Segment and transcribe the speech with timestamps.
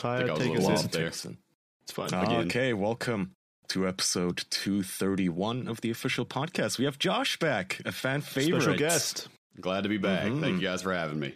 [0.00, 0.90] Kaya, think I was a take little us off in.
[0.92, 1.04] there.
[1.10, 1.38] Texan.
[1.82, 2.08] It's fine.
[2.12, 2.46] Ah, Again.
[2.46, 3.32] okay, welcome
[3.68, 6.78] to episode 231 of the official podcast.
[6.78, 8.62] We have Josh back, a fan favorite.
[8.62, 9.28] Special guest.
[9.60, 10.24] Glad to be back.
[10.26, 10.40] Mhm.
[10.40, 11.34] Thank you guys for having me.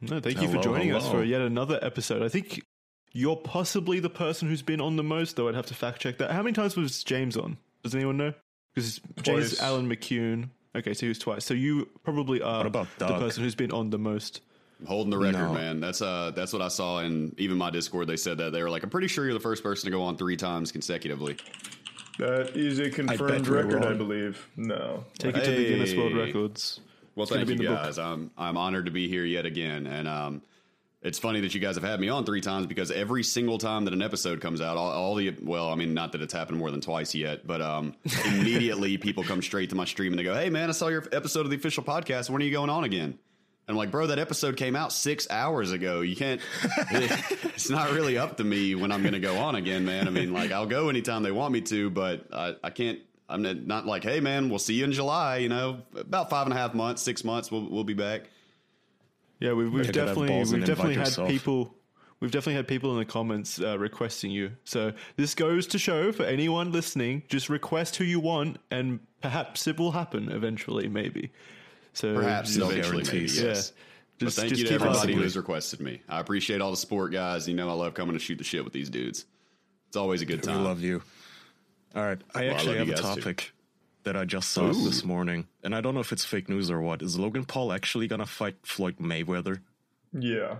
[0.00, 2.22] No, thank you for joining us for yet another episode.
[2.22, 2.62] I think
[3.12, 6.18] you're possibly the person who's been on the most, though I'd have to fact check
[6.18, 6.30] that.
[6.30, 7.56] How many times was James on?
[7.82, 8.34] Does anyone know?
[8.74, 9.60] Because James Twice.
[9.62, 10.50] Alan McCune.
[10.76, 11.44] Okay, so he was twice.
[11.44, 14.42] So you probably are about the person who's been on the most.
[14.80, 15.52] I'm holding the record, No.
[15.54, 15.80] man.
[15.80, 18.06] That's uh that's what I saw in even my Discord.
[18.08, 20.02] They said that they were like, I'm pretty sure you're the first person to go
[20.02, 21.36] on three times consecutively.
[22.18, 24.46] That is a confirmed we're record, I believe.
[24.56, 25.04] No.
[25.18, 26.80] Take it to the Guinness World Records.
[27.14, 27.68] Well, It's thank you in book.
[27.82, 27.98] guys.
[27.98, 30.42] I'm I'm honored to be here yet again, and um,
[31.02, 33.84] it's funny that you guys have had me on three times because every single time
[33.86, 36.58] that an episode comes out, all, all the well, I mean, not that it's happened
[36.58, 37.94] more than twice yet, but um,
[38.26, 41.04] immediately people come straight to my stream and they go, "Hey, man, I saw your
[41.12, 42.28] episode of the official podcast.
[42.28, 43.18] When are you going on again?"
[43.68, 46.00] And I'm like, bro, that episode came out six hours ago.
[46.00, 46.40] You can't.
[46.92, 50.06] it's not really up to me when I'm going to go on again, man.
[50.06, 53.00] I mean, like, I'll go anytime they want me to, but I, I can't.
[53.28, 55.38] I'm not- not like, hey, man, we'll see you in July.
[55.38, 58.30] You know, about five and a half months, six months, we'll we'll be back.
[59.40, 61.28] Yeah, we've, we've You gotta have definitely we've definitely had yourself.
[61.28, 61.74] people
[62.20, 64.52] we've definitely had people in the comments uh, requesting you.
[64.64, 69.66] So this goes to show for anyone listening, just request who you want, and perhaps
[69.66, 71.32] it will happen eventually, maybe.
[71.96, 73.40] So Perhaps No eventually, maybe, guarantees.
[73.42, 73.72] yes.
[73.74, 73.82] yeah.
[74.18, 75.16] But Just, thank just you to everybody asking.
[75.18, 76.02] who's requested me.
[76.10, 77.48] I appreciate all the support, guys.
[77.48, 79.24] You know, I love coming to shoot the shit with these dudes.
[79.88, 80.62] It's always a good We time.
[80.64, 81.02] love you.
[81.94, 83.20] All right, I Well, actually love have a guys, too.
[83.22, 83.52] topic
[84.04, 84.84] that I just saw Ooh.
[84.84, 87.00] this morning, and I don't know if it's fake news or what.
[87.00, 89.60] Is Logan Paul actually gonna fight Floyd Mayweather?
[90.12, 90.56] Yeah.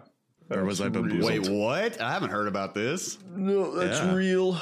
[0.48, 1.24] Or was I That's bamboozled?
[1.24, 2.00] Wait, what?
[2.00, 3.18] I haven't heard about this.
[3.34, 4.14] No, that's Yeah.
[4.14, 4.58] real.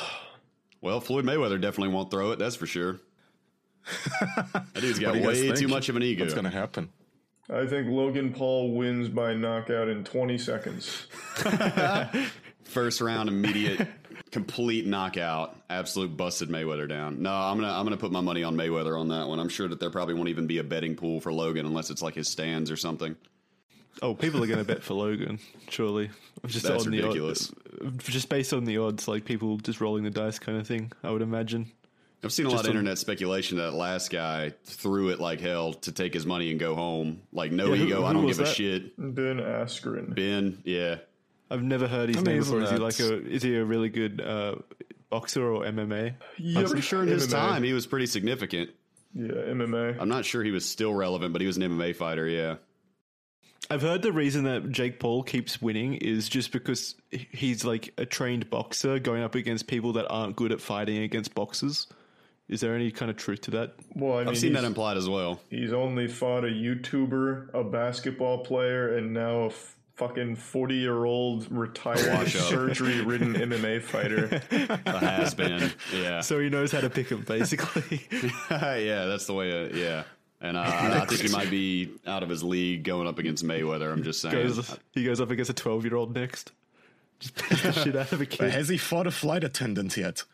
[0.80, 2.38] Well, Floyd Mayweather definitely won't throw it.
[2.38, 3.00] That's for sure.
[3.84, 6.24] That dude's got What do you guys way too much of an ego.
[6.24, 6.90] What's gonna happen?
[7.50, 11.06] I think Logan Paul wins by knockout in 20 seconds.
[12.64, 13.86] First round, immediate,
[14.30, 17.20] complete knockout, absolute busted Mayweather down.
[17.22, 19.38] No, I'm gonna I'm gonna put my money on Mayweather on that one.
[19.38, 22.00] I'm sure that there probably won't even be a betting pool for Logan unless it's
[22.02, 23.14] like his stands or something.
[24.02, 26.10] Oh, people are going to bet for Logan, surely.
[26.46, 27.52] Just That's on ridiculous.
[27.78, 30.66] the odds, just based on the odds, like people just rolling the dice, kind of
[30.66, 30.90] thing.
[31.02, 31.70] I would imagine.
[32.24, 35.74] I've seen a lot of on- internet speculation that last guy threw it like hell
[35.74, 37.20] to take his money and go home.
[37.32, 38.96] Like no Yeah, who- ego, I don't was give a shit.
[38.96, 40.14] Ben Askren.
[40.14, 40.96] Ben, yeah.
[41.50, 42.64] I've never heard his I mean, name isn't before.
[42.64, 43.26] Is he like a?
[43.30, 44.56] Is he a really good uh,
[45.10, 46.14] boxer or MMA?
[46.56, 47.30] I'm pretty sure in his MMA.
[47.30, 48.70] time he was pretty significant.
[49.14, 49.98] Yeah, MMA.
[50.00, 52.56] I'm not sure he was still relevant, but he was an MMA fighter, yeah.
[53.70, 58.04] I've heard the reason that Jake Paul keeps winning is just because he's like a
[58.04, 61.86] trained boxer going up against people that aren't good at fighting against boxers.
[62.54, 63.74] Is there any kind of truth to that?
[63.94, 65.40] Well, I mean, I've seen that implied as well.
[65.50, 71.04] he's only fought a YouTuber, a basketball player, and now a f- fucking 40 year
[71.04, 74.40] old retired surgery ridden MMA fighter.
[74.86, 76.20] A has been, yeah.
[76.20, 78.02] So he knows how to pick him, basically.
[78.50, 80.04] yeah, that's the way, uh, yeah.
[80.40, 83.44] And uh, I I think he might be out of his league going up against
[83.44, 83.90] Mayweather.
[83.92, 84.34] I'm just saying.
[84.34, 86.52] goes, he goes up against a twelve-year-old next.
[87.18, 88.50] Just beats the shit out of a kid.
[88.52, 90.24] Has he fought a flight attendant yet?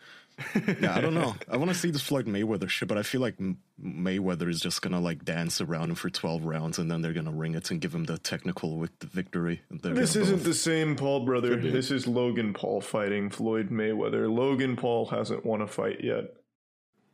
[0.81, 1.35] yeah, I don't know.
[1.51, 3.37] I want to see this Floyd Mayweather shit, but I feel like
[3.83, 7.31] Mayweather is just gonna like dance around him for twelve rounds, and then they're gonna
[7.33, 9.63] ring it and give him the technical with the victory.
[9.71, 11.57] they're This isn't both- the same Paul brother.
[11.57, 14.33] This is Logan Paul fighting Floyd Mayweather.
[14.33, 16.35] Logan Paul hasn't won a fight yet.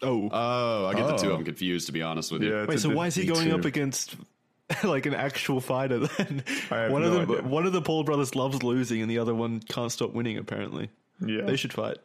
[0.03, 1.37] Oh, Oh, I get the two of oh.
[1.37, 2.53] them confused, to be honest with you.
[2.55, 2.81] Yeah, wait.
[2.81, 3.55] So why is he going too.
[3.55, 4.15] up against
[4.85, 6.01] like an actual fighter?
[6.01, 7.49] Then I have one no of the idea.
[7.49, 10.37] one of the Paul brothers loves losing, and the other one can't stop winning.
[10.37, 10.91] Apparently,
[11.25, 11.97] Yeah, they should fight.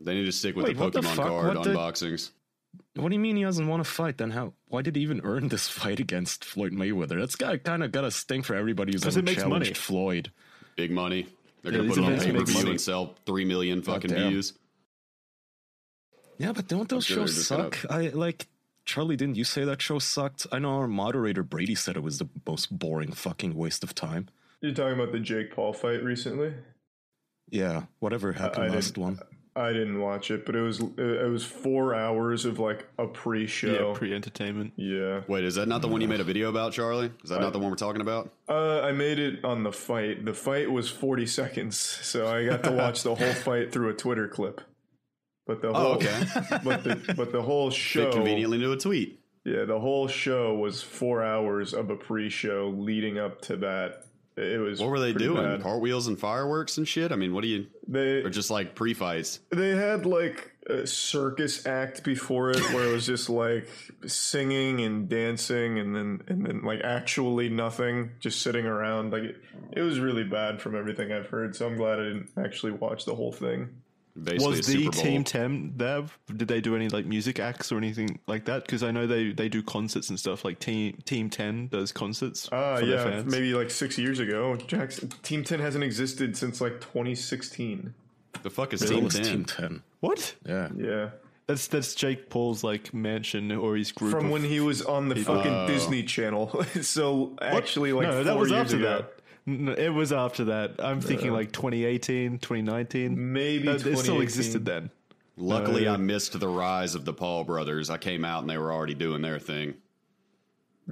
[0.00, 1.26] They need to stick with Wait, the what the Pokemon fuck?
[1.26, 2.30] card What the- unboxings.
[2.94, 4.18] What do you mean he doesn't want to fight?
[4.18, 4.52] Then how?
[4.66, 7.18] Why did he even earn this fight against Floyd Mayweather?
[7.18, 9.66] That's got kind of got a stink for everybody who's 'Cause ever it makes challenged
[9.70, 9.74] money.
[9.74, 10.32] Floyd.
[10.76, 11.26] Big money.
[11.62, 13.82] They're Yeah, gonna put it on events pay per make view and sell 3 million
[13.82, 14.30] fucking damn.
[14.30, 14.52] views.
[16.38, 17.90] Yeah, but don't those sure shows just gonna- suck?
[17.90, 18.46] I like
[18.84, 19.16] Charlie.
[19.16, 20.46] Didn't you say that show sucked?
[20.52, 24.28] I know our moderator Brady said it was the most boring fucking waste of time.
[24.60, 26.52] you're talking about the Jake Paul fight recently.
[27.50, 29.20] Yeah, whatever happened I last didn't- one.
[29.58, 33.94] I didn't watch it, but it was it was four hours of like a pre-show.
[33.94, 34.72] pre-entertainment.
[34.76, 37.10] Yeah, Wait, is that not the one you made a video about, Charlie?
[37.24, 38.30] Is that not the one we're talking about?
[38.48, 40.24] uh, I made it on the fight.
[40.24, 43.94] The fight was forty seconds, so I got to watch the whole fight through a
[43.94, 44.60] Twitter clip.
[45.46, 46.20] But the whole, Oh, okay.
[46.64, 49.18] but the but the whole Fit show, conveniently into a tweet.
[49.44, 54.04] yeah, the whole show was four hours of a pre-show leading up to that.
[54.38, 55.42] It was What were they doing?
[55.42, 55.62] bad.
[55.62, 57.10] Cartwheels and fireworks and shit?
[57.12, 57.66] I mean, what do you.
[57.86, 59.40] They Or just like pre fights?
[59.50, 63.66] they had like a circus act before it where it was just like
[64.06, 69.42] singing and dancing and then and then like actually nothing just sitting around like it,
[69.72, 73.06] it was really bad from everything i've heard so i'm glad i didn't actually watch
[73.06, 73.70] the whole thing
[74.24, 75.02] Basically, Was a the Super Bowl.
[75.02, 76.04] Team Ten there?
[76.34, 78.64] Did they do any like music acts or anything like that?
[78.64, 80.44] Because I know they they do concerts and stuff.
[80.44, 82.48] Like Team Team Ten does concerts.
[82.52, 83.30] uh for their yeah fans.
[83.32, 87.94] maybe like six years ago jackson team 10 hasn't existed since like 2016
[88.42, 89.22] The fuck is So Team 10?
[89.22, 89.82] Team 10.
[90.00, 90.34] What?
[90.46, 90.68] Yeah.
[90.76, 91.10] yeah
[91.46, 94.12] That's that's Jake Paul's like mansion or his group.
[94.12, 98.50] from when he was on the fucking disney channel so actually like no, that was
[98.50, 98.84] years after ago.
[98.98, 99.14] that.
[99.48, 100.74] No, it was after that.
[100.78, 103.32] I'm thinking like 2018, 2019.
[103.32, 104.90] Maybe No, it still existed then.
[105.36, 105.94] Luckily, No.
[105.94, 107.90] I missed the rise of the Paul brothers.
[107.90, 109.74] I came out and they were already doing their thing.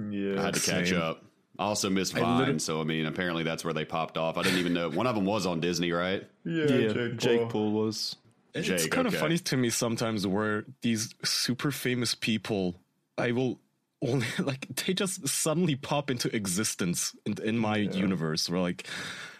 [0.09, 1.01] yeah I had to catch Same.
[1.01, 1.23] up.
[1.59, 4.37] I also missed Vine, literally- so I mean, apparently that's where they popped off.
[4.37, 6.23] I didn't even know one of them was on Disney, right?
[6.45, 7.49] yeah, Yeah, Jake, Jake, Paul.
[7.49, 8.15] Paul was.
[8.53, 12.75] It's Jake, kind of funny to me sometimes where these super famous people,
[13.17, 13.59] I will
[14.01, 18.49] only like they just suddenly pop into existence in, in my universe.
[18.49, 18.87] Where like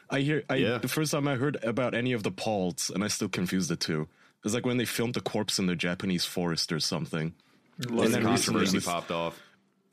[0.10, 0.78] I hear, I Yeah.
[0.78, 3.76] the first time I heard about any of the Pauls, and I still confuse the
[3.76, 4.08] two.
[4.46, 7.34] It's like when they filmed the corpse in the Japanese forest or something.
[7.80, 9.40] And then controversy popped off.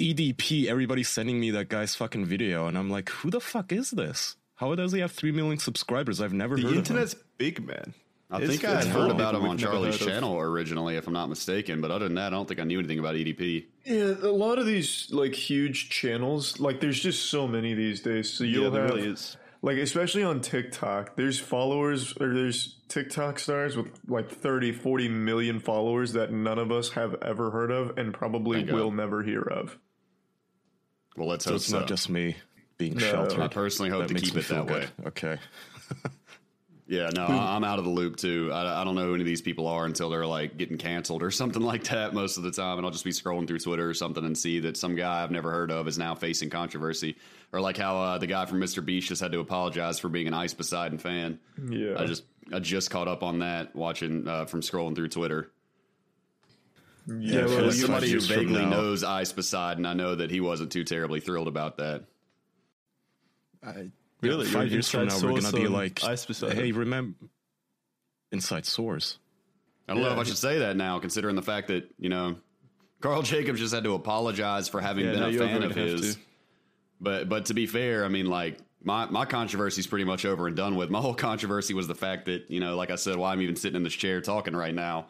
[0.01, 3.91] EDP, everybody's sending me that guy's fucking video, and I'm like, who the fuck is
[3.91, 4.37] this?
[4.57, 6.21] How does he have three million subscribers?
[6.21, 7.95] I've never The heard The internet's big, man.
[8.35, 11.13] I It's- think I it's had heard about him on Charlie's channel originally, if I'm
[11.13, 11.81] not mistaken.
[11.81, 13.67] But other than that, I don't think I knew anything about EDP.
[13.85, 18.31] Yeah, a lot of these like huge channels, like there's just so many these days.
[18.33, 19.37] So you'll there have really is.
[19.63, 25.59] like especially on TikTok, there's followers or there's TikTok stars with like 30, 40 million
[25.61, 28.77] followers that none of us have ever heard of and probably Thank God.
[28.77, 29.79] will never hear of.
[31.17, 31.79] Well, let's So hope it's so.
[31.79, 32.37] not just me
[32.79, 33.01] being No.
[33.01, 33.41] sheltered.
[33.41, 34.87] I personally hope that to keep it feel that way.
[34.99, 35.07] good.
[35.09, 35.39] Okay.
[36.87, 38.51] Yeah, no, I- I'm out of the loop too.
[38.53, 41.23] I, I don't know who any of these people are until they're like getting canceled
[41.23, 42.77] or something like that most of the time.
[42.77, 45.31] And I'll just be scrolling through Twitter or something and see that some guy I've
[45.31, 47.17] never heard of is now facing controversy.
[47.53, 48.85] Or like how uh, the guy from Mr.
[48.85, 51.39] Beast just had to apologize for being an Ice Poseidon fan.
[51.71, 51.95] Yeah.
[51.99, 55.51] I just I just caught up on that watching uh, from scrolling through Twitter.
[57.07, 60.85] yeah, well, As somebody who vaguely knows Ice Poseidon, I know that he wasn't too
[60.85, 62.05] terribly thrilled about that.
[63.67, 63.91] I,
[64.29, 64.47] Really?
[64.47, 66.57] five years from now, we're gonna be like, Ice Poseidon.
[66.57, 67.17] hey, remember
[68.33, 69.19] inside source?
[69.89, 72.37] I don't know if I should say that now, considering the fact that you know
[73.01, 76.15] Karl Jacobs just had to apologize for having Yeah, been no, a fan of his.
[76.15, 76.21] to.
[77.01, 80.47] But but to be fair, I mean, like my my controversy is pretty much over
[80.47, 80.91] and done with.
[80.91, 83.57] My whole controversy was the fact that you know, like I said, why I'm even
[83.57, 85.07] sitting in this chair talking right now.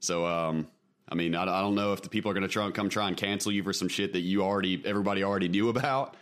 [0.00, 0.68] So um,
[1.08, 2.88] I mean, I, I don't know if the people are going to try and come
[2.88, 6.16] try and cancel you for some shit that you already everybody already knew about.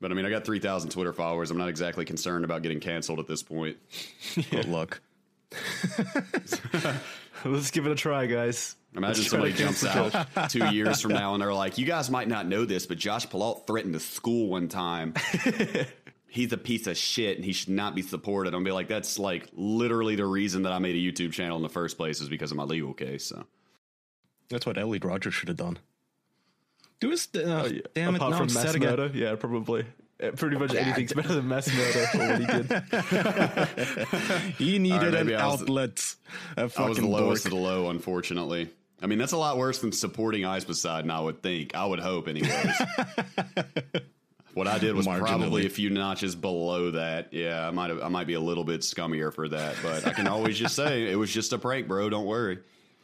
[0.00, 1.50] But I mean, I got 3,000 Twitter followers.
[1.50, 3.76] I'm not exactly concerned about getting canceled at this point.
[4.50, 5.00] Good luck.
[7.44, 8.76] Let's give it a try, guys.
[8.94, 12.28] Imagine Let's somebody jumps out two years from now and they're like, "You guys might
[12.28, 15.14] not know this, but Josh Pillault threatened a school one time.
[16.26, 18.88] He's a piece of shit and he should not be supported." I'm gonna be like,
[18.88, 22.20] "That's like literally the reason that I made a YouTube channel in the first place
[22.20, 23.44] is because of my legal case." So
[24.48, 25.78] That's what Elliot Rodgers should have done.
[27.00, 27.80] Do his uh, Oh, yeah.
[27.94, 28.16] damn it!
[28.16, 28.90] Apart Now from I'm mass sad again.
[28.96, 29.84] murder, yeah, probably.
[30.36, 32.68] Pretty much anything's better than mass murder or what he did.
[34.58, 36.14] He needed an maybe I was- outlet.
[36.56, 37.52] A I was the lowest dork.
[37.54, 38.68] of the low, unfortunately.
[39.00, 41.76] I mean, that's a lot worse than supporting Ice Poseidon, I would think.
[41.76, 42.50] I would hope, anyways.
[44.54, 47.32] what I did was probably a few notches below that.
[47.32, 50.12] Yeah, I might have, I might be a little bit scummier for that, but I
[50.12, 52.10] can always just say it was just a prank, bro.
[52.10, 52.58] Don't worry.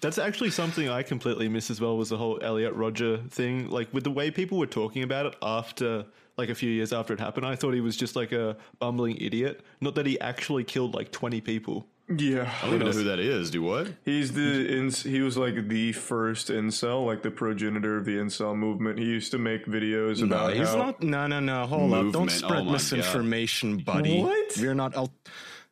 [0.05, 3.71] That's actually something I completely missed as well was the whole Elliot Rodger thing.
[3.71, 6.05] Like with the way people were talking about it after
[6.37, 9.17] like a few years after it happened, I thought he was just like a bumbling
[9.17, 9.63] idiot.
[9.81, 11.87] Not that he actually killed like twenty people.
[12.19, 12.53] Yeah.
[12.63, 13.51] I don't even know who that is.
[13.51, 13.89] Do what?
[14.05, 18.55] He's the ins- he was like the first incel, like the progenitor of the incel
[18.55, 18.99] movement.
[18.99, 21.03] He used to make videos No, about he's how not.
[21.03, 21.65] No, no, no.
[21.67, 22.13] Hold up!
[22.13, 22.73] Don't spread Oh my God.
[22.73, 24.21] misinformation, buddy.
[24.23, 24.53] What?
[24.61, 24.95] We're not.
[24.99, 25.13] Out-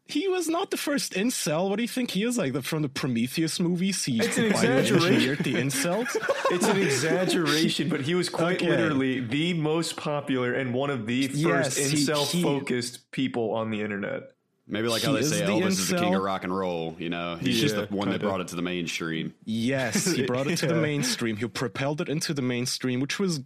[0.07, 1.71] he was not the first incel.
[1.71, 2.37] What do you think he is?
[2.37, 4.05] Like the, from the Prometheus movies?
[4.05, 6.09] He It's an engineered the incels.
[6.51, 8.69] It's an exaggeration, but he was quite Okay.
[8.69, 13.53] literally the most popular and one of the first Yes, he- incel he- focused people
[13.53, 14.33] on the internet.
[14.69, 16.95] Maybe like how they is say the Elvis is the king of rock and roll.
[16.99, 18.27] You know, he's just the one that kinda.
[18.27, 19.35] brought it to the mainstream.
[19.45, 21.37] Yes, he brought it to the mainstream.
[21.37, 23.41] He propelled it into the mainstream, which was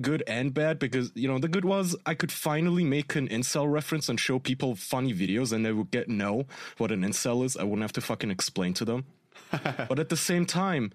[0.00, 3.70] good and bad because you know the good was I could finally make an incel
[3.70, 7.56] reference and show people funny videos, and they would get know what an incel is.
[7.56, 9.06] I wouldn't have to fucking explain to them.
[9.50, 10.92] but at the same time,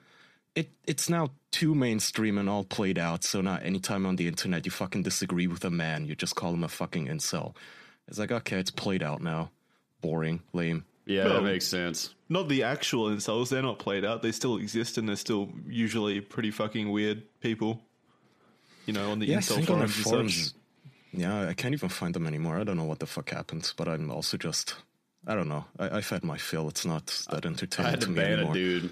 [0.55, 3.23] it it's now too mainstream and all played out.
[3.23, 6.53] So now, anytime on the internet you fucking disagree with a man, you just call
[6.53, 7.55] him a fucking incel.
[8.07, 9.51] It's like okay, it's played out now.
[10.01, 10.85] Boring, lame.
[11.05, 12.13] Yeah, Well- that makes sense.
[12.29, 14.21] Not the actual incels, they're not played out.
[14.21, 17.81] They still exist and they're still usually pretty fucking weird people.
[18.85, 20.45] You know, on the Yeah, I incel think on the forums, and forums.
[20.47, 20.53] such.
[21.13, 22.57] Yeah, I can't even find them anymore.
[22.59, 24.75] I don't know what the fuck happened, but I'm also just.
[25.25, 25.65] I don't know.
[25.79, 26.67] I, I've had my fill.
[26.67, 27.89] It's not that entertaining.
[27.89, 28.51] I entertaining had to to ban anymore.
[28.51, 28.89] a dude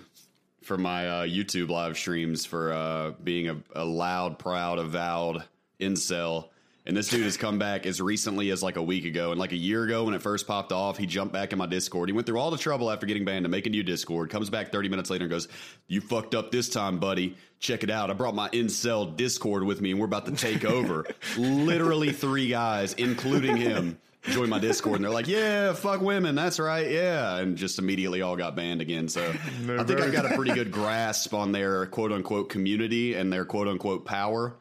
[0.63, 5.43] for my uh, YouTube live streams for uh, being a, a loud, proud, avowed
[5.79, 6.50] incel.
[6.83, 9.29] And this dude has come back as recently as like a week ago.
[9.31, 11.67] And like a year ago, when it first popped off, he jumped back in my
[11.67, 12.09] Discord.
[12.09, 14.31] He went through all the trouble after getting banned to make a new Discord.
[14.31, 15.47] Comes back 30 minutes later and goes,
[15.88, 17.38] You fucked up this time, buddy.
[17.59, 18.09] Check it out.
[18.09, 21.05] I brought my incel Discord with me and we're about to take over.
[21.38, 26.33] Literally three guys, including him, joined my Discord and they're like, Yeah, fuck women.
[26.33, 26.89] That's right.
[26.89, 27.38] Yeah.
[27.38, 29.07] And just immediately all got banned again.
[29.07, 33.31] So I think I got a pretty good grasp on their quote unquote community and
[33.31, 34.55] their quote unquote power.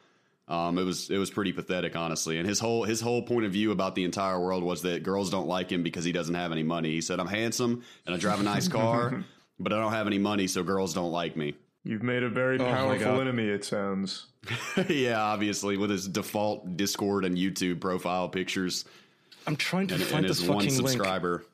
[0.51, 2.39] Um, it was it was pretty pathetic, honestly.
[2.39, 5.31] And his whole his whole point of view about the entire world was that girls
[5.31, 6.91] don't like him because he doesn't have any money.
[6.91, 9.25] He said, "I'm handsome and I drive a nice car,
[9.59, 11.55] but I don't have any money, so girls don't like me."
[11.85, 13.21] You've made a very my powerful God.
[13.21, 13.45] enemy.
[13.45, 14.27] It sounds.
[14.89, 18.85] yeah, obviously, with his default Discord and YouTube profile pictures
[19.47, 20.91] I'm trying to and, find and this his one fucking link.
[20.91, 21.45] subscriber.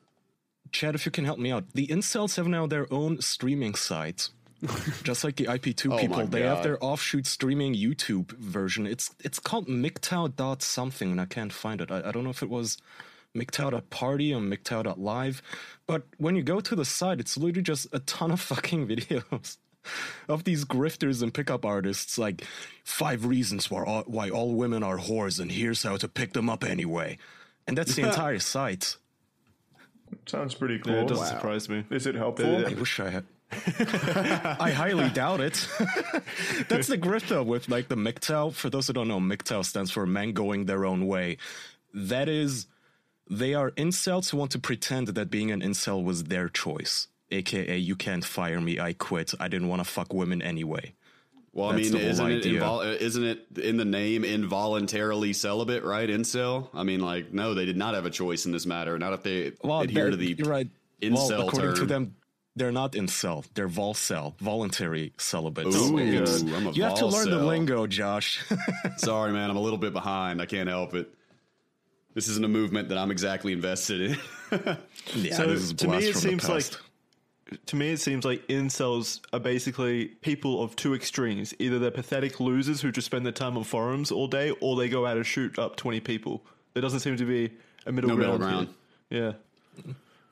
[0.71, 1.65] Chad, if you can help me out.
[1.73, 4.29] The incels have now their own streaming site.
[5.03, 8.87] Just like the IP2 Oh people, my they have their offshoot streaming YouTube version.
[8.87, 11.91] It's it's called MGTOW dot something, and I can't find it.
[11.91, 12.77] I, I don't know if it was
[13.35, 15.41] MGTOW.party or MGTOW.live,
[15.85, 19.57] but when you go to the site, it's literally just a ton of fucking videos
[20.27, 22.43] of these grifters and pickup artists, like
[22.83, 26.49] five reasons why all, why all women are whores, and here's how to pick them
[26.49, 27.17] up anyway.
[27.67, 28.97] And that's the entire site.
[30.25, 30.93] Sounds pretty cool.
[30.93, 31.83] Yeah, it doesn't surprise me.
[31.89, 32.65] Is it helpful?
[32.65, 33.25] I wish I had.
[33.51, 35.67] I highly doubt it.
[36.69, 38.53] That's the grift though with like the MGTOW.
[38.53, 41.37] For those who don't know, MGTOW stands for men going their own way.
[41.93, 42.67] That is,
[43.29, 47.07] they are incels who want to pretend that being an incel was their choice.
[47.31, 48.79] AKA, you can't fire me.
[48.79, 49.33] I quit.
[49.39, 50.93] I didn't want to fuck women anyway.
[51.53, 56.07] Well, I mean, isn't it, invol- isn't it in the name involuntarily celibate, right?
[56.07, 56.69] Incel.
[56.73, 58.99] I mean, like, no, they did not have a choice in this matter.
[58.99, 60.69] Not if they Well, adhere to the right.
[61.01, 61.87] incel well, according to term.
[61.87, 62.15] them,
[62.57, 63.45] they're not in incel.
[63.53, 65.67] They're vol volcel, voluntary celibate.
[65.67, 66.43] Ooh, it's-
[66.75, 68.43] you have to learn the lingo, Josh.
[68.97, 69.49] Sorry, man.
[69.49, 70.41] I'm a little bit behind.
[70.41, 71.09] I can't help it.
[72.13, 74.17] This isn't a movement that I'm exactly invested in.
[75.15, 76.79] yeah, So this is to me, blast it from the seems like past.
[77.67, 81.53] to me it seems like incels are basically people of two extremes.
[81.59, 84.89] Either they're pathetic losers who just spend their time on forums all day, or they
[84.89, 86.41] go out and shoot up twenty people.
[86.73, 87.51] There doesn't seem to be
[87.85, 88.69] a middle No middle ground.
[89.11, 89.33] Yeah.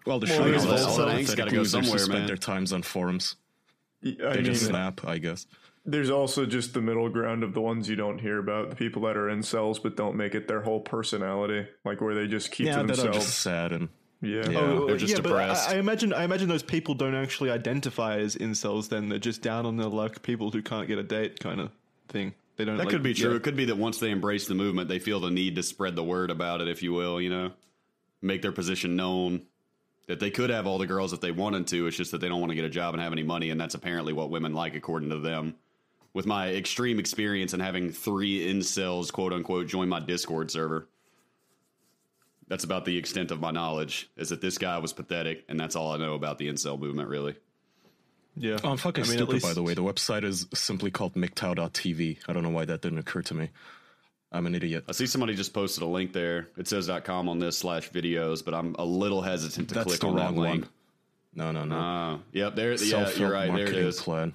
[0.06, 2.20] Well, the Well, shooting I is also all that angst pathetic gotta go somewhere, spend
[2.20, 2.28] man.
[2.28, 3.36] their times on forums.
[4.04, 5.48] I They mean, just snap, I guess.
[5.84, 9.02] there's also just the middle ground of the ones you don't hear about, the people
[9.04, 12.68] that are incels but don't make it their whole personality, like where they just keep
[12.68, 13.26] Yeah, to that are themselves.
[13.26, 13.90] just sad and
[14.22, 14.50] yeah.
[14.50, 14.60] Yeah.
[14.60, 15.70] Oh, they're just but depressed.
[15.70, 18.90] I, I imagine I imagine those people don't actually identify as incels.
[18.90, 21.72] Then they're just down on their luck, people who can't get a date, kind of
[22.10, 22.34] thing.
[22.58, 22.78] They don't.
[22.78, 23.32] that like- could be true.
[23.32, 23.36] yeah.
[23.38, 25.96] It could be that once they embrace the movement, they feel the need to spread
[25.96, 27.52] the word about it, if you will, you know,
[28.22, 29.42] make their position known.
[30.08, 31.88] That they could have all the girls if they wanted to.
[31.88, 33.60] It's just that they don't want to get a job and have any money, and
[33.60, 35.56] that's apparently what women like, according to them.
[36.14, 40.88] With my extreme experience and having three incels, quote unquote, join my Discord server.
[42.48, 44.10] That's about the extent of my knowledge.
[44.16, 47.10] Is that this guy was pathetic, and that's all I know about the incel movement,
[47.10, 47.36] really.
[48.38, 48.60] Yeah.
[48.64, 49.74] Oh, I'm fucking I mean, at stupid, by the way.
[49.74, 52.20] The website is simply called MGTOW.tv.
[52.28, 53.50] I don't know why that didn't occur to me.
[54.32, 54.86] I'm an idiot.
[54.90, 56.48] I see somebody just posted a link there.
[56.58, 60.00] It says .com on this slash videos, but I'm a little hesitant to That's click
[60.02, 60.62] the on that wrong link.
[60.64, 60.72] one.
[61.36, 61.76] No, no, no.
[61.78, 62.74] Uh, yep, there.
[62.74, 63.48] Yeah, you're right.
[63.54, 64.34] There it marketing plan.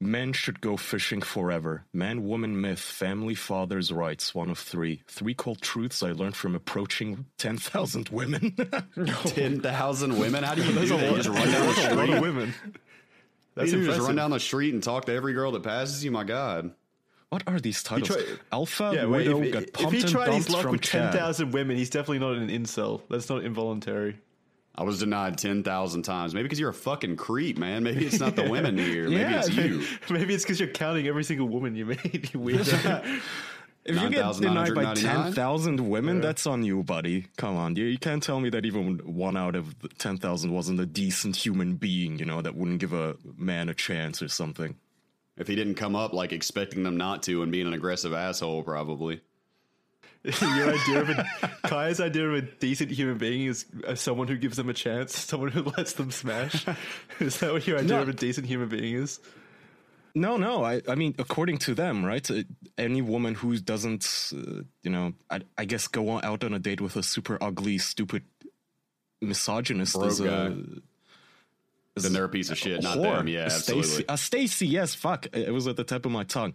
[0.00, 1.84] Men should go fishing forever.
[1.92, 4.34] Man, woman myth, family, father's rights.
[4.34, 5.02] One of three.
[5.06, 8.56] Three cold truths I learned from approaching 10,000 women.
[9.26, 10.42] Ten thousand women.
[10.42, 11.10] How do you do that?
[11.10, 12.20] You just run down the that's a lot of street.
[12.20, 12.54] women.
[13.54, 16.10] That's you just run down the street and talk to every girl that passes you.
[16.10, 16.72] My God.
[17.32, 18.08] What are these titles?
[18.08, 20.72] try- Alpha, Yeah, wait, widow, if, got if pumped he and tried his dumped luck
[20.72, 23.00] with ten thousand women, he's definitely not an incel.
[23.08, 24.18] That's not involuntary.
[24.74, 26.34] I was denied ten thousand times.
[26.34, 27.82] Maybe because you're a fucking creep, man.
[27.84, 29.08] Maybe it's not the women here.
[29.08, 29.82] Maybe Yeah, it's you.
[30.10, 32.00] Maybe it's because you're counting every single woman you made.
[32.32, 33.20] You weirdo.
[33.84, 37.26] If you get denied by 10,000 women, that's on you, buddy.
[37.36, 37.74] Come on.
[37.74, 41.74] You, you can't tell me that even one out of 10,000 wasn't a decent human
[41.74, 44.76] being, you know, that wouldn't give a man a chance or something.
[45.42, 48.62] If he didn't come up like expecting them not to and being an aggressive asshole,
[48.62, 49.20] probably.
[50.24, 51.26] Your idea of a
[51.64, 55.18] Kai's idea of a decent human being is uh, someone who gives them a chance,
[55.30, 56.64] someone who lets them smash.
[57.20, 58.02] is that what your idea No.
[58.02, 59.18] of a decent human being is?
[60.14, 60.62] No, no.
[60.64, 62.30] I, I mean, according to them, right?
[62.30, 62.44] uh,
[62.78, 66.60] Any woman who doesn't, uh, you know, I, I guess go on, out on a
[66.60, 68.22] date with a super ugly, stupid
[69.20, 70.54] misogynist Broke as a, guy.
[71.96, 73.16] Then they're a piece of shit, not whore.
[73.18, 73.28] them.
[73.28, 73.88] Yeah, A absolutely.
[73.88, 75.26] Stacy, a Stacy, yes, fuck.
[75.32, 76.54] It was at the tip of my tongue.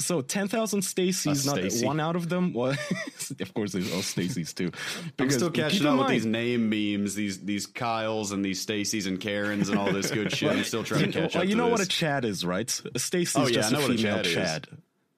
[0.00, 1.84] So 10,000 Stacys, not Stacey.
[1.84, 2.78] one out of them was,
[3.40, 4.70] of course, there's all Stacys too.
[5.18, 9.08] I'm still catching in up with these name memes, these these Kyles and these Stacys
[9.08, 10.52] and Karens and all this good shit.
[10.52, 11.48] I'm still trying to catch well, up.
[11.48, 11.86] you to know what a.
[11.86, 12.80] Chad is, right?
[12.94, 14.34] A Stacy Oh, yeah, just I know a what a female Chad is.
[14.34, 14.68] Chad.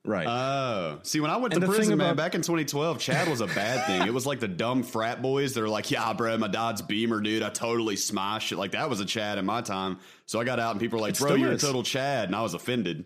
[0.03, 0.27] Right.
[0.27, 3.43] Oh, see, when I went And to prison, man, about- back in 2012, Chad was
[3.43, 4.07] a bad thing.
[4.09, 7.21] It was like the dumb frat boys that are like, "Yeah, bro, my dad's Beamer,
[7.21, 7.43] dude.
[7.43, 9.99] I totally smashed it." Like that was a Chad in my time.
[10.25, 11.63] So I got out, and people were like, It "Bro, you're is.
[11.63, 13.05] a total Chad," and I was offended.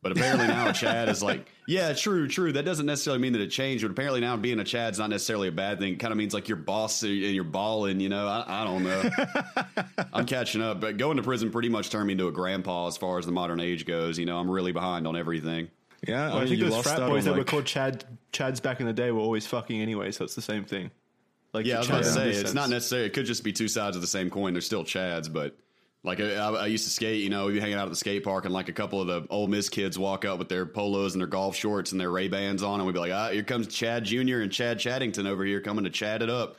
[0.00, 2.52] But apparently now Chad is like, yeah, true, true.
[2.52, 3.84] That doesn't necessarily mean that it changed.
[3.84, 5.94] But apparently now being a Chad's not necessarily a bad thing.
[5.94, 8.00] It kind of means like you're boss and you're balling.
[8.00, 9.02] You know, I, I don't know.
[10.12, 12.98] I'm catching up, but going to prison pretty much turned me into a grandpa as
[12.98, 14.18] far as the modern age goes.
[14.18, 15.68] You know, I'm really behind on everything.
[16.06, 18.86] Yeah, Well, I think those frat boys on, that were called Chad Chads back in
[18.86, 20.90] the day were always fucking anyway, so it's the same thing.
[21.52, 22.54] Like Yeah, I was Chad about to say it's sense.
[22.54, 23.06] not necessarily.
[23.06, 24.54] It could just be two sides of the same coin.
[24.54, 25.56] They're still Chads, but
[26.02, 27.22] like I, I I used to skate.
[27.22, 29.06] You know, we'd be hanging out at the skate park, and like a couple of
[29.06, 32.10] the old Miss kids walk up with their polos and their golf shorts and their
[32.10, 35.26] Ray Bans on, and we'd be like, "Ah, here comes Chad Junior and Chad Chaddington
[35.26, 36.56] over here coming to chat it up."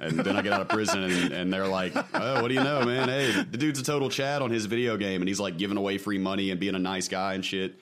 [0.00, 2.62] And then I get out of prison, and, and they're like, "Oh, what do you
[2.62, 3.08] know, man?
[3.08, 5.98] Hey, the dude's a total Chad on his video game, and he's like giving away
[5.98, 7.80] free money and being a nice guy and shit."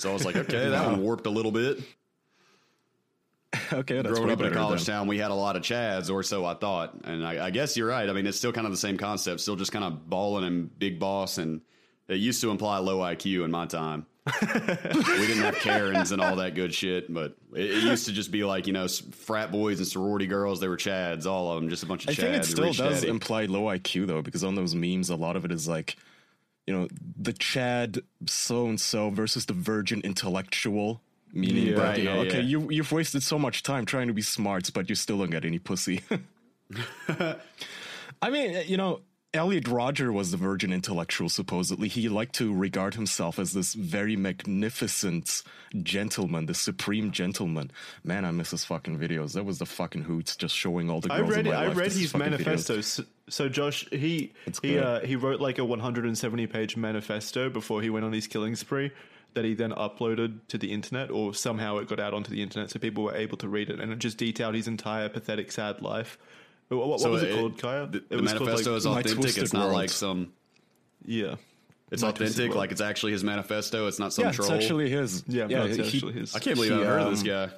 [0.00, 1.80] So I was like, "Okay, that one warped a little bit."
[3.72, 4.96] okay, that's growing up in a college then.
[4.96, 6.94] town, we had a lot of Chads, or so I thought.
[7.04, 8.08] And I, I guess you're right.
[8.08, 10.78] I mean, it's still kind of the same concept, still just kind of balling and
[10.78, 11.38] big boss.
[11.38, 11.60] And
[12.08, 14.06] it used to imply low IQ in my time.
[14.42, 18.30] we didn't have Karens and all that good shit, but it, it used to just
[18.30, 21.70] be like, you know, frat boys and sorority girls, they were Chads, all of them,
[21.70, 22.16] just a bunch of I Chads.
[22.16, 23.08] think it still does daddy.
[23.08, 25.96] imply low IQ though, because on those memes, a lot of it is like,
[26.66, 31.00] you know, the Chad so and so versus the virgin intellectual.
[31.32, 31.74] Meaning, Yeah.
[31.76, 32.46] that, Right, you know, yeah, okay, yeah.
[32.46, 35.44] you you've wasted so much time trying to be smart, but you still don't get
[35.44, 36.00] any pussy.
[38.22, 39.00] I mean, you know,
[39.32, 41.86] Elliot Rodger was the virgin intellectual, supposedly.
[41.88, 45.42] He liked to regard himself as this very magnificent
[45.84, 47.70] gentleman, the supreme gentleman.
[48.02, 49.34] Man, I miss his fucking videos.
[49.34, 51.20] That was the fucking hoots just showing all the girls.
[51.20, 51.76] I read in my I life.
[51.76, 52.80] read his manifesto.
[53.30, 54.32] So, so Josh, he
[54.62, 58.54] he uh, he wrote like a 170 page manifesto before he went on his killing
[58.56, 58.90] spree
[59.34, 62.68] that he then uploaded to the internet, or somehow it got out onto the internet,
[62.70, 65.80] so people were able to read it, and it just detailed his entire pathetic, sad
[65.82, 66.18] life.
[66.68, 67.86] What, what, what So was it, called, Kaya?
[67.86, 69.20] The, it the was called, manifesto like, is My authentic.
[69.20, 69.72] Twisted It's not World.
[69.74, 70.32] like some.
[71.06, 71.34] yeah.
[71.92, 72.58] It's My Twisted authentic, World.
[72.58, 73.86] like it's actually his manifesto.
[73.88, 74.50] It's not some Yeah, troll.
[74.52, 75.24] it's actually his.
[75.28, 76.34] Yeah, no, it's he- actually his.
[76.34, 77.50] I can't believe he, I've heard of um, this guy.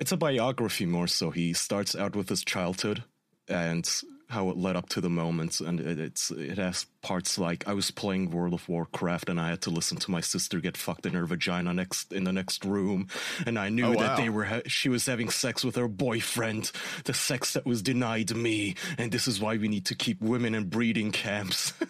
[0.00, 1.30] It's a biography more so.
[1.30, 3.02] He starts out with his childhood
[3.48, 3.88] and
[4.30, 7.74] how it led up to the moments and it, it's it has parts like I
[7.74, 11.04] was playing World of Warcraft and I had to listen to my sister get fucked
[11.06, 13.08] in her vagina next in the next room,
[13.46, 16.70] and I knew Oh, that they were ha- she was having sex with her boyfriend,
[17.04, 20.54] the sex that was denied me, and this is why we need to keep women
[20.54, 21.72] in breeding camps.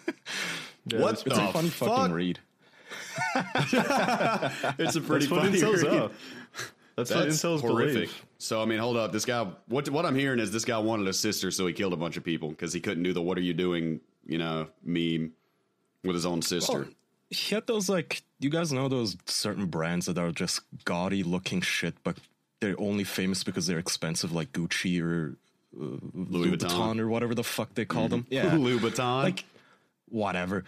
[0.91, 1.89] What it's the a funny fuck?
[1.89, 2.39] fucking read.
[4.79, 6.11] It's a pretty That's funny read.
[7.09, 7.25] Are.
[7.25, 7.93] That's, what incels horrific.
[7.93, 8.25] believe.
[8.37, 9.11] So I mean, hold up.
[9.11, 9.47] This guy.
[9.67, 12.17] What what I'm hearing is this guy wanted a sister, so he killed a bunch
[12.17, 15.31] of people because he couldn't do the "What are you doing?" you know meme
[16.03, 16.87] with his own sister.
[16.89, 16.93] Oh,
[17.29, 21.61] he had those like you guys know those certain brands that are just gaudy looking
[21.61, 22.17] shit, but
[22.59, 25.35] they're only famous because they're expensive, like Gucci or
[25.79, 26.69] uh, Louis, Vuitton.
[26.69, 26.99] Vuitton.
[26.99, 28.25] or whatever the fuck they call them.
[28.29, 29.23] Yeah, Louis Vuitton.
[29.23, 29.45] like
[30.09, 30.63] whatever.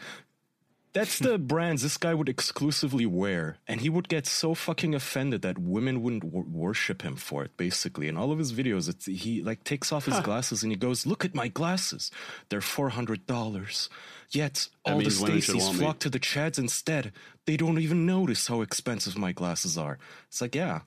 [0.93, 5.41] That's the brands this guy would exclusively wear, and he would get so fucking offended
[5.41, 7.57] that women wouldn't wor- worship him for it.
[7.57, 10.77] Basically, in all of his videos, it's, he like takes off his glasses and he
[10.77, 12.11] goes, "Look at my glasses;
[12.49, 13.89] they're four hundred dollars."
[14.29, 15.79] Yet all the Stacys me.
[15.79, 17.11] flock to the Chads instead.
[17.45, 19.97] They don't even notice how expensive my glasses are.
[20.27, 20.81] It's like, yeah,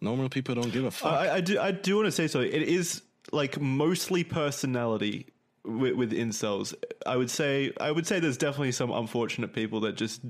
[0.00, 1.12] normal people don't give a fuck.
[1.12, 1.58] I, I do.
[1.58, 2.40] I do want to say so.
[2.40, 5.26] It is like mostly personality
[5.64, 6.74] with, with incels.
[7.06, 7.72] I would say.
[7.80, 10.20] I would say there's definitely some unfortunate people that just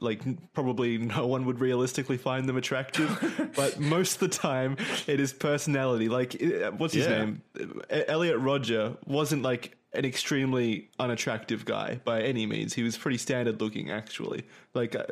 [0.00, 0.20] like
[0.52, 5.32] probably no one would realistically find them attractive, but most of the time it is
[5.32, 6.08] personality.
[6.08, 7.18] Like eh, what's his Yeah.
[7.24, 7.42] name?
[7.88, 12.74] Elliot Rodger wasn't like an extremely unattractive guy by any means.
[12.74, 14.44] He was pretty standard looking actually.
[14.74, 15.04] Like uh,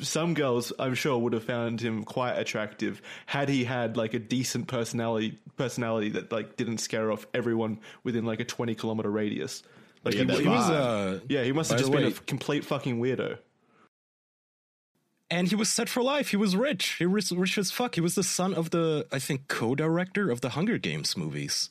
[0.00, 4.18] some girls I'm sure would have found him quite attractive had he had like a
[4.18, 9.62] decent personality personality that like didn't scare off everyone within like a 20 kilometer radius.
[10.04, 12.64] Like He he was, uh, yeah, he must have just been a way- f- complete
[12.64, 13.38] fucking weirdo.
[15.30, 16.28] and he was set for life.
[16.30, 16.96] He was rich.
[16.98, 17.94] He was rich as fuck.
[17.94, 21.70] He was the son of the, I think, co-director of the Hunger Games movies.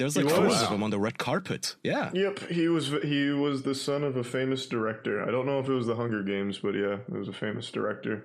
[0.00, 0.34] There's like was?
[0.34, 0.66] photos Wow.
[0.66, 1.76] of him on the red carpet.
[1.84, 2.10] Yeah.
[2.12, 5.22] Yep, he was he was the son of a famous director.
[5.22, 7.70] I don't know if it was the Hunger Games, but yeah, it was a famous
[7.70, 8.24] director.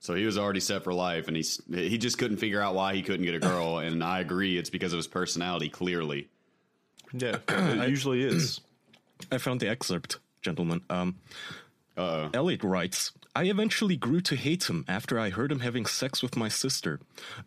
[0.00, 2.94] So he was already set for life, and he's he just couldn't figure out why
[2.94, 3.78] he couldn't get a girl.
[3.86, 5.68] and I agree, it's because of his personality.
[5.70, 6.28] Clearly,
[7.12, 8.60] Yeah, it usually is.
[9.32, 10.82] I found the excerpt, gentlemen.
[10.90, 11.16] Um,
[11.96, 12.28] Uh-oh.
[12.34, 16.38] Elliot writes, I eventually grew to hate him after I heard him having sex with
[16.38, 17.00] my sister.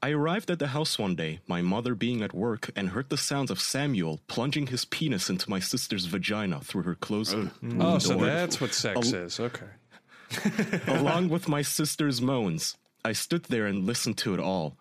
[0.04, 3.18] I arrived at the house one day, my mother being at work, and heard the
[3.18, 7.50] sounds of Samuel plunging his penis into my sister's vagina through her closed oh.
[7.64, 9.40] room Oh, so that's what sex is.
[9.40, 9.66] Okay.
[10.86, 12.78] along with my sister's moans.
[13.04, 14.78] I stood there and listened to it all.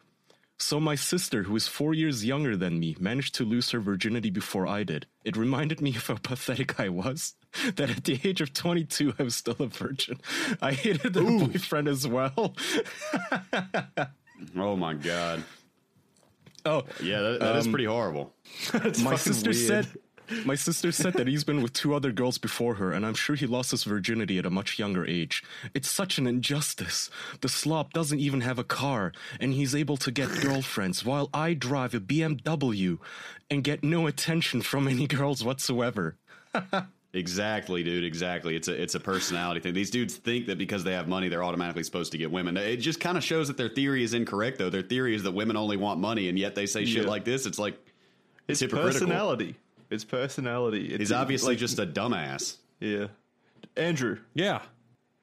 [0.60, 4.28] So my sister, who is four years younger than me, managed to lose her virginity
[4.30, 5.06] before I did.
[5.24, 7.34] It reminded me of how pathetic I was.
[7.76, 10.20] That at the age of 22, I was still a virgin.
[10.60, 12.54] I hated her boyfriend as well.
[14.56, 15.42] Oh my god.
[16.64, 18.32] Oh, Yeah, that, that is Um, pretty horrible.
[19.02, 19.66] my sister weird.
[19.66, 19.86] said
[20.44, 23.36] my sister said that he's been with two other girls before her and i'm sure
[23.36, 25.42] he lost his virginity at a much younger age
[25.74, 27.10] it's such an injustice
[27.40, 31.54] the slop doesn't even have a car and he's able to get girlfriends while i
[31.54, 32.98] drive a bmw
[33.50, 36.16] and get no attention from any girls whatsoever
[37.14, 38.04] Exactly, dude.
[38.04, 38.54] Exactly.
[38.54, 39.72] It's a it's a personality thing.
[39.72, 42.54] These dudes think that because they have money, they're automatically supposed to get women.
[42.58, 44.68] It just kind of shows that their theory is incorrect, though.
[44.68, 47.08] Their theory is that women only want money, and yet they say shit Yeah.
[47.08, 47.46] like this.
[47.46, 47.74] It's like
[48.46, 49.06] It's it's, hypocritical.
[49.06, 49.56] personality.
[49.90, 50.88] It's personality.
[50.88, 52.57] It's He's obviously like- just a dumbass.
[52.81, 53.09] yeah.
[53.77, 54.62] Andrew, Yeah.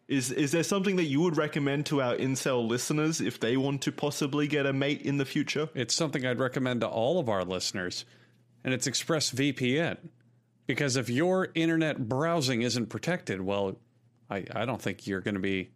[0.08, 3.82] is is there something that you would recommend to our incel listeners if they want
[3.84, 5.70] to possibly get a mate in the future?
[5.76, 8.06] It's something I'd recommend to all of our listeners,
[8.64, 9.98] and it's ExpressVPN.
[10.68, 13.78] Because if your internet browsing isn't protected, well,
[14.30, 15.70] I, I don't think you're going to be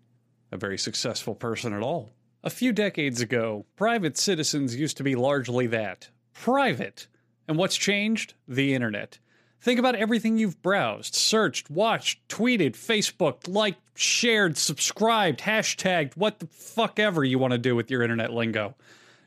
[0.52, 2.10] a very successful person at all.
[2.44, 7.06] A few decades ago, private citizens used to be largely that private.
[7.50, 8.36] And what's changed?
[8.48, 9.18] The internet.
[9.60, 16.46] Think about everything you've browsed, searched, watched, tweeted, Facebooked, liked, shared, subscribed, hashtagged, what the
[16.46, 18.76] fuck ever you want to do with your internet lingo.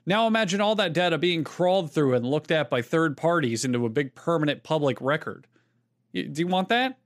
[0.07, 3.85] Now imagine all that data being crawled through and looked at by third parties into
[3.87, 5.49] a big permanent public record.
[6.15, 6.99] Do you want that?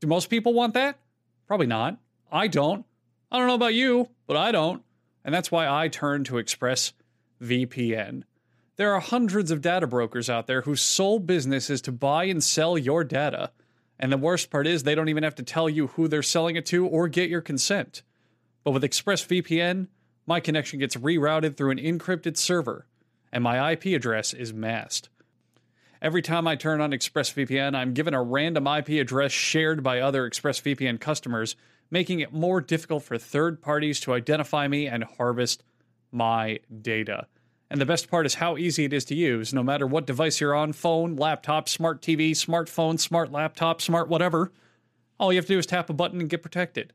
[0.00, 0.98] Do most people want that?
[1.46, 1.98] Probably not.
[2.32, 2.86] I don't.
[3.30, 4.82] I don't know about you, but I don't.
[5.26, 8.24] And that's why I turn to ExpressVPN.
[8.76, 12.42] There are hundreds of data brokers out there whose sole business is to buy and
[12.42, 13.52] sell your data.
[14.00, 16.56] And the worst part is they don't even have to tell you who they're selling
[16.56, 18.02] it to or get your consent.
[18.64, 19.86] But with ExpressVPN,
[20.26, 22.86] my connection gets rerouted through an encrypted server,
[23.30, 25.08] and my IP address is masked.
[26.02, 30.28] Every time I turn on ExpressVPN, I'm given a random IP address shared by other
[30.28, 31.54] ExpressVPN customers,
[31.90, 35.62] making it more difficult for third parties to identify me and harvest
[36.10, 37.28] my data.
[37.74, 40.40] And the best part is how easy it is to use, no matter what device
[40.40, 44.52] you're on phone, laptop, smart TV, smartphone, smart laptop, smart whatever.
[45.18, 46.92] All you have to do is tap a button and get protected.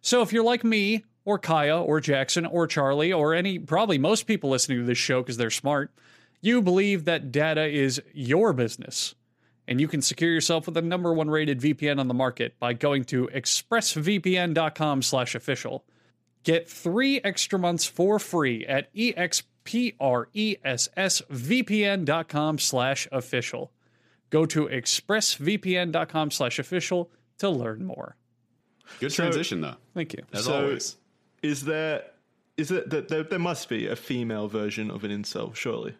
[0.00, 4.26] So if you're like me, or Kaya, or Jackson, or Charlie, or any, probably most
[4.26, 5.92] people listening to this show because they're smart,
[6.40, 9.14] you believe that data is your business.
[9.68, 12.72] And you can secure yourself with the number one rated VPN on the market by
[12.72, 15.84] going to expressvpn.com slash official.
[16.42, 19.14] Get three extra months for free at E
[19.66, 23.72] expressvpn.com slash official.
[24.30, 28.16] Go to expressvpn.com slash official to learn more.
[29.00, 29.76] Good transition, though.
[29.94, 30.22] Thank you.
[30.32, 30.96] As So- always.
[31.42, 32.02] Is there
[32.56, 35.94] is it that there, there must be a female version of an incel, surely?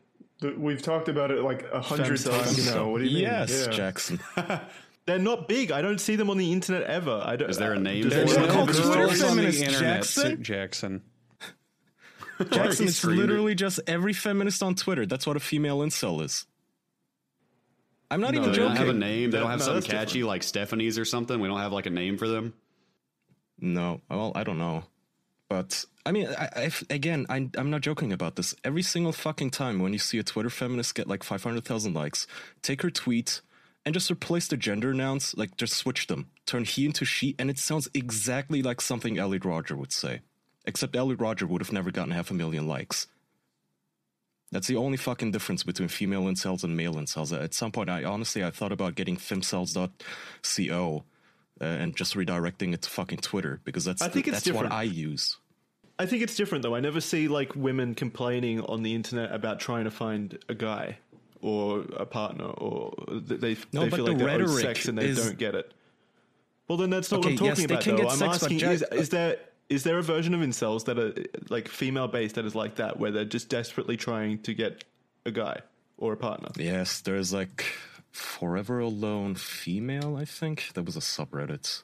[0.57, 2.43] We've talked about it like a hundred Femcel.
[2.43, 2.89] times now.
[2.89, 3.23] What do you mean?
[3.23, 3.73] yes Yeah.
[3.73, 4.21] jackson
[5.07, 5.71] They're not big.
[5.71, 7.23] I don't see them on the internet ever.
[7.25, 7.49] I don't.
[7.49, 8.41] Is there a uh, name does for?
[8.41, 9.07] They're called Twitter story?
[9.07, 10.43] Girls on the internet, Jackson.
[10.43, 11.03] Jackson.
[12.51, 13.07] jackson He is it.
[13.09, 16.47] literally just every feminist on twitter that's what a female incel is
[18.11, 19.31] i'm not No, even They don't have a name.
[19.31, 20.29] They don't have no, something catchy different.
[20.29, 21.41] like Stephanie's or something.
[21.41, 22.55] We don't have like a name for them.
[23.59, 24.85] No, well, I don't know,
[25.49, 28.55] but I mean, I, I again, I, I'm not joking about this.
[28.63, 32.27] Every single fucking time when you see a Twitter feminist get like 500,000 likes,
[32.63, 33.41] take her tweet
[33.85, 37.51] and just replace the gender nouns, like just switch them, turn he into she, and
[37.51, 40.21] it sounds exactly like something Elliot Rodger would say.
[40.67, 43.07] Except Elliot Rodger would have never gotten half a million likes.
[44.53, 47.37] That's the only fucking difference between female incels and male incels.
[47.37, 51.05] At some point, I honestly I thought about getting femcells.co
[51.61, 54.45] uh, and just redirecting it to fucking Twitter because that's I think the- it's that's
[54.45, 54.71] different.
[54.71, 55.37] what I use.
[55.99, 56.75] I think it's different though.
[56.75, 60.99] I never see like women complaining on the internet about trying to find a guy
[61.41, 62.93] or a partner, or
[63.27, 65.55] th- they No, they feel the like they're owed sex and they is- don't get
[65.55, 65.73] it.
[66.69, 68.19] Well, then that's not Okay, what I'm yes, talking they about.
[68.19, 68.27] though.
[68.27, 71.13] I'm asking: Jack- is, is there is there a version of incels that are
[71.49, 74.85] like female based that is like that, where they're just desperately trying to get
[75.25, 75.61] a guy
[75.97, 76.49] or a partner?
[76.57, 77.65] Yes, there's like
[78.13, 80.71] Forever Alone Female, I think.
[80.75, 81.83] That was a subreddit.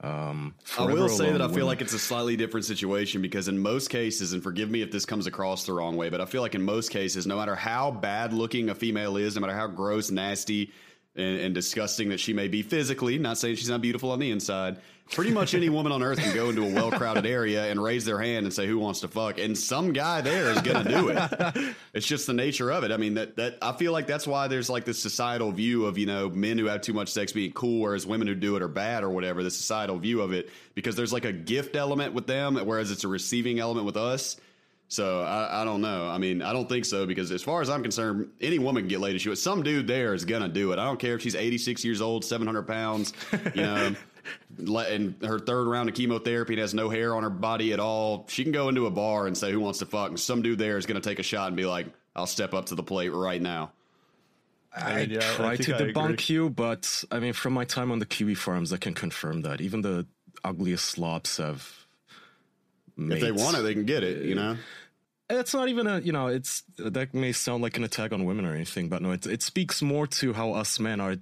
[0.00, 1.66] Um, I will say that I Alone feel Women.
[1.66, 5.04] like it's a slightly different situation because in most cases, and forgive me if this
[5.04, 7.90] comes across the wrong way, but I feel like in most cases, no matter how
[7.90, 10.70] bad looking a female is, no matter how gross, nasty,
[11.18, 14.30] and, and disgusting that she may be physically, not saying she's not beautiful on the
[14.30, 14.78] inside,
[15.10, 18.04] pretty much any woman on earth can go into a well crowded area and raise
[18.04, 19.38] their hand and say, Who wants to fuck?
[19.38, 21.74] And some guy there is going to do it.
[21.94, 22.92] it's just the nature of it.
[22.92, 25.98] I mean, that, that I feel like that's why there's like this societal view of,
[25.98, 28.62] you know, men who have too much sex being cool, whereas women who do it
[28.62, 32.14] are bad or whatever, the societal view of it, because there's like a gift element
[32.14, 34.36] with them, whereas it's a receiving element with us.
[34.90, 36.08] So I, I don't know.
[36.08, 38.88] I mean, I don't think so because as far as I'm concerned, any woman can
[38.88, 39.42] get laid if she wants.
[39.42, 40.78] Some dude there is gonna do it.
[40.78, 43.12] I don't care if she's 86 years old, 700 pounds,
[43.54, 43.94] you know,
[44.58, 47.80] le- and her third round of chemotherapy and has no hair on her body at
[47.80, 48.24] all.
[48.28, 50.58] She can go into a bar and say, "Who wants to fuck?" And some dude
[50.58, 53.10] there is gonna take a shot and be like, "I'll step up to the plate
[53.10, 53.72] right now."
[54.74, 55.92] I mean, yeah, I try think to I agree.
[55.92, 59.42] debunk you, but I mean, from my time on the Kiwi farms, I can confirm
[59.42, 60.06] that even the
[60.44, 61.86] ugliest slobs have.
[62.98, 64.24] If they want it, they can get it.
[64.24, 64.56] You know.
[65.30, 68.44] it's not even a you know it's that may sound like an attack on women
[68.46, 71.16] or anything but no it, it speaks more to how us men are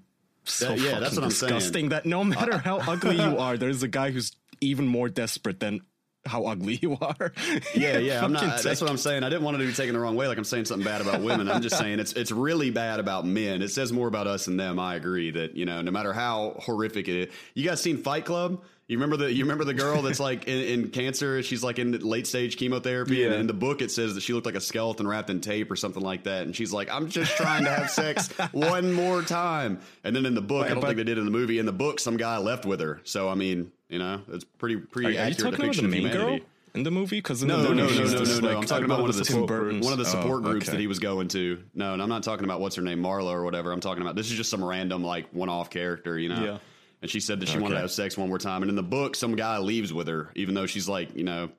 [0.44, 1.54] so That- yeah, that's what I'm saying.
[1.54, 5.58] disgusting that no matter how ugly you are there's a guy who's even more desperate
[5.58, 5.80] than
[6.24, 7.32] how ugly you are
[7.74, 8.20] Yeah, yeah.
[8.24, 8.62] I'm not.
[8.62, 9.22] That's what I'm saying.
[9.24, 10.26] I didn't want it to be taken the wrong way.
[10.26, 11.48] Like I'm saying something bad about women.
[11.48, 13.62] I'm just saying it's it's really bad about men.
[13.62, 14.78] It says more about us than them.
[14.80, 17.34] I agree that you know no matter how horrific it is.
[17.54, 18.62] You guys seen Fight Club?
[18.88, 21.42] You remember the you remember the girl that's like in, in cancer?
[21.42, 24.46] She's like in late stage chemotherapy, and in the book it says that she looked
[24.46, 26.42] like a skeleton wrapped in tape or something like that.
[26.42, 30.34] And she's like, "I'm just trying to have sex one more time." And then in
[30.34, 31.58] the book, I don't think they did in the movie.
[31.58, 33.00] In the book, some guy left with her.
[33.02, 35.90] So I mean, you know, it's pretty pretty are, are you accurate talking about depiction
[35.90, 36.38] the of main humanity.
[36.38, 36.46] girl
[36.76, 38.48] in the movie because No, no, no, no, no, no, no.
[38.48, 40.50] like- I'm talking about one of the Tim support Burton's- one of the support oh,
[40.50, 40.76] groups okay.
[40.76, 41.60] that he was going to.
[41.74, 43.72] No, and I'm not talking about what's her name, Marla or whatever.
[43.72, 46.44] I'm talking about this is just some random like one-off character, you know.
[46.44, 46.58] Yeah.
[47.02, 48.82] And she said that she wanted to have sex one more time, and in the
[48.82, 51.50] book, some guy leaves with her, even though she's like, you know,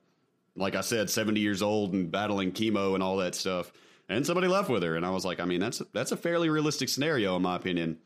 [0.55, 3.71] like I said, 70 years old and battling chemo and all that stuff.
[4.09, 6.49] And somebody left with her, and I was like, I mean, that's that's a fairly
[6.49, 7.99] realistic scenario in my opinion.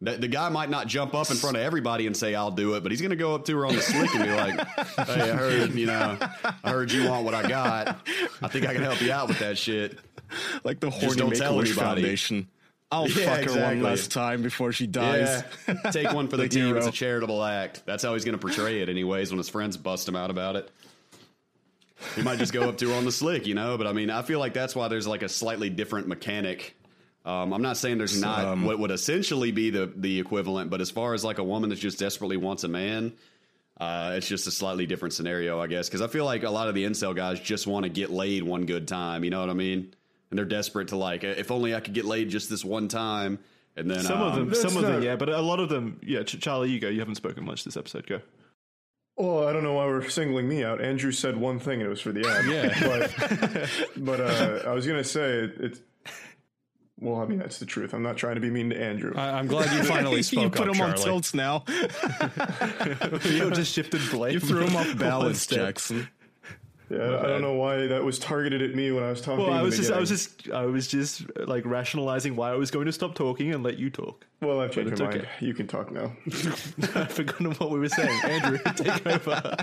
[0.00, 2.74] The, the guy might not jump up in front of everybody and say I'll do
[2.74, 4.66] it, but he's going to go up to her on the slick and be like,
[5.06, 6.18] "Hey, I heard you know,
[6.64, 8.00] I heard you want what I got.
[8.42, 9.98] I think I can help you out with that shit."
[10.64, 11.74] like the horny Make-A-Wish.
[11.74, 12.48] Foundation
[12.92, 13.62] I'll Yeah, fuck her exactly.
[13.62, 15.42] one last time before she dies.
[15.66, 16.76] Yeah, take one for the, The team.
[16.76, 17.82] It's a charitable act.
[17.86, 19.30] That's how he's going to portray it, anyways.
[19.30, 20.70] When his friends bust him out about it,
[22.14, 23.78] he might just go up to her on the slick, you know.
[23.78, 26.76] But I mean, I feel like that's why there's like a slightly different mechanic.
[27.24, 30.80] Um, I'm not saying there's not um, what would essentially be the the equivalent, but
[30.80, 33.12] as far as like a woman that just desperately wants a man,
[33.80, 35.88] uh, it's just a slightly different scenario, I guess.
[35.88, 38.42] Because I feel like a lot of the incel guys just want to get laid
[38.42, 39.22] one good time.
[39.24, 39.94] You know what I mean?
[40.32, 43.38] And they're desperate to like, if only I could get laid just this one time.
[43.76, 46.00] And then Some of um, them, some of them, yeah, but a lot of them,
[46.02, 46.22] yeah.
[46.22, 46.88] Ch- Charlie, you go.
[46.88, 48.06] You haven't spoken much this episode.
[48.06, 48.22] Go.
[49.18, 50.80] Well, I don't know why we're singling me out.
[50.80, 52.46] Andrew said one thing, and it was for the ad.
[52.46, 52.80] Yeah.
[52.80, 55.80] but but uh, I was gonna say it, it's.
[56.98, 57.92] Well, I mean that's the truth.
[57.92, 59.12] I'm not trying to be mean to Andrew.
[59.14, 61.64] I, I'm glad you finally spoke you put up, him on tilts now.
[61.68, 64.32] you just shifted blame.
[64.32, 65.46] You threw him off balance.
[65.46, 66.08] Jackson.
[66.90, 69.44] Yeah, I don't know why that was targeted at me when I was talking.
[69.44, 72.50] Well, in I was just, I was just, I was just uh, like rationalizing why
[72.50, 74.26] I was going to stop talking and let you talk.
[74.40, 75.20] Well, I've changed it's my mind.
[75.22, 75.28] okay.
[75.46, 76.12] You can talk now.
[76.94, 78.20] I've forgotten what we were saying.
[78.24, 79.56] Andrew, take over.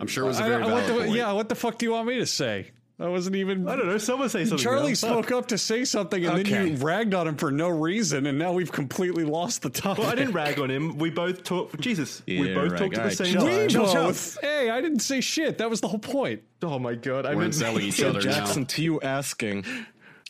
[0.00, 1.16] I'm sure it was a I- very I- what valid the- point.
[1.16, 2.70] yeah, what the fuck do you want me to say?
[2.98, 3.68] I wasn't even.
[3.68, 3.98] I don't know.
[3.98, 4.62] Someone say something.
[4.64, 5.00] Charlie else.
[5.00, 8.38] spoke up to say something, and then you ragged on him for no reason, and
[8.38, 10.04] now we've completely lost the topic.
[10.04, 10.96] Well, I didn't rag on him.
[10.96, 11.78] We both talked.
[11.78, 12.80] Jesus, we both rag.
[12.80, 13.44] talked at the same time.
[13.44, 14.04] We Chill, chill.
[14.06, 14.38] both.
[14.40, 15.58] Hey, I didn't say shit.
[15.58, 16.42] That was the whole point.
[16.62, 18.66] Oh my god, I We're meant inselling each other Jackson, now.
[18.68, 19.66] to you asking,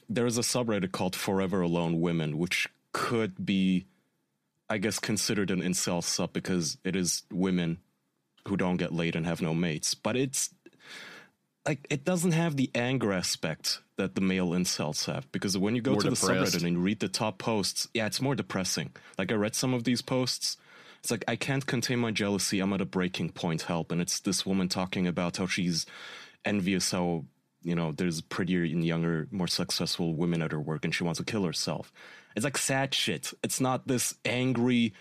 [0.08, 3.86] there is a subreddit called Forever Alone Women, which could be,
[4.68, 7.78] I guess, considered an incel sub because it is women
[8.48, 9.94] who don't get laid and have no mates.
[9.94, 10.50] But it's
[11.66, 15.82] like it doesn't have the anger aspect that the male incels have because when you
[15.82, 16.52] go More to depressed.
[16.52, 18.92] the subreddit and you read the top posts, yeah, it's more depressing.
[19.18, 20.56] Like I read some of these posts.
[21.00, 22.60] It's like I can't contain my jealousy.
[22.60, 23.62] I'm at a breaking point.
[23.62, 23.92] Help!
[23.92, 25.86] And it's this woman talking about how she's
[26.44, 27.24] envious how
[27.62, 31.18] you know there's prettier and younger, more successful women at her work, and she wants
[31.18, 31.92] to kill herself.
[32.34, 33.32] It's like sad shit.
[33.42, 34.92] It's not this angry,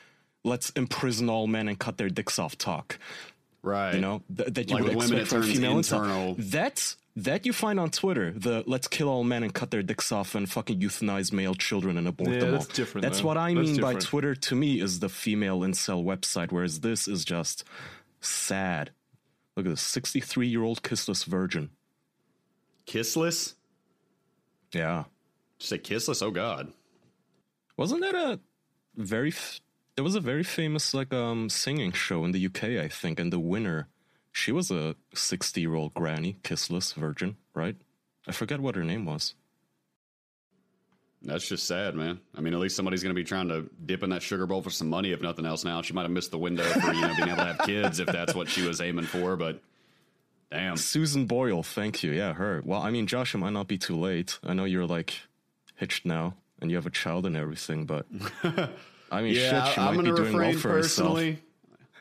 [0.43, 2.97] let's imprison all men and cut their dicks off talk.
[3.65, 3.93] Right.
[3.95, 6.36] You know th- that you Like would expect from female internal.
[6.36, 6.51] incel.
[6.51, 8.32] That's that you find on Twitter.
[8.32, 11.97] The let's kill all men and cut their dicks off and fucking euthanize male children
[11.97, 12.73] and abort Yeah, them that's all.
[12.75, 13.28] different, That's though.
[13.28, 13.93] what I That's mean by.
[13.95, 14.36] Twitter.
[14.36, 17.63] To me, is the female incel website, whereas this is just
[18.21, 18.91] sad.
[19.56, 21.69] Look at this, sixty-three-year-old kissless virgin.
[22.86, 23.56] Kissless?
[24.73, 25.06] Yeah.
[25.58, 26.21] Just say kissless?
[26.21, 26.71] Oh God.
[27.78, 28.39] Wasn't that a
[28.95, 29.60] very f-
[29.95, 33.31] there was a very famous like um singing show in the UK, I think, and
[33.31, 33.88] the winner,
[34.31, 37.75] she was a sixty-year-old granny, kissless virgin, right?
[38.27, 39.36] I forget what her name was.
[41.21, 42.19] That's just sad, man.
[42.36, 44.62] I mean, at least somebody's going to be trying to dip in that sugar bowl
[44.62, 45.63] for some money, if nothing else.
[45.63, 47.99] Now she might have missed the window for you know being able to have kids
[47.99, 49.36] if that's what she was aiming for.
[49.36, 49.62] But
[50.51, 52.12] damn, Susan Boyle, thank you.
[52.12, 52.62] Yeah, her.
[52.65, 54.38] Well, I mean, Josh, it might not be too late.
[54.43, 55.13] I know you're like
[55.75, 58.05] hitched now and you have a child and everything, but
[59.11, 60.69] I mean, yeah, shit, she I, am might going be to doing well refrain for
[60.69, 61.13] herself.
[61.15, 61.39] personally.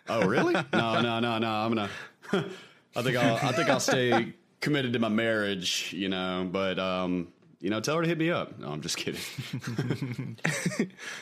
[0.09, 0.53] Oh, really?
[0.73, 1.49] no, no, no, no.
[1.51, 1.91] I'm gonna.
[2.97, 3.37] I think I'll.
[3.37, 5.93] I think I'll stay committed to my marriage.
[5.97, 7.29] You know, but um,
[7.61, 8.59] you know, tell her to hit me up.
[8.59, 9.21] No, I'm just kidding.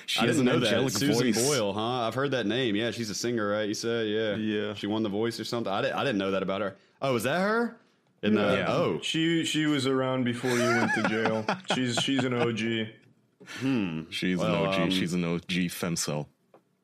[0.06, 0.66] She I has didn't know that.
[0.72, 1.46] angelic Susan voice.
[1.48, 2.06] Boyle, huh?
[2.06, 2.74] I've heard that name.
[2.76, 3.66] Yeah, she's a singer, right?
[3.68, 4.74] You said, yeah, Yeah.
[4.74, 5.72] She won the Voice or something.
[5.72, 5.96] I didn't.
[5.96, 6.76] I didn't know that about her.
[7.00, 7.76] Oh, is that her?
[8.22, 8.66] In the Yeah.
[8.68, 11.44] oh, She she was around before you went to jail.
[11.74, 12.88] she's she's an OG.
[14.10, 14.80] She's Well, an OG.
[14.80, 16.26] um, She's an OG femcel.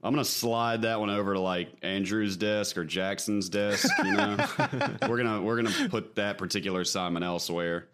[0.03, 3.89] I'm gonna slide that one over to like Andrew's desk or Jackson's desk.
[4.05, 4.37] You know,
[5.09, 7.89] we're gonna we're gonna put that particular assignment elsewhere.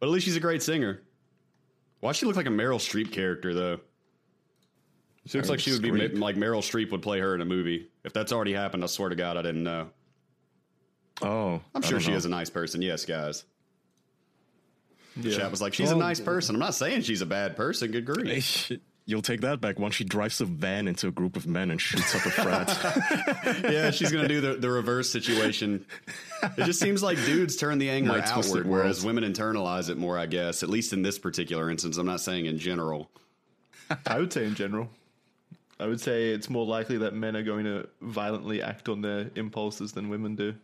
[0.00, 1.00] But at least she's a great singer.
[2.00, 3.80] Why does she look like a Meryl Streep character though?
[5.26, 6.14] She looks Meryl like she would be Streep.
[6.14, 7.88] ma- like Meryl Streep would play her in a movie.
[8.04, 9.90] If that's already happened, I swear to God, I didn't know.
[11.22, 12.16] Oh, I'm sure she know.
[12.16, 12.80] is a nice person.
[12.82, 13.44] Yes, guys.
[15.20, 15.36] Yeah.
[15.36, 16.54] Chat was like, she's Well- a oh, nice person.
[16.54, 17.90] I'm not saying she's a bad person.
[17.90, 18.70] Good grief.
[19.06, 21.80] You'll take that back once she drives a van into a group of men and
[21.80, 23.64] shoots up a frat.
[23.72, 25.86] yeah, she's gonna do the, the reverse situation.
[26.58, 29.96] It just seems like dudes turn the anger My twisted outward, whereas women internalize it
[29.96, 30.18] more.
[30.18, 31.96] I guess, at least in this particular instance.
[31.96, 33.10] I'm not saying in general.
[34.06, 34.90] I would say in general.
[35.80, 39.30] I would say it's more likely that men are going to violently act on their
[39.36, 40.54] impulses than women do.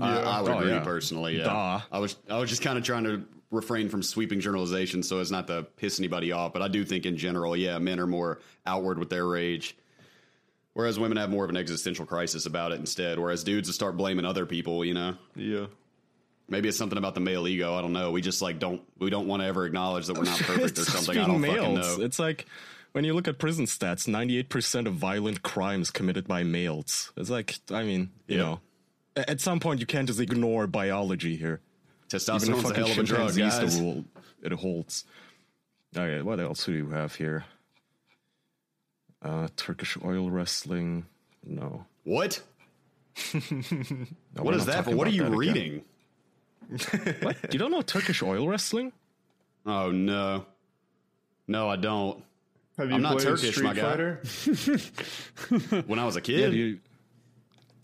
[0.00, 0.80] I, I would Oh, agree yeah.
[0.80, 1.38] personally.
[1.38, 1.80] Yeah, Duh.
[1.92, 5.30] I was I was just kind of trying to refrain from sweeping generalization so as
[5.30, 6.52] not to piss anybody off.
[6.52, 9.76] But I do think in general, yeah, men are more outward with their rage.
[10.72, 13.18] Whereas women have more of an existential crisis about it instead.
[13.18, 15.14] Whereas dudes will start blaming other people, you know.
[15.36, 15.66] Yeah.
[16.48, 17.74] Maybe it's something about the male ego.
[17.74, 18.10] I don't know.
[18.10, 20.84] We just like don't we don't want to ever acknowledge that we're not perfect or
[20.84, 21.16] something.
[21.16, 22.00] I don't fucking know.
[22.00, 22.46] It's like
[22.92, 27.12] when you look at prison stats, 98% of violent crimes committed by males.
[27.16, 28.44] It's like, I mean, you Yep.
[28.44, 28.60] know, a-
[29.16, 31.60] at some point you can't just ignore biology here.
[32.12, 33.76] Even Testosterone's the a hell of a drug, guys.
[33.76, 34.04] the rule
[34.42, 35.04] it holds.
[35.96, 37.44] Okay, what else do you have here?
[39.22, 41.06] Uh, Turkish oil wrestling.
[41.44, 41.84] No.
[42.04, 42.40] What?
[44.36, 44.90] No, What we're is not that for?
[44.90, 45.82] talking What are you reading?
[47.22, 47.52] What?
[47.52, 48.92] You don't know Turkish oil wrestling?
[49.66, 50.44] Oh no,
[51.46, 52.22] no, I don't.
[52.76, 53.82] Have you I'm not played Turkish, Street my guy.
[53.82, 54.22] Fighter?
[55.86, 56.22] When I was a Yeah.
[56.24, 56.80] kid, Do you,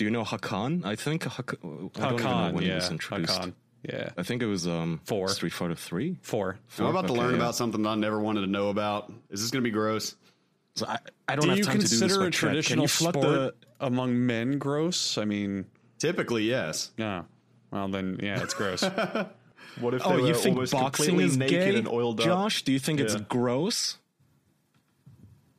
[0.01, 0.83] do you know Hakan?
[0.87, 3.39] I think Hak- I don't even know Hakan, when he was introduced.
[3.39, 5.29] Hakan, yeah, I think it was um Four.
[5.29, 6.17] Street Fighter Three.
[6.23, 6.59] four.
[6.79, 7.37] I'm about to learn yeah.
[7.37, 9.13] about something that I never wanted to know about.
[9.29, 10.17] Is this going to be gross?
[10.77, 10.97] So I,
[11.29, 11.99] I don't Do have you time to do this.
[12.01, 15.19] consider a but chat, can traditional sport the- among men gross?
[15.19, 15.67] I mean,
[15.99, 16.93] Typically, yes.
[16.97, 17.25] yeah.
[17.71, 18.83] Well, then, yeah, it's gross.
[19.81, 22.21] What if Oh, they were you think almost boxing completely is naked gay, and oiled
[22.21, 22.27] up?
[22.27, 22.63] Josh?
[22.63, 23.99] Do you think it's gross?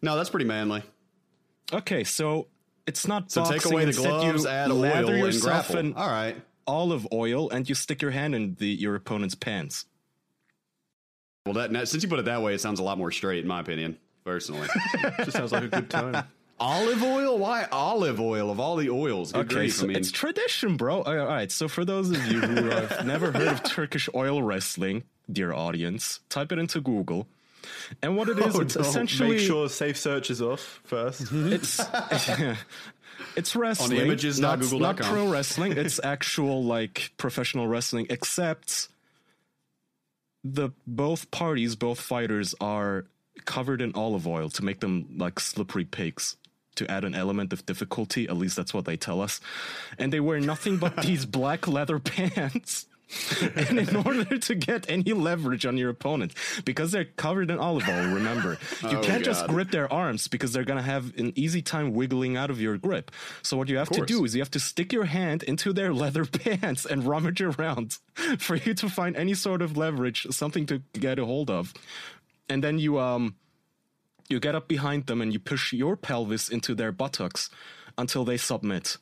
[0.02, 0.82] No, that's pretty manly.
[1.72, 2.48] Okay, so
[2.92, 3.60] it's not So boxing.
[3.60, 5.78] take away the Instead, gloves, you add lather oil, and yourself grapple.
[5.80, 6.36] in All right.
[6.68, 9.86] olive oil, and you stick your hand in the your opponent's pants.
[11.46, 13.40] Well, that now, since you put it that way, it sounds a lot more straight,
[13.40, 13.98] in my opinion.
[14.24, 14.68] Personally,
[15.18, 16.24] Just sounds like a good time.
[16.60, 17.40] olive oil?
[17.40, 19.32] Why olive oil of all the oils?
[19.32, 21.02] Good Okay, grief, so I mean, it's tradition, bro.
[21.02, 25.02] All right, so for those of you who have never heard of Turkish oil wrestling,
[25.32, 27.28] dear audience, type it into Google.
[28.02, 28.82] And what it is, Oh, it's no.
[28.82, 31.28] essentially Make sure safe search is off first.
[31.32, 31.80] it's
[33.36, 34.00] it's wrestling.
[34.00, 35.74] On images, not, not not pro wrestling.
[35.74, 38.88] It's actual like professional wrestling, except
[40.44, 43.06] the both parties, both fighters are
[43.46, 46.38] covered in olive oil to make them like slippery pigs.
[46.76, 49.42] To add an element of difficulty, at least that's what they tell us.
[50.00, 52.88] And they wear nothing but these black leather pants.
[53.56, 56.34] and in order to get any leverage on your opponent,
[56.66, 58.58] because they're covered in olive oil, remember,
[58.90, 62.38] you Oh, can't just grip their arms because they're gonna have an easy time wiggling
[62.38, 63.12] out of your grip.
[63.42, 65.94] So what you have to do is you have to stick your hand into their
[66.04, 67.98] leather pants and rummage around
[68.40, 71.74] for you to find any sort of leverage, something to get a hold of.
[72.50, 73.36] And then you um
[74.30, 77.50] you get up behind them and you push your pelvis into their buttocks
[77.98, 78.98] until they submit.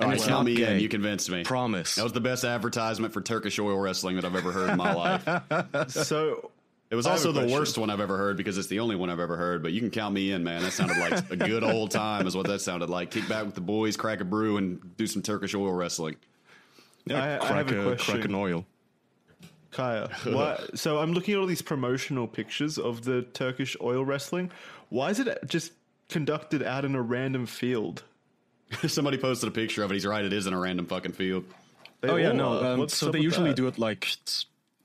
[0.00, 0.74] All right, it's count not me gay.
[0.76, 0.80] in.
[0.80, 1.44] You convinced me.
[1.44, 1.94] Promise.
[1.94, 4.92] That was the best advertisement for Turkish oil wrestling that I've ever heard in my
[4.92, 5.88] life.
[5.90, 6.50] so
[6.90, 9.20] It was also the worst one I've ever heard because it's the only one I've
[9.20, 9.62] ever heard.
[9.62, 10.62] But you can count me in, man.
[10.62, 13.10] That sounded like a good old time, is what that sounded like.
[13.10, 16.16] Kick back with the boys, crack a brew, and do some Turkish oil wrestling.
[17.06, 18.14] Yeah, I- I have a a, question.
[18.14, 18.64] crack an oil.
[19.70, 24.50] Kaya, what, so I'm looking at all these promotional pictures of the Turkish oil wrestling.
[24.88, 25.72] Why is it just
[26.08, 28.04] conducted out in a random field.
[28.86, 29.94] Somebody posted a picture of it.
[29.94, 30.24] He's right.
[30.24, 31.44] It is in a random fucking field.
[32.00, 32.60] They Oh yeah, all no.
[32.60, 32.74] are.
[32.74, 33.56] Um, so they usually that?
[33.56, 34.08] do it like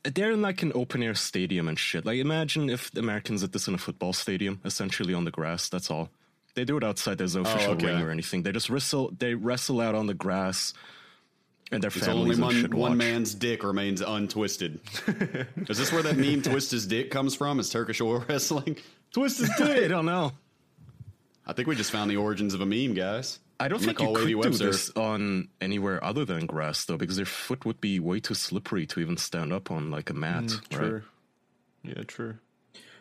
[0.03, 2.05] they're in like an open air stadium and shit.
[2.05, 5.69] Like imagine if the Americans did this in a football stadium, essentially on the grass.
[5.69, 6.09] That's all.
[6.55, 7.17] They do it outside.
[7.17, 7.85] There's no official okay.
[7.87, 8.43] ring or anything.
[8.43, 9.11] They just wrestle.
[9.17, 10.73] They wrestle out on the grass,
[11.71, 12.97] and their It's only families and one, shit one watch.
[12.97, 14.79] man's dick remains untwisted.
[15.69, 17.59] is this where that meme "twist his dick" comes from?
[17.59, 18.77] Is Turkish oil wrestling?
[19.13, 19.85] Twist his dick.
[19.85, 20.31] I don't know.
[21.45, 23.39] I think we just found the origins of a meme, guys.
[23.59, 24.65] I don't I'm think you could Wavy do Webster.
[24.67, 28.85] this on anywhere other than grass though, because their foot would be way too slippery
[28.87, 30.43] to even stand up on like a mat.
[30.43, 30.69] Mm, right?
[30.79, 31.01] True.
[31.83, 32.35] Yeah, true.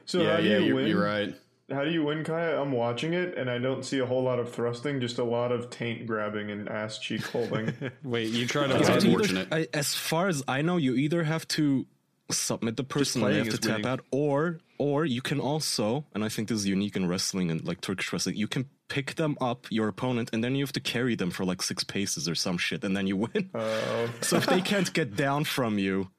[0.06, 0.86] So Yeah, how do yeah, you you're, win?
[0.88, 1.34] you're right.
[1.70, 2.60] How do you win, Kaya?
[2.60, 5.52] I'm watching it, and I don't see a whole lot of thrusting, just a lot
[5.52, 7.74] of taint grabbing and ass cheek holding.
[8.02, 9.20] Wait, you try to That's You win.
[9.26, 9.48] either- unfortunate.
[9.52, 11.86] I, as far as I know, you either have to
[12.30, 13.86] submit the person and they playing have to is tap winning.
[13.86, 17.62] out, or or you can also, and I think this is unique in wrestling and
[17.66, 20.80] like Turkish wrestling, you can pick them up, your opponent, and then you have to
[20.80, 23.50] carry them for like six paces or some shit, and then you win.
[23.54, 26.10] Uh, so if they can't get down from you,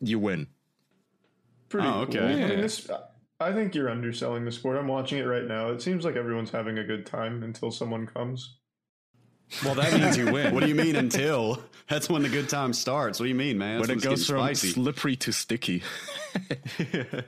[0.00, 0.48] you win.
[1.68, 2.18] pretty Oh, okay.
[2.18, 2.28] cool.
[2.28, 2.90] I, mean, this,
[3.40, 4.76] I think you're underselling the sport.
[4.76, 5.68] I'm watching it right now.
[5.70, 8.56] It seems like everyone's having a good time until someone comes.
[9.64, 10.54] Well, that means you win.
[10.54, 11.62] What do you mean until?
[11.88, 13.20] That's when the good time starts.
[13.20, 13.78] What do you mean, man?
[13.78, 14.68] That's When when it goes from spicy.
[14.70, 15.82] slippery to sticky.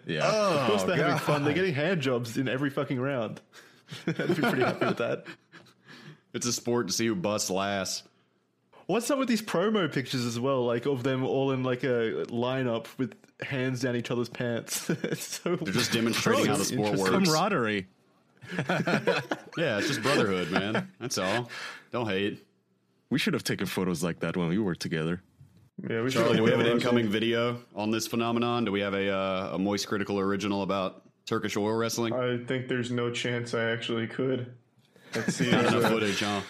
[0.06, 0.20] yeah.
[0.24, 1.44] Oh, Of course, they're having fun.
[1.44, 3.40] They're getting hand jobs in every fucking round.
[4.06, 5.26] I'd be pretty happy with that.
[6.32, 8.04] It's a sport to see who busts last.
[8.86, 10.66] What's up with these promo pictures as well?
[10.66, 14.82] Like of them all in like a lineup with hands down each other's pants.
[15.18, 17.10] so They're just demonstrating how the sport works.
[17.10, 17.86] Camaraderie.
[19.56, 20.90] Yeah, it's just brotherhood, man.
[21.00, 21.48] That's all.
[21.92, 22.44] Don't hate.
[23.08, 25.22] We should have taken photos like that when we were together.
[25.88, 26.22] Yeah, we should.
[26.22, 28.64] Charlie, do we have an incoming video on this phenomenon?
[28.64, 32.12] Do we have a uh, a moist critical original about Turkish oil wrestling?
[32.12, 34.52] I think there's no chance I actually could.
[35.14, 35.50] Let's see.
[35.52, 36.40] Not enough footage, huh?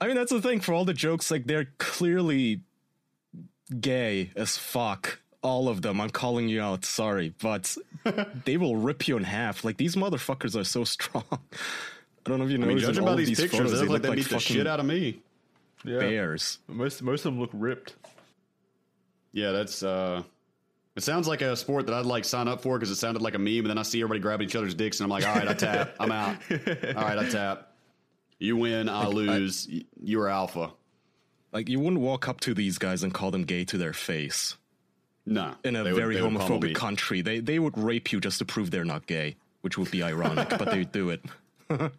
[0.00, 1.30] I mean, that's the thing for all the jokes.
[1.30, 2.60] Like, they're clearly
[3.80, 5.20] gay as fuck.
[5.42, 6.00] All of them.
[6.00, 6.84] I'm calling you out.
[6.84, 7.76] Sorry, but
[8.44, 9.64] they will rip you in half.
[9.64, 11.24] Like these motherfuckers are so strong.
[11.32, 11.36] I
[12.24, 12.66] don't know if you know.
[12.66, 14.78] I mean, judging by these pictures, photos, they look like they beat the shit out
[14.78, 15.20] of me.
[15.84, 15.98] yeah.
[15.98, 16.58] bears.
[16.68, 17.96] Most most of them look ripped.
[19.32, 19.82] Yeah, that's.
[19.82, 20.22] uh
[20.94, 23.34] It sounds like a sport that I'd like sign up for because it sounded like
[23.34, 25.34] a meme, and then I see everybody grabbing each other's dicks, and I'm like, all
[25.34, 26.36] right, I tap, I'm out.
[26.50, 27.72] All right, I tap.
[28.38, 29.68] You win, I lose.
[29.70, 30.72] y you are alpha.
[31.52, 34.56] Like you wouldn't walk up to these guys and call them gay to their face
[35.26, 37.20] No, in a very would homophobic country.
[37.22, 40.48] They they would rape you just to prove they're not gay, which would be ironic,
[40.50, 41.22] but they do it.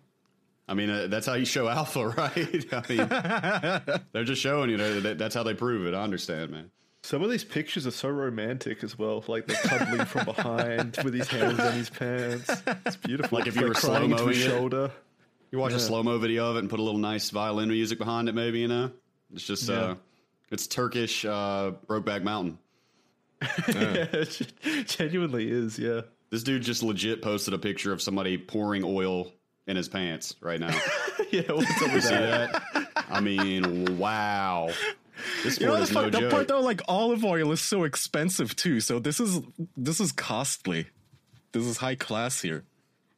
[0.68, 2.66] I mean, uh, that's how you show alpha, right?
[2.72, 5.94] I mean, they're just showing you know, that that's how they prove it.
[5.96, 6.72] I understand, man.
[7.04, 9.26] Some of these pictures are so romantic as well.
[9.28, 12.50] Like they're cuddling from behind with his hands on his pants.
[12.86, 13.38] It's beautiful.
[13.38, 14.90] Like if you were into slow-moing his shoulder.
[15.52, 18.00] You watch a slow mo video of it and put a little nice violin music
[18.00, 18.90] behind it, maybe you know.
[19.34, 19.96] It's just uh,
[20.50, 22.58] it's Turkish uh, Brokeback Mountain.
[23.68, 25.78] Yeah, it genuinely is.
[25.78, 26.02] Yeah.
[26.30, 29.32] This dude just legit posted a picture of somebody pouring oil
[29.68, 30.74] in his pants right now.
[31.32, 31.52] Yeah.
[31.52, 32.64] What's up with that?
[32.76, 33.06] that?
[33.10, 34.70] I mean, wow.
[35.44, 36.62] This You know sport the is no fucked up part though?
[36.62, 38.80] Like olive oil is so expensive too.
[38.80, 39.40] So this is
[39.78, 40.88] this is costly.
[41.52, 42.64] This is high class here.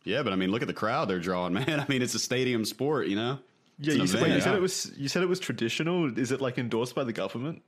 [0.04, 1.80] Yeah, but I mean, look at the crowd they're drawing, man.
[1.80, 3.40] I mean, it's a stadium sport, you know.
[3.80, 3.94] Yeah.
[3.94, 4.92] You said, wait, you said it was.
[4.96, 6.18] You said it was traditional.
[6.18, 7.62] Is it like endorsed by the government?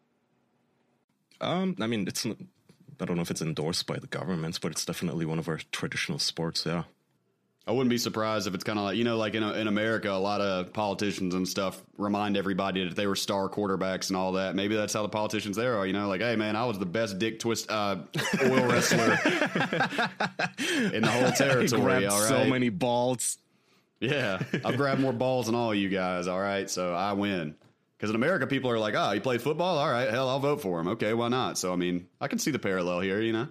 [1.42, 2.26] Um, I mean, it's.
[2.26, 5.60] I don't know if it's endorsed by the government, but it's definitely one of our
[5.72, 6.66] traditional sports.
[6.66, 6.84] Yeah.
[7.68, 10.09] I wouldn't be surprised if it's kind of like you know, like in in America,
[10.09, 14.34] a lot of politicians and stuff remind everybody that they were star quarterbacks and all
[14.34, 14.55] that.
[14.55, 15.86] Maybe that's how the politicians there are.
[15.86, 17.97] You know, like, hey man, I was the best dick twist uh,
[18.41, 19.20] oil wrestler
[20.93, 22.05] in the whole territory.
[22.05, 23.38] All right, so many balls.
[23.99, 26.28] yeah, I've grabbed more balls than all you guys.
[26.28, 27.55] All right, so I win.
[27.97, 29.78] Because in America, people are like, oh, he played football.
[29.78, 30.88] All right, hell, I'll vote for him.
[30.89, 31.57] Okay, why not?
[31.57, 33.20] So I mean, I can see the parallel here.
[33.20, 33.47] You know.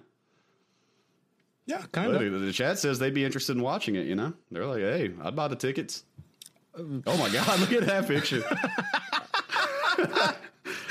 [1.67, 2.41] Yeah, kind But of.
[2.41, 4.07] the chat says they'd be interested in watching it.
[4.07, 6.05] You know, they're like, "Hey, I'd buy the tickets."
[6.75, 7.03] Um.
[7.05, 8.43] Oh my god, look at that picture!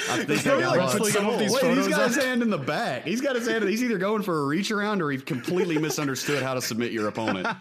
[0.08, 0.98] I think no, got like, lost.
[0.98, 3.04] put some of these Wait, he's got his hand in the back.
[3.04, 3.68] He's got his hand.
[3.68, 7.08] He's either going for a reach around or he completely misunderstood how to submit your
[7.08, 7.46] opponent.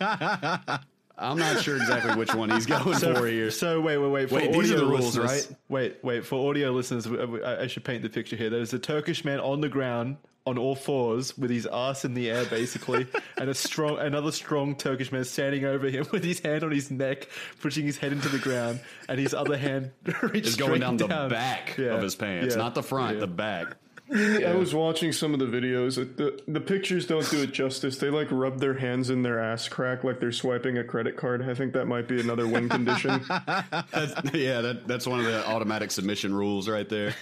[1.17, 3.49] I'm not sure exactly which one he's going for here.
[3.49, 4.29] So wait, wait, wait.
[4.29, 5.47] For Wait, these are the rules, right?
[5.69, 6.25] Wait, wait.
[6.25, 8.49] For audio listeners, I, I should paint the picture here.
[8.49, 12.29] There's a Turkish man on the ground on all fours with his ass in the
[12.29, 16.63] air, basically, and a strong, another strong Turkish man standing over him with his hand
[16.63, 17.27] on his neck,
[17.61, 18.79] pushing his head into the ground,
[19.09, 19.91] and his other hand
[20.21, 23.15] reached Is going straight down the back Yeah, of his pants, yeah, not the front,
[23.15, 23.21] yeah.
[23.21, 23.75] the back.
[24.13, 25.95] I was watching some of the videos.
[25.95, 27.97] The the pictures don't do it justice.
[27.97, 31.41] They like rub their hands in their ass crack like they're swiping a credit card.
[31.41, 33.25] I think that might be another win condition.
[33.29, 37.15] That's, yeah, that, that's one of the automatic submission rules right there.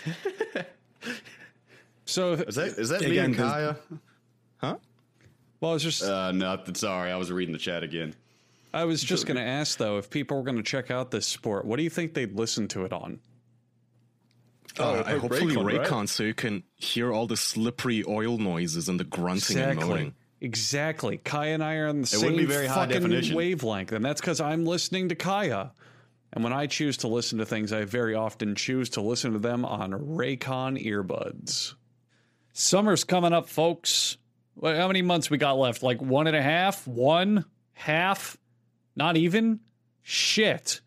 [2.14, 3.76] So, Is that is that me Again, and Kaya?
[4.58, 4.76] Huh?
[5.60, 8.14] well, I was just Uh, no, sorry, I was reading the chat again.
[8.72, 11.26] I was just going to ask though, if people were going to check out this
[11.26, 13.20] sport, what do you think they'd listen to it on?
[14.78, 16.10] Uh, Oh, I like hopefully Raycon, right?
[16.10, 20.14] So you can hear all the slippery oil noises and the grunting and moaning.
[20.40, 21.18] Exactly.
[21.18, 23.36] Kaya and I are on the It same wouldn't be very high fucking definition.
[23.36, 25.72] wavelength, and that's because I'm listening to Kaya.
[26.34, 29.40] And when I choose to listen to things, I very often choose to listen to
[29.40, 31.74] them on Raycon earbuds.
[32.54, 34.18] Summer's coming up, folks.
[34.62, 35.82] How many months we got left?
[35.82, 36.88] Like one and a half?
[36.88, 37.46] One?
[37.74, 38.38] Half?
[38.96, 39.60] Not even?
[40.04, 40.82] Shit.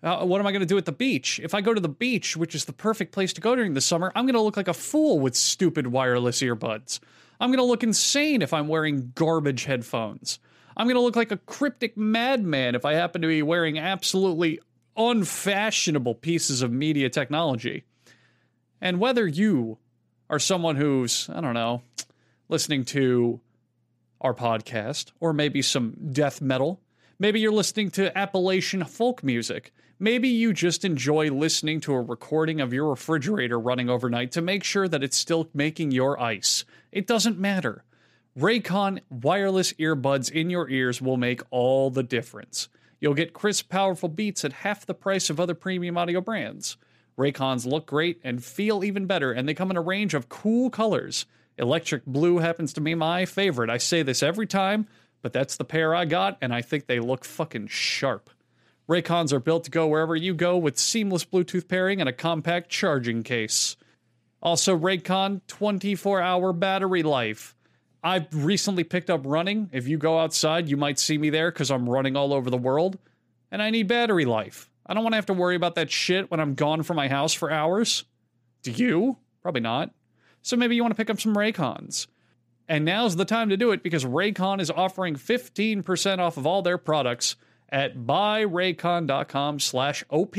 [0.00, 1.40] Uh, what am I going to do at the beach?
[1.42, 3.80] If I go to the beach, which is the perfect place to go during the
[3.80, 7.00] summer, I'm going to look like a fool with stupid wireless earbuds.
[7.40, 10.38] I'm going to look insane if I'm wearing garbage headphones.
[10.76, 14.60] I'm going to look like a cryptic madman if I happen to be wearing absolutely
[14.96, 17.84] unfashionable pieces of media technology.
[18.80, 19.78] And whether you
[20.32, 21.82] are someone who's, I don't know,
[22.48, 23.38] listening to
[24.18, 26.80] our podcast, or maybe some death metal.
[27.18, 29.74] Maybe you're listening to Appalachian folk music.
[29.98, 34.64] Maybe you just enjoy listening to a recording of your refrigerator running overnight to make
[34.64, 36.64] sure that it's still making your ice.
[36.90, 37.84] It doesn't matter.
[38.36, 42.70] Raycon wireless earbuds in your ears will make all the difference.
[43.00, 46.78] You'll get crisp, powerful beats at half the price of other premium audio brands.
[47.18, 50.70] Raycons look great and feel even better, and they come in a range of cool
[50.70, 51.26] colors.
[51.58, 53.70] Electric blue happens to be my favorite.
[53.70, 54.86] I say this every time,
[55.20, 58.30] but that's the pair I got, and I think they look fucking sharp.
[58.88, 62.68] Raycons are built to go wherever you go with seamless Bluetooth pairing and a compact
[62.68, 63.76] charging case.
[64.42, 67.54] Also, Raycon 24 hour battery life.
[68.02, 69.70] I've recently picked up running.
[69.72, 72.56] If you go outside, you might see me there because I'm running all over the
[72.56, 72.98] world.
[73.52, 74.71] And I need battery life.
[74.86, 77.08] I don't want to have to worry about that shit when I'm gone from my
[77.08, 78.04] house for hours.
[78.62, 79.18] Do you?
[79.40, 79.90] Probably not.
[80.42, 82.06] So maybe you want to pick up some Raycons.
[82.68, 86.62] And now's the time to do it because Raycon is offering 15% off of all
[86.62, 87.36] their products
[87.68, 90.36] at buyraycon.com slash OP.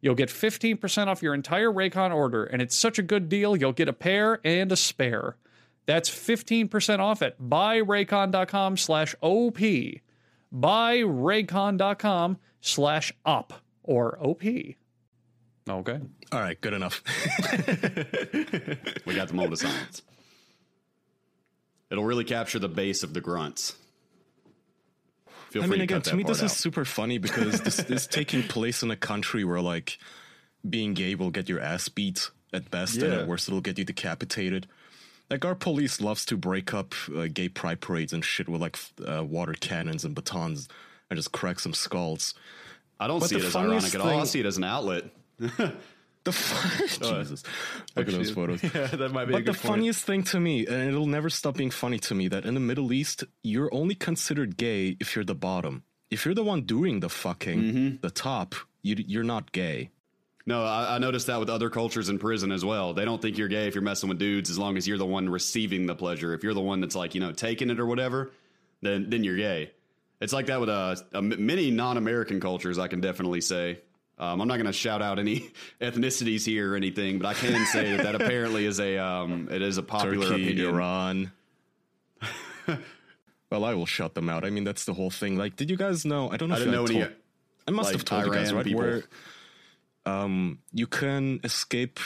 [0.00, 3.72] You'll get 15% off your entire Raycon order, and it's such a good deal, you'll
[3.72, 5.36] get a pair and a spare.
[5.86, 9.58] That's 15% off at buyraycon.com slash OP.
[10.54, 13.52] Buyraycon.com slash op
[13.82, 14.42] or OP.
[14.42, 16.00] Okay.
[16.32, 17.02] All right, good enough.
[19.06, 20.02] We got the moment of silence.
[21.90, 23.76] It'll really capture the bass of the grunts.
[25.50, 26.46] Feel I mean, again, cut to me, this out.
[26.46, 29.98] is super funny because this is taking place in a country where, like,
[30.68, 33.84] being gay will get your ass beat at best, and at worst, it'll get you
[33.84, 34.66] decapitated.
[35.30, 38.76] Like, our police loves to break up uh, gay pride parades and shit with, like,
[39.06, 40.68] uh, water cannons and batons
[41.10, 42.34] and just crack some skulls.
[42.98, 44.20] I don't But see it as ironic at all.
[44.20, 45.04] I see it as an outlet.
[46.24, 47.44] The fu- Jesus,
[47.94, 48.60] look at those photos.
[48.60, 49.58] Yeah, that might be a But the point.
[49.58, 52.58] funniest thing to me, and it'll never stop being funny to me, that in the
[52.58, 55.84] Middle East, you're only considered gay if you're the bottom.
[56.10, 57.96] If you're the one doing the fucking, Mm-hmm.
[58.00, 59.90] the top, you, you're not gay.
[60.46, 62.92] No, I, I noticed that with other cultures in prison as well.
[62.92, 65.06] They don't think you're gay if you're messing with dudes as long as you're the
[65.06, 66.34] one receiving the pleasure.
[66.34, 68.32] If you're the one that's like, you know, taking it or whatever,
[68.82, 69.70] then then you're gay.
[70.20, 72.78] It's like that with uh, uh, many non-American cultures.
[72.78, 73.80] I can definitely say.
[74.18, 75.50] Um, I'm not going to shout out any
[75.80, 79.60] ethnicities here or anything, but I can say that that apparently is a um, it
[79.60, 80.68] is a popular Turkey, opinion.
[80.74, 81.32] Iran.
[83.50, 84.44] well, I will shut them out.
[84.44, 85.36] I mean, that's the whole thing.
[85.36, 86.30] Like, did you guys know?
[86.30, 87.00] I don't know I if didn't I know any.
[87.00, 87.12] told,
[87.68, 88.64] I must like, have told you guys, Iran right?
[88.64, 88.80] people.
[88.80, 89.02] Where
[90.06, 92.00] um, you can escape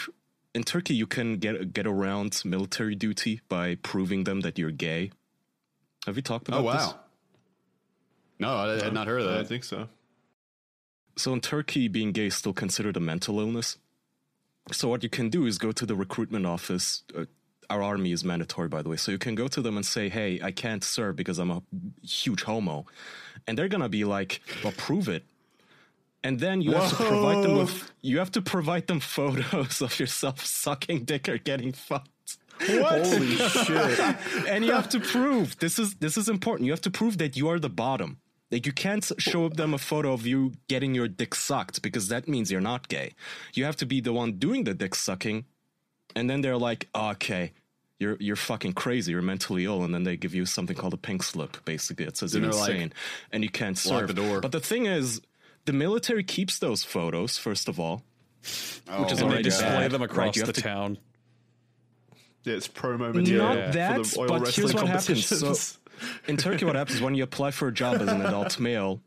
[0.52, 0.94] in Turkey.
[0.94, 5.12] You can get get around military duty by proving them that you're gay.
[6.06, 6.94] Have you talked about Oh this?
[8.41, 8.66] Wow!
[8.66, 9.36] No, I had not heard of I that.
[9.38, 9.88] don't think so.
[11.16, 13.78] So in Turkey, being gay is still considered a mental illness.
[14.72, 17.03] So what you can do is go to the recruitment office.
[17.16, 17.24] Uh,
[17.68, 18.97] our army is mandatory, by the way.
[18.97, 21.62] So you can go to them and say, "Hey, I can't serve because I'm a
[22.03, 22.86] huge homo,"
[23.47, 25.24] and they're gonna be like, "Well, prove it."
[26.22, 29.99] And then you have to provide them with you have to provide them photos of
[29.99, 32.36] yourself sucking dick or getting fucked.
[32.68, 33.07] What?
[33.07, 34.01] Holy shit!
[34.49, 36.66] and you have to prove this is this is important.
[36.66, 38.18] You have to prove that you are the bottom.
[38.51, 42.09] Like you can't s- show them a photo of you getting your dick sucked because
[42.09, 43.12] that means you're not gay.
[43.55, 45.44] You have to be the one doing the dick sucking,
[46.16, 47.53] and then they're like, "Oh, "Okay,
[48.01, 49.12] you're you're fucking crazy.
[49.12, 51.64] You're mentally ill." And then they give you something called a pink slip.
[51.64, 52.92] Basically, it says you're they're like, insane
[53.30, 54.09] and you can't "Lock serve.
[54.09, 55.20] the door." But the thing is,
[55.66, 57.38] the military keeps those photos.
[57.38, 58.03] First of all,
[58.88, 60.98] oh which is Oh, And they display bad, them across You the to- town.
[62.42, 63.44] Yeah, it's promo material.
[63.55, 65.26] Not that, for the oil but wrestling here's what happens.
[65.26, 65.78] So, competitions.
[66.26, 69.01] In Turkey, what happens when you apply for a job as an adult male?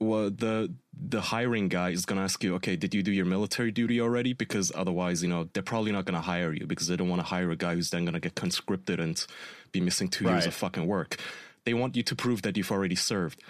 [0.00, 3.72] Well, the the hiring guy is gonna ask you, okay, did you do your military
[3.72, 4.32] duty already?
[4.32, 7.26] Because otherwise, you know, they're probably not gonna hire you because they don't want to
[7.26, 9.24] hire a guy who's then gonna get conscripted and
[9.72, 11.16] be missing two years of fucking work.
[11.64, 13.42] They want you to prove that you've already served.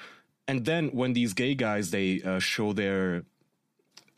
[0.47, 3.25] And then when these gay guys they uh, show their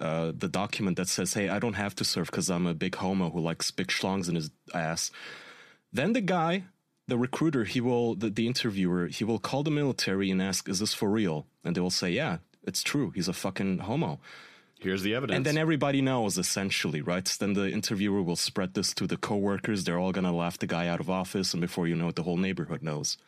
[0.00, 2.94] uh, the document that says, "Hey, I don't have to serve because I'm a big
[2.94, 5.10] homo who likes big schlongs in his ass."
[5.92, 6.64] Then the guy,
[7.10, 10.78] the recruiter, he will the, the interviewer, he will call the military and ask, "Is
[10.78, 13.10] this for real?" And they will say, "Yeah, it's true.
[13.10, 14.20] He's a fucking homo."
[14.80, 15.36] Here's the evidence.
[15.36, 17.24] And then everybody knows essentially, right?
[17.38, 19.84] Then the interviewer will spread this to the coworkers.
[19.84, 22.22] They're all gonna laugh the guy out of office, and before you know it, the
[22.22, 23.18] whole neighborhood knows.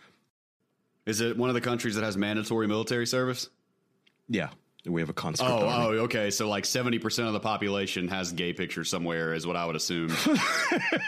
[1.05, 3.51] Is it one of the countries that has mandatory military service?
[4.29, 4.51] Yeah,
[4.87, 5.53] we have a conscript.
[5.53, 5.99] Oh, army.
[5.99, 6.31] oh, okay.
[6.31, 9.77] So like seventy percent of the population has gay pictures somewhere, is what I would
[9.77, 10.11] assume.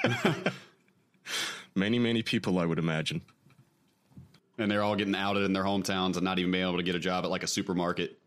[1.74, 3.20] many, many people, I would imagine.
[4.58, 6.94] and they're all getting outed in their hometowns and not even being able to get
[6.94, 8.18] a job at like a supermarket.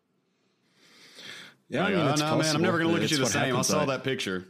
[1.69, 3.17] Yeah, Like, I mean, oh, it's no, man, I'm never going to look at you
[3.17, 3.41] the same.
[3.43, 3.67] I happens.
[3.67, 4.45] saw that picture.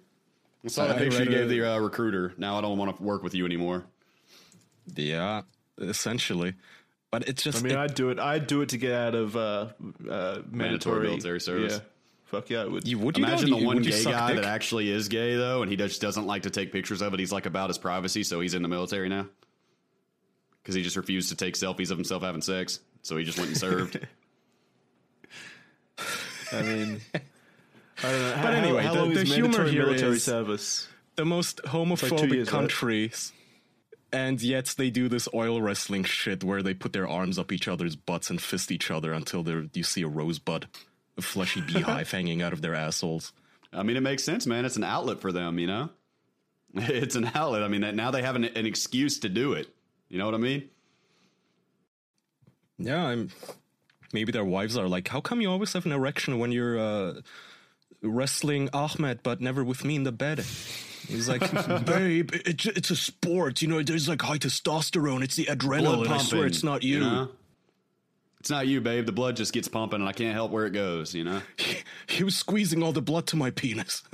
[0.64, 2.34] I saw I that picture you gave the uh, recruiter.
[2.38, 3.86] Now I don't want to work with you anymore.
[4.96, 5.42] Yeah,
[5.80, 6.54] essentially.
[7.10, 8.20] But it's just I mean, it- I'd do it.
[8.20, 9.68] I'd do it to get out of uh,
[10.10, 11.74] uh, mandatory, military service.
[11.76, 11.80] Yeah,
[12.28, 12.88] fuck yeah, I would.
[12.88, 14.42] you would you Imagine don't, the one gay guy dick?
[14.44, 17.20] that actually is gay though, and he just doesn't like to take pictures of it.
[17.20, 19.28] He's like about his privacy, so he's in the military now
[20.62, 22.80] because he just refused to take selfies of himself having sex.
[23.02, 24.00] So he just went and served.
[26.52, 28.40] I mean, I don't know.
[28.42, 30.88] But anyway, how the- the humor mandatory here military is- service?
[31.16, 32.60] the most homophobic two years, right?
[32.60, 33.32] countries.
[34.14, 37.68] And yet they do this oil wrestling shit where they put their arms up each
[37.68, 40.68] other's butts and fist each other until they're, you see a rosebud, a
[41.20, 43.34] fleshy beehive hanging out of their assholes.
[43.74, 44.66] I mean, it makes sense, man.
[44.66, 45.90] It's an outlet for them, you know.
[46.76, 47.64] It's an outlet.
[47.64, 49.68] I mean, that now they have an, an excuse to do it.
[50.10, 50.70] You know what I mean?
[52.78, 53.30] Yeah, I'm.
[54.14, 57.14] Maybe their wives are like, "How come you always have an erection when you're uh,
[58.02, 60.40] wrestling Ahmed, but never with me in the bed?"
[61.08, 61.42] He's like,
[61.86, 63.62] "Babe, it's it's a sport.
[63.62, 65.24] You know, there's like high testosterone.
[65.24, 66.08] It's the adrenaline.
[66.08, 67.30] I swear, it's not you." know?
[68.48, 69.06] It's not you, babe.
[69.06, 71.14] The blood just gets pumping, and I can't help where it goes.
[71.14, 71.42] You know.
[72.08, 74.04] He was squeezing all the blood to my penis.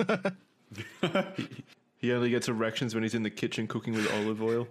[1.98, 4.66] He only gets erections when he's in the kitchen cooking with olive oil.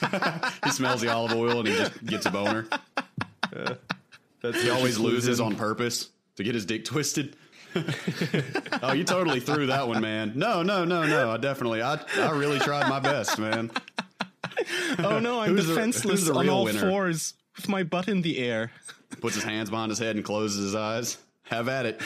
[0.64, 2.66] He smells the olive oil, and he just gets a boner.
[4.40, 7.36] That's He always loses on purpose to get his dick twisted.
[8.82, 10.32] oh, you totally threw that one, man.
[10.36, 11.30] No, no, no, no.
[11.30, 13.70] I definitely, I, I really tried my best, man.
[15.00, 16.90] oh no, I'm Who's defenseless who's the on real all winner?
[16.90, 18.72] fours with my butt in the air.
[19.20, 21.18] Puts his hands behind his head and closes his eyes.
[21.44, 22.00] Have at it.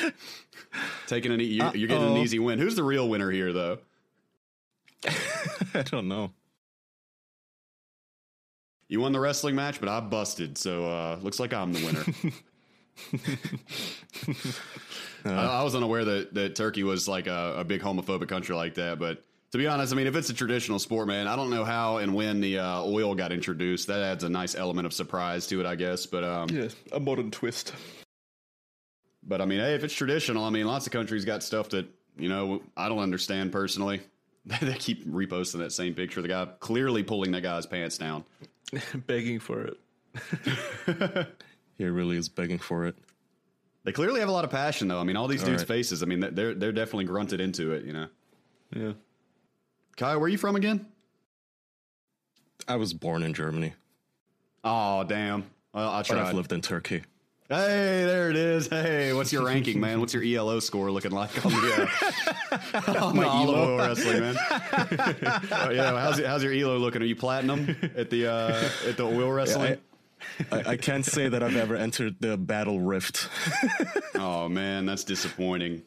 [1.07, 2.59] Taking an, e- you're, you're getting an easy win.
[2.59, 3.78] Who's the real winner here, though?
[5.74, 6.32] I don't know.
[8.88, 12.05] You won the wrestling match, but I busted, so uh, looks like I'm the winner.
[15.38, 18.74] I, I was unaware that, that Turkey was like a, a big homophobic country like
[18.74, 19.24] that, but
[19.55, 21.98] to be honest, I mean, if it's a traditional sport, man, I don't know how
[21.98, 23.86] and when the uh, oil got introduced.
[23.86, 26.07] That adds a nice element of surprise to it, I guess.
[26.07, 27.72] But um, Yeah, a modern twist.
[29.22, 31.86] but I mean, hey, if it's traditional, I mean, lots of countries got stuff that
[32.18, 34.00] you know I don't understand personally.
[34.61, 36.18] they keep reposting that same picture.
[36.18, 38.24] Of the guy clearly pulling that guy's pants down.
[39.07, 41.26] Begging for it.
[41.78, 42.96] He really is begging for it.
[43.84, 45.00] They clearly have a lot of passion, though.
[45.00, 45.68] I mean, all these All dudes' right.
[45.68, 46.02] faces.
[46.02, 47.84] I mean, they're they're definitely grunted into it.
[47.84, 48.07] You know,
[48.74, 48.92] Yeah.
[49.97, 50.86] Kai, where are you from again?
[52.66, 53.74] I was born in Germany,
[54.66, 55.45] Oh, damn.
[55.74, 56.18] Well, I but tried.
[56.28, 57.03] I've lived in Turkey.
[57.51, 58.68] Hey, there it is.
[58.68, 60.01] Hey, what's your ranking, man?
[60.01, 61.90] What's your ELO score looking like on the,
[62.51, 64.36] uh, on the ELO wrestling, man?
[65.53, 67.03] oh, yeah, how's, how's your ELO looking?
[67.03, 69.76] Are you platinum at the uh, at the oil wrestling?
[70.51, 73.28] I, I can't say that I've ever entered the Battle Rift.
[74.14, 75.82] oh man, that's disappointing.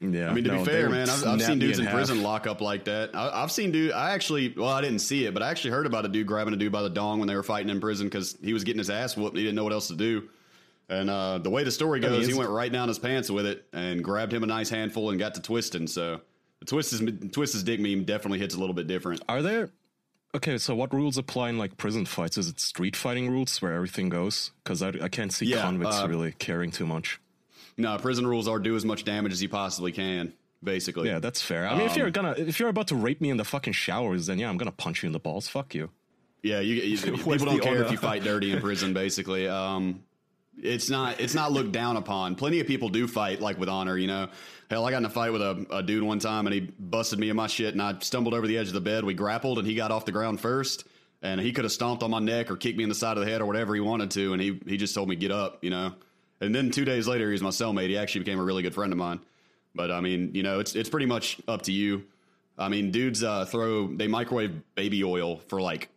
[0.00, 1.94] Yeah, I mean, to no, be fair, man, I've, I've seen dudes in, half.
[1.94, 3.10] prison lock up like that.
[3.14, 3.92] I, I've seen dude.
[3.92, 6.54] I actually, well, I didn't see it, but I actually heard about a dude grabbing
[6.54, 8.78] a dude by the dong when they were fighting in prison because he was getting
[8.78, 10.28] his ass whooped and he didn't know what else to do.
[10.88, 13.44] And uh, the way the story goes, mean, he went right down his pants with
[13.44, 15.86] it and grabbed him a nice handful and got to twisting.
[15.86, 16.20] So
[16.60, 19.22] the twist his twist his dick meme definitely hits a little bit different.
[19.28, 19.70] Are there?
[20.34, 22.38] Okay, so what rules apply in like prison fights?
[22.38, 24.52] Is it street fighting rules where everything goes?
[24.62, 27.20] Because I, I can't see Yeah, convicts uh, really caring too much.
[27.78, 31.08] No, prison rules are do as much damage as you possibly can, basically.
[31.08, 31.66] Yeah, that's fair.
[31.66, 33.72] I mean, if Um, you're gonna, if you're about to rape me in the fucking
[33.72, 35.48] showers, then yeah, I'm gonna punch you in the balls.
[35.48, 35.90] Fuck you.
[36.42, 38.92] Yeah, you, you people don't care if you fight dirty in prison.
[38.94, 40.02] Basically, um,
[40.60, 42.34] it's not it's not looked down upon.
[42.34, 44.28] Plenty of people do fight like with honor, you know.
[44.70, 47.18] Hell, I got in a fight with a, a dude one time and he busted
[47.18, 49.02] me in my shit and I stumbled over the edge of the bed.
[49.02, 50.84] We grappled and he got off the ground first
[51.22, 53.24] and he could have stomped on my neck or kicked me in the side of
[53.24, 55.64] the head or whatever he wanted to and he he just told me get up,
[55.64, 55.94] you know.
[56.40, 57.88] And then 2 days later he's my cellmate.
[57.88, 59.20] He actually became a really good friend of mine.
[59.74, 62.04] But I mean, you know, it's it's pretty much up to you.
[62.56, 65.88] I mean, dudes uh, throw they microwave baby oil for like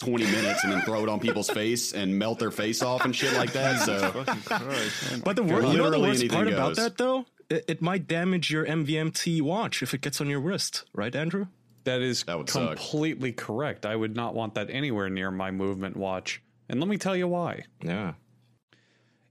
[0.00, 3.16] 20 minutes and then throw it on people's face and melt their face off and
[3.16, 3.80] shit like that.
[3.80, 4.24] So
[5.24, 7.24] But the, wor- you know the worst anything part about that, though?
[7.48, 11.46] It, it might damage your MVMT watch if it gets on your wrist, right, Andrew?
[11.84, 12.76] That is That would suck.
[12.76, 13.86] completely correct.
[13.86, 16.42] I would not want that anywhere near my movement watch.
[16.68, 17.64] And let me tell you why.
[17.82, 18.14] Yeah.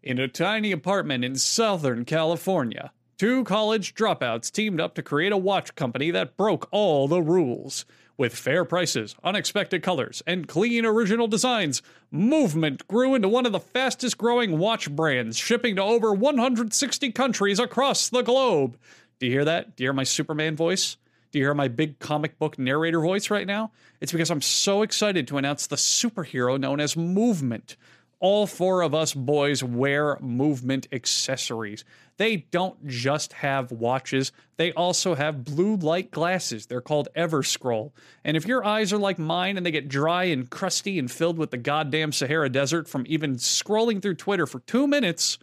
[0.06, 5.38] In a tiny apartment in Southern California, two college dropouts teamed up to create a
[5.38, 7.86] watch company that broke all the rules.
[8.16, 11.82] With fair prices, unexpected colors, and clean original designs,
[12.12, 17.58] Movement grew into one of the fastest growing watch brands, shipping to over 160 countries
[17.58, 18.78] across the globe.
[19.18, 19.76] Do you hear that?
[19.76, 20.97] Do you hear my Superman voice?
[21.32, 23.72] Do you hear my big comic book narrator voice right now?
[23.99, 27.76] It's because I'm so excited to announce the superhero known as Movement.
[28.26, 31.86] All four of us boys wear movement accessories.
[32.17, 36.65] They don't just have watches, they also have blue light glasses.
[36.65, 37.91] They're called Everscroll.
[38.23, 41.38] And if your eyes are like mine and they get dry and crusty and filled
[41.38, 45.38] with the goddamn Sahara Desert from even scrolling through Twitter for two minutes,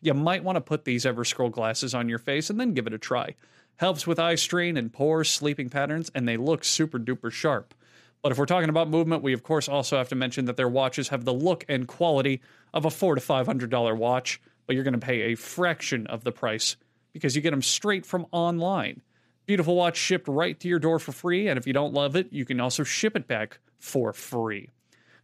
[0.00, 2.94] you might want to put these Everscroll glasses on your face and then give it
[2.94, 3.34] a try.
[3.76, 7.74] Helps with eye strain and poor sleeping patterns, and they look super duper sharp.
[8.22, 10.68] But if we're talking about movement, we of course also have to mention that their
[10.68, 12.40] watches have the look and quality
[12.72, 16.06] of a four to five hundred dollar watch, but you're going to pay a fraction
[16.06, 16.76] of the price
[17.12, 19.02] because you get them straight from online.
[19.46, 22.32] Beautiful watch shipped right to your door for free, and if you don't love it,
[22.32, 24.70] you can also ship it back for free.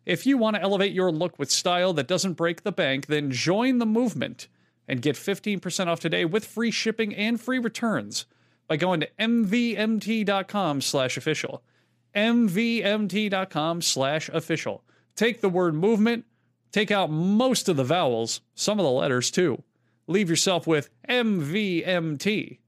[0.05, 3.31] If you want to elevate your look with style that doesn't break the bank, then
[3.31, 4.49] join the movement
[4.89, 8.27] and get 15% off today with free shipping and free returns
[8.67, 11.63] by going to mvmt.com slash official.
[12.19, 14.83] mvmt.com slash official.
[15.15, 16.25] Take the word movement,
[16.73, 19.63] take out most of the vowels, some of the letters too.
[20.07, 22.59] Leave yourself with MVMT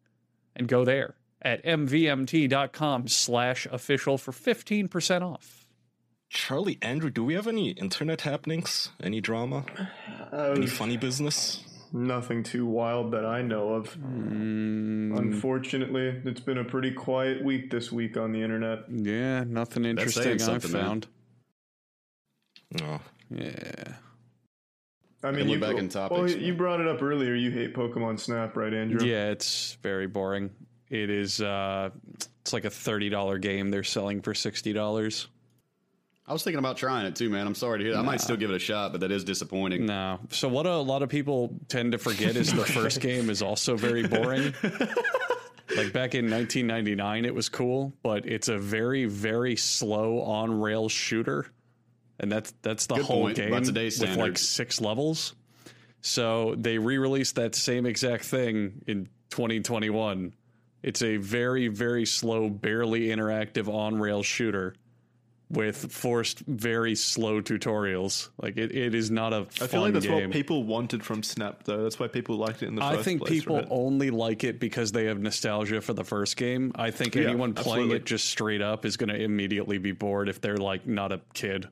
[0.54, 5.66] and go there at mvmt.com slash official for 15% off.
[6.28, 8.90] Charlie, Andrew, do we have any internet happenings?
[9.02, 9.64] Any drama?
[10.32, 11.64] Uh, any funny business?
[11.92, 13.96] Nothing too wild that I know of.
[13.96, 18.84] Unfortunately, it's been a pretty quiet week this week on the internet.
[18.88, 20.82] Yeah, nothing interesting I've man.
[20.82, 21.06] found.
[22.78, 23.00] No.
[23.30, 23.94] Yeah.
[25.22, 27.34] I mean, look you, back in well, you brought it up earlier.
[27.34, 29.06] You hate Pokemon Snap, right, Andrew?
[29.06, 30.50] Yeah, it's very boring.
[30.88, 31.90] It is uh
[32.40, 35.26] it's like a $30 game they're selling for $60.
[36.30, 37.44] I was thinking about trying it too, man.
[37.44, 37.98] I'm sorry to hear that.
[37.98, 39.86] I might still give it a shot, but that is disappointing.
[39.86, 40.20] No.
[40.28, 43.76] So what a lot of people tend to forget is the first game is also
[43.76, 44.54] very boring.
[45.76, 50.88] like back in 1999 it was cool, but it's a very very slow on rail
[50.88, 51.46] shooter.
[52.20, 53.36] And that's that's the Good whole point.
[53.36, 55.34] game with like 6 levels.
[56.00, 60.32] So they re-released that same exact thing in 2021.
[60.84, 64.76] It's a very very slow barely interactive on-rail shooter
[65.50, 68.28] with forced very slow tutorials.
[68.40, 70.28] Like it, it is not a I feel like that's game.
[70.28, 71.82] what people wanted from Snap, though.
[71.82, 73.30] That's why people liked it in the first I think place.
[73.32, 73.66] people right?
[73.70, 76.72] only like it because they have nostalgia for the first game.
[76.74, 77.96] I think anyone playing absolutely.
[77.96, 81.20] it just straight up is going to immediately be bored if they're like not a
[81.34, 81.68] kid.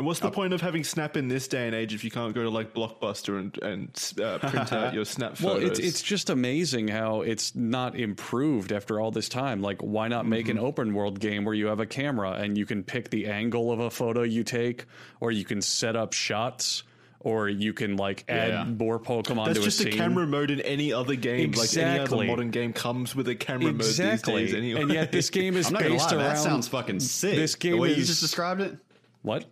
[0.00, 2.34] And what's the point of having Snap in this day and age if you can't
[2.34, 5.62] go to like Blockbuster and and uh, print out your Snap photos?
[5.62, 9.60] Well, it's it's just amazing how it's not improved after all this time.
[9.60, 10.56] Like, why not make Mm-hmm.
[10.56, 13.70] an open world game where you have a camera and you can pick the angle
[13.70, 14.86] of a photo you take,
[15.20, 16.82] or you can set up shots,
[17.20, 18.64] or you can like add Yeah.
[18.64, 19.44] more Pokemon to a scene.
[19.44, 21.50] That's to just a a camera mode in any other game.
[21.52, 24.54] Like any other modern game comes with a camera mode these days.
[24.54, 26.24] Anyway, and yet this game is I'm not gonna based lie, around.
[26.36, 27.36] that sounds fucking sick.
[27.36, 28.78] this game the way you is- just described it.
[29.20, 29.44] what?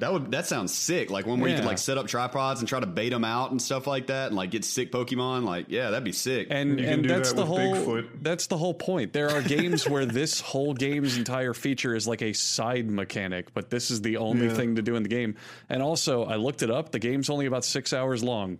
[0.00, 1.08] That would that sounds sick.
[1.10, 3.52] Like one where you could like set up tripods and try to bait them out
[3.52, 5.44] and stuff like that, and like get sick Pokemon.
[5.44, 6.48] Like, yeah, that'd be sick.
[6.50, 8.08] and You can and do that's that the with whole Bigfoot.
[8.20, 12.22] that's the whole point there are games where this whole game's entire feature is like
[12.22, 14.54] a side mechanic but this is the only Yeah.
[14.54, 15.36] thing to do in the game
[15.68, 18.58] and also i looked it up the game's only about six hours long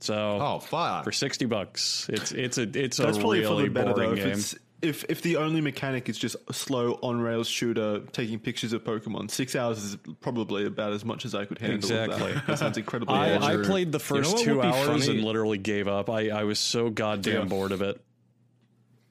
[0.00, 1.04] so oh fuck!
[1.04, 4.10] for 60 bucks it's it's a it's that's a probably for really the better boring
[4.10, 4.16] though.
[4.16, 4.54] If game it's
[4.84, 8.84] if if the only mechanic is just a slow on rails shooter taking pictures of
[8.84, 11.76] Pokemon, six hours is probably about as much as I could handle.
[11.76, 12.32] Exactly.
[12.34, 12.46] that.
[12.46, 13.14] that sounds incredibly.
[13.18, 13.36] I.
[13.36, 15.16] I played the first what two hours funny?
[15.18, 16.08] and literally gave up.
[16.10, 17.44] I, I was so goddamn Yeah.
[17.44, 18.00] bored of it.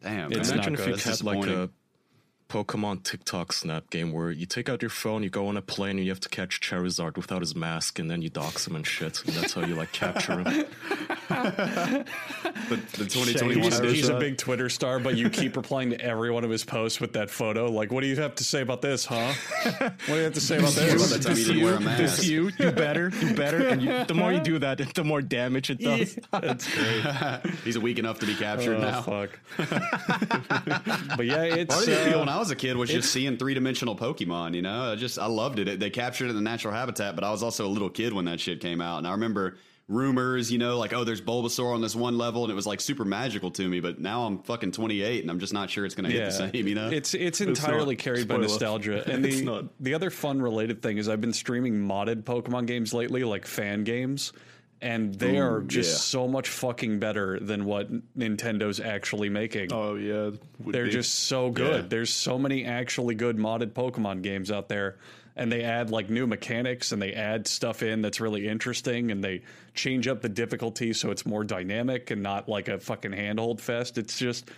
[0.02, 0.58] Damn, It's man.
[0.58, 0.88] not Imagine if good.
[0.88, 1.70] you That's had like a.
[2.50, 5.92] Pokemon TikTok Snap game where you take out your phone, you go on a plane,
[5.98, 8.86] and you have to catch Charizard without his mask, and then you dox him and
[8.86, 9.24] shit.
[9.26, 10.66] And that's how you like capture him.
[12.70, 13.94] The, the 2021 He's, Charizard.
[13.94, 17.00] he's a big Twitter star, but you keep replying to every one of his posts
[17.02, 17.70] with that photo.
[17.70, 19.34] Like, what do you have to say about this, huh?
[19.64, 21.26] What do you have to say about What about this?
[21.26, 22.24] that you a This mask?
[22.26, 25.70] you, do better, do better, and you, the more you do that, the more damage
[25.70, 26.18] it does.
[26.32, 27.54] That's great.
[27.64, 29.02] He's weak enough to be captured Oh, now.
[29.02, 29.30] fuck.
[31.18, 31.74] but yeah, it's.
[31.76, 33.96] Part of the appeal when Uh, I was a kid was just seeing three dimensional
[33.96, 34.56] Pokemon.
[34.56, 35.80] You know, I just I loved it.
[35.80, 38.26] They captured it in the natural habitat, but I was also a little kid when
[38.26, 39.58] that shit came out, and I remember
[39.94, 40.52] rumors.
[40.52, 43.06] You know, like oh, there's Bulbasaur on this one level, and it was like super
[43.06, 43.80] magical to me.
[43.80, 46.32] But now I'm fucking 28, and I'm just not sure it's going to hit the
[46.32, 46.68] same.
[46.68, 48.04] You know, it's it's entirely not.
[48.04, 49.04] carried by nostalgia.
[49.14, 53.24] And the the other fun related thing is I've been streaming modded Pokemon games lately,
[53.24, 54.34] like fan games,
[54.84, 55.98] and they are just yeah.
[55.98, 59.72] so much fucking better than what Nintendo's actually making.
[59.72, 60.92] Oh yeah, would They're be.
[60.92, 61.84] just so good.
[61.84, 61.88] Yeah.
[61.88, 64.98] There's so many actually good modded Pokemon games out there.
[65.36, 69.24] And they add like new mechanics and they add stuff in that's really interesting and
[69.24, 69.42] they
[69.74, 73.98] change up the difficulty so it's more dynamic and not like a fucking handhold fest.
[73.98, 74.52] It's just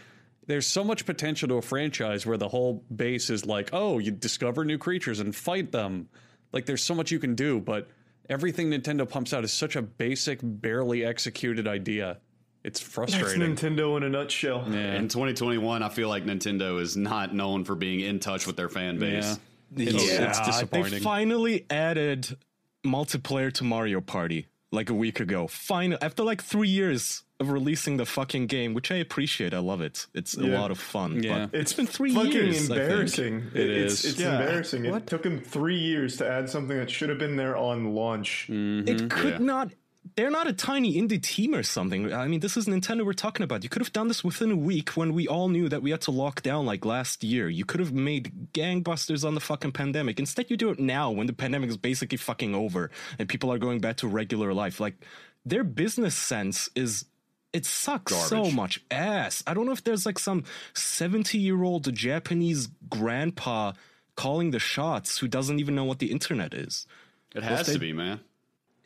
[0.48, 4.12] there's so much potential to a franchise where the whole base is like, oh, you
[4.12, 6.10] discover new creatures and fight them.
[6.52, 7.90] Like there's so much you can do, but
[8.30, 12.18] everything Nintendo pumps out is such a basic, barely executed idea.
[12.64, 13.56] It's That's frustrating.
[13.56, 14.66] Nintendo in a nutshell.
[14.68, 14.96] yeah.
[14.96, 18.70] in 2021, I feel like Nintendo is not known for being in touch with their
[18.70, 19.24] fan base.
[19.24, 19.36] Yeah.
[19.78, 20.92] It's, it's disappointing.
[20.94, 22.38] They finally added
[22.86, 25.48] multiplayer to Mario Party like a week ago.
[25.48, 29.54] Finally, after like three years of releasing the fucking game, which I appreciate.
[29.54, 30.08] I love it.
[30.14, 30.58] It's a Yeah.
[30.60, 31.22] lot of fun.
[31.22, 31.48] Yeah.
[31.52, 32.56] But it's been three Fucking years.
[32.72, 32.80] I think.
[32.82, 33.44] embarrassing.
[33.54, 34.12] It it's, is.
[34.14, 34.40] It's Yeah.
[34.40, 34.86] embarrassing.
[34.86, 38.48] It took him three years to add something that should have been there on launch.
[38.50, 38.88] Mm-hmm.
[38.88, 39.38] It could Yeah.
[39.46, 39.72] not.
[40.16, 42.14] They're not a tiny indie team or something.
[42.14, 43.64] I mean, this is Nintendo we're talking about.
[43.64, 46.02] You could have done this within a week when we all knew that we had
[46.02, 47.50] to lock down like last year.
[47.50, 50.20] You could have made gangbusters on the fucking pandemic.
[50.20, 53.58] Instead, you do it now when the pandemic is basically fucking over and people are
[53.58, 54.80] going back to regular life.
[54.80, 54.96] Like,
[55.44, 57.06] their business sense is.
[57.52, 59.42] It sucks so much ass.
[59.48, 60.44] I don't know if there's like some
[60.74, 63.72] 70 year old Japanese grandpa
[64.16, 66.86] calling the shots who doesn't even know what the internet is.
[67.34, 68.20] It has they- to be, man.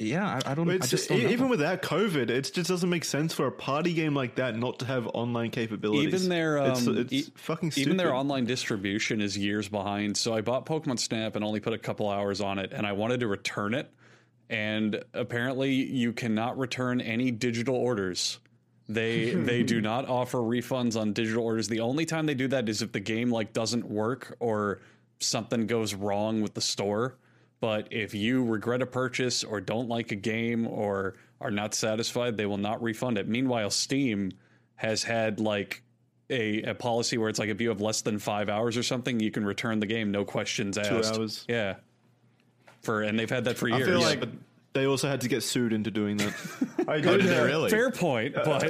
[0.02, 0.70] Yeah, I, I don't.
[0.70, 1.30] I It's, just don't e- know.
[1.30, 4.80] even without COVID, it just doesn't make sense for a party game like that not
[4.80, 6.14] to have online capabilities.
[6.14, 7.86] even their um, it's, it's e- fucking stupid.
[7.88, 10.16] even their online distribution is years behind.
[10.16, 12.94] So I bought Pokemon Snap and only put a couple hours on it, and I
[12.94, 13.92] wanted to return it,
[14.50, 18.40] and apparently you cannot return any digital orders.
[18.88, 21.68] They they do not offer refunds on digital orders.
[21.68, 24.80] The only time they do that is if the game like doesn't work or
[25.20, 27.18] something goes wrong with the store.
[27.62, 32.38] But if you regret a purchase or don't like a game or are not satisfied,
[32.38, 33.28] they will not refund it.
[33.28, 34.32] Meanwhile, Steam
[34.76, 35.84] has had like
[36.30, 39.20] a, a policy where it's like if you have less than five hours or something,
[39.20, 41.14] you can return the game, no questions asked.
[41.16, 41.46] Two hours.
[41.50, 41.76] Yeah.
[42.82, 43.90] For and they've had that for I years.
[43.90, 44.24] feel like
[44.74, 46.34] they also had to get sued into doing that.
[46.88, 47.70] I Did did they have, really?
[47.70, 48.64] Fair point, but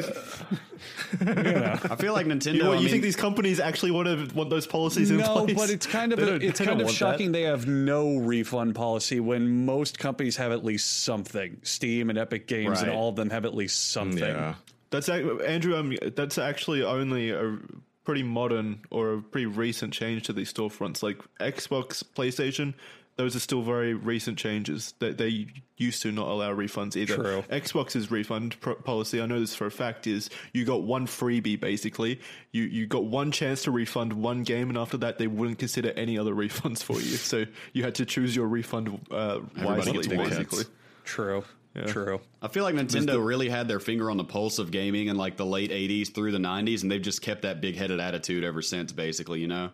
[1.22, 2.54] I feel like Nintendo.
[2.56, 5.18] you, what, I you mean, think these companies actually want to want those policies in
[5.18, 5.56] no, place?
[5.56, 7.38] No, but it's kind of They don't- it's kind of shocking that.
[7.38, 11.58] they have no refund policy when most companies have at least something.
[11.64, 14.20] Steam and Epic Games and all of them have at least something.
[14.20, 14.56] yeah.
[14.92, 15.76] That's Andrew.
[15.76, 17.58] Um, that's actually only a
[18.06, 21.04] pretty modern or a pretty recent change to these storefronts.
[21.04, 22.74] Like Xbox, PlayStation,
[23.20, 24.94] those are still very recent changes.
[25.00, 27.16] That they used to not allow refunds either.
[27.18, 27.44] True.
[27.52, 31.60] Xbox's refund pro- policy, I know this for a fact, is you got one freebie
[31.60, 32.22] basically.
[32.54, 35.92] You you got one chance to refund one game, and after that, they wouldn't consider
[35.98, 37.18] any other refunds for you.
[37.18, 37.44] So
[37.74, 40.30] you had to choose your refund uh, wisely, gets one.
[40.30, 40.64] basically.
[41.04, 41.44] True.
[41.88, 42.20] True.
[42.42, 45.36] I feel like Nintendo really had their finger on the pulse of gaming in like
[45.36, 48.94] the late '80s through the '90s, and they've just kept that big-headed attitude ever since.
[48.94, 49.72] Basically, you know.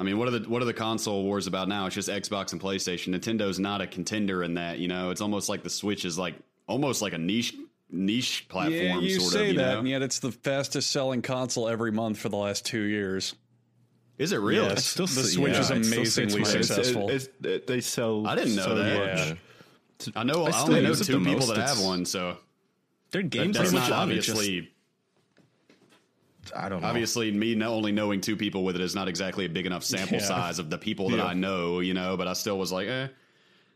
[0.00, 1.84] I mean, what are the what are the console wars about now?
[1.84, 3.14] It's just Xbox and PlayStation.
[3.14, 4.78] Nintendo's not a contender in that.
[4.78, 6.34] You know, it's almost like the Switch is like
[6.66, 7.54] almost like a niche
[7.90, 8.72] niche platform.
[8.74, 9.78] Yeah, you sort say of, you that, know?
[9.80, 13.34] and yet it's the fastest selling console every month for the last two years.
[14.16, 14.64] Is it real?
[14.64, 14.86] Yes.
[14.86, 17.02] still the Switch yeah, is I'd still say amazingly it's my- It's- successful.
[17.10, 18.26] it's- it- they sell.
[18.26, 18.98] I didn't know so that.
[19.16, 19.28] much.
[20.06, 20.12] yeah.
[20.16, 20.46] I know.
[20.46, 21.54] I, still only know two people most.
[21.54, 22.38] that have one, so
[23.10, 24.70] Their games that's are not fun, just- obviously.
[26.56, 26.88] I don't know.
[26.88, 30.18] Obviously, me only knowing two people with it is not exactly a big enough sample
[30.18, 30.24] Yeah.
[30.24, 31.26] size of the people that Yeah.
[31.26, 32.16] I know, you know.
[32.16, 33.08] But I still was like, eh.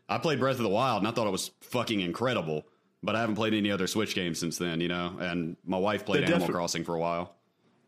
[0.07, 2.65] I played Breath of the Wild and I thought it was fucking incredible.
[3.03, 5.15] But I haven't played any other Switch games since then, you know.
[5.19, 7.35] And my wife played They're Animal defi- Crossing for a while.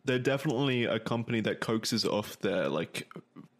[0.05, 3.11] they're definitely a company that coaxes off their like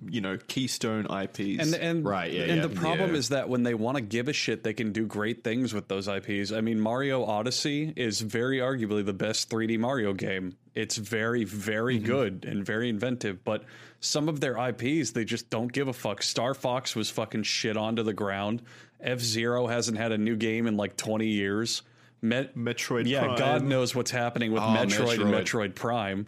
[0.09, 1.61] you know keystone IPs.
[1.61, 2.67] And and Right, yeah, and yeah.
[2.67, 3.17] the problem Yeah.
[3.17, 5.87] is that when they want to give a shit, they can do great things with
[5.87, 6.51] those IPs.
[6.51, 10.55] I mean, Mario Odyssey is very arguably the best 3D Mario game.
[10.75, 12.05] It's very very mm-hmm.
[12.05, 13.63] good and very inventive, but
[13.99, 16.21] some of their IPs they just don't give a fuck.
[16.21, 18.61] Star Fox was fucking shit onto the ground.
[18.99, 21.81] F Zero hasn't had a new game in like 20 years.
[22.21, 23.37] Met- Metroid yeah, Prime.
[23.37, 25.43] God knows what's happening with Oh, Metroid, and Metroid.
[25.43, 26.27] Metroid Prime.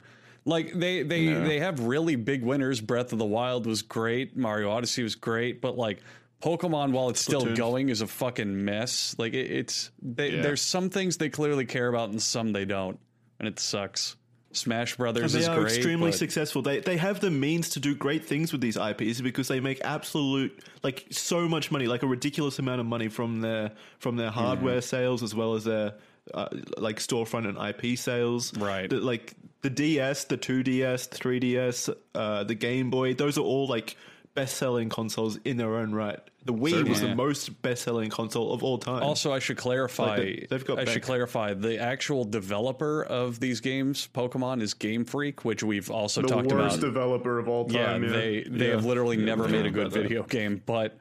[0.49, 2.81] Like they they they have really big winners.
[2.81, 4.35] Breath of the Wild was great.
[4.35, 5.99] Mario Odyssey was great, but like
[6.41, 9.15] Pokemon, while it's still going, is a fucking mess.
[9.17, 10.41] Like it, it's they, Yeah.
[10.41, 12.97] there's some things they clearly care about and some they don't,
[13.39, 14.15] and it sucks.
[14.51, 15.75] Smash Brothers they is are great.
[15.75, 16.63] extremely successful.
[16.63, 19.79] They they have the means to do great things with these IPs because they make
[19.83, 24.31] absolute like so much money, like a ridiculous amount of money from their from their
[24.31, 25.93] hardware sales as well as their
[26.33, 26.47] uh,
[26.77, 28.57] like storefront and IP sales.
[28.57, 28.91] Right.
[28.91, 33.13] Like the DS, the 2DS, 3DS, uh, the Game Boy.
[33.13, 33.95] Those are all like
[34.35, 36.19] best selling consoles in their own right.
[36.45, 39.03] The Wii was the most best selling console of all time.
[39.03, 40.05] Also, I should clarify.
[40.15, 44.73] Like they- they've got I should clarify the actual developer of these games, Pokemon, is
[44.73, 46.57] Game Freak, which we've also The talked about.
[46.57, 48.03] The worst developer of all time.
[48.03, 48.75] Yeah, they they Yeah.
[48.75, 50.97] have literally never I made a good video game, but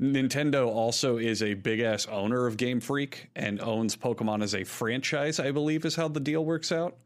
[0.00, 4.64] Nintendo also is a big ass owner of Game Freak and owns Pokemon as a
[4.64, 5.38] franchise.
[5.40, 6.96] I believe is how the deal works out.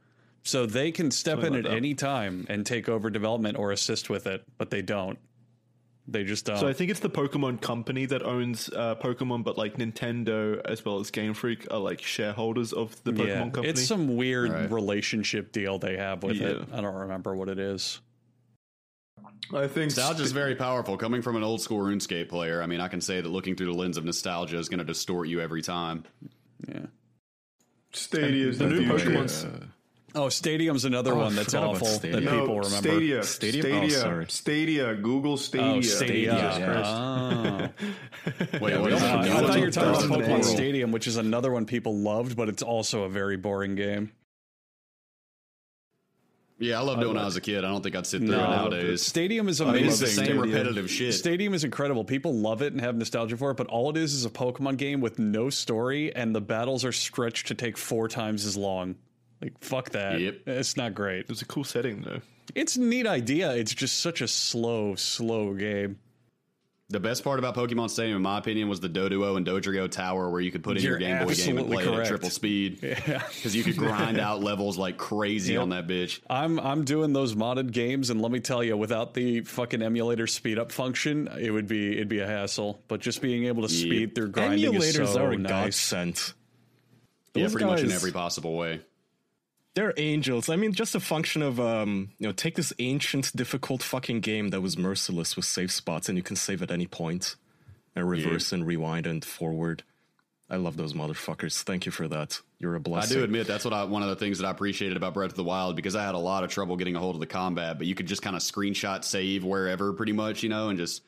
[0.46, 1.76] So they can step Something in like at that.
[1.76, 5.18] any time and take over development or assist with it, but they don't.
[6.06, 6.58] They just don't.
[6.58, 10.84] So I think it's the Pokemon company that owns uh, Pokemon, but like Nintendo as
[10.84, 13.68] well as Game Freak are like shareholders of the Pokemon yeah, company.
[13.70, 14.70] it's some weird Right.
[14.70, 16.64] relationship deal they have with it.
[16.72, 18.00] I don't remember what it is.
[19.52, 20.96] I think Nostalgia is very powerful.
[20.96, 23.66] Coming from an old school RuneScape player, I mean, I can say that looking through
[23.66, 26.04] the lens of nostalgia is going to distort you every time.
[26.68, 26.86] Yeah.
[27.92, 29.68] Stadia is the new future.
[30.16, 32.20] Pokemon's- Oh, Stadium's another Oh, I one that's forgot about awful that Stadia.
[32.20, 32.76] No, people remember.
[32.88, 33.22] Stadia.
[33.22, 33.62] Stadium?
[33.66, 34.04] Stadia.
[34.06, 34.24] Oh.
[34.28, 34.94] Stadia.
[34.94, 35.66] Google Stadia.
[35.76, 36.32] Oh, Stadia.
[36.32, 36.90] Jesus Christ.
[36.90, 38.58] Oh.
[38.64, 39.18] Wait, what I is thought?
[39.28, 40.42] I thought you were talking about Pokemon matter.
[40.42, 44.12] Stadium, which is another one people loved, but it's also a very boring game.
[46.58, 47.66] Yeah, I loved it when I was a kid.
[47.66, 49.02] I don't think I'd sit through it No, nowadays.
[49.02, 50.06] Stadium is I mean, it's amazing.
[50.06, 50.40] the same Stadium.
[50.40, 51.12] repetitive shit.
[51.12, 52.02] Stadium is incredible.
[52.02, 54.78] People love it and have nostalgia for it, but all it is is a Pokemon
[54.78, 58.94] game with no story, and the battles are stretched to take four times as long.
[59.42, 60.20] Like fuck that.
[60.20, 60.40] Yep.
[60.46, 61.20] It's not great.
[61.20, 62.20] It was a cool setting though.
[62.54, 63.52] It's a neat idea.
[63.54, 65.98] It's just such a slow, slow game.
[66.88, 70.30] The best part about Pokemon Stadium, in my opinion, was the Doduo and Dodrio Tower,
[70.30, 72.06] where you could put in your You're Game Boy game and absolutely play it at
[72.06, 72.78] triple speed.
[73.08, 73.22] Yeah.
[73.34, 75.62] Because you could grind out levels like crazy Yep.
[75.62, 76.20] on that bitch.
[76.30, 80.28] I'm I'm doing those modded games, and let me tell you, without the fucking emulator
[80.28, 82.80] speed up function, it would be it'd be a hassle.
[82.86, 85.50] But just being able to speed through grinding Emulators is so are a nice.
[85.90, 86.32] godsend.
[87.34, 88.80] Yeah, Those pretty much in every possible way.
[89.76, 90.48] They're angels.
[90.48, 94.48] I mean, just a function of um, you know, take this ancient, difficult fucking game
[94.48, 97.36] that was merciless with save spots, and you can save at any point,
[97.94, 99.82] and reverse and rewind and forward.
[100.48, 101.62] I love those motherfuckers.
[101.62, 102.40] Thank you for that.
[102.58, 103.18] You're a blessing.
[103.18, 105.32] I do admit that's what I, one of the things that I appreciated about Breath
[105.32, 107.26] of the Wild because I had a lot of trouble getting a hold of the
[107.26, 110.78] combat, but you could just kind of screenshot save wherever, pretty much, you know, and
[110.78, 111.02] just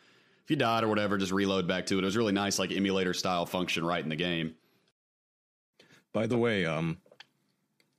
[0.45, 2.03] if you died or whatever, just reload back to it.
[2.03, 4.57] It was really nice, like emulator style function right in the game.
[6.13, 6.99] By the way, um,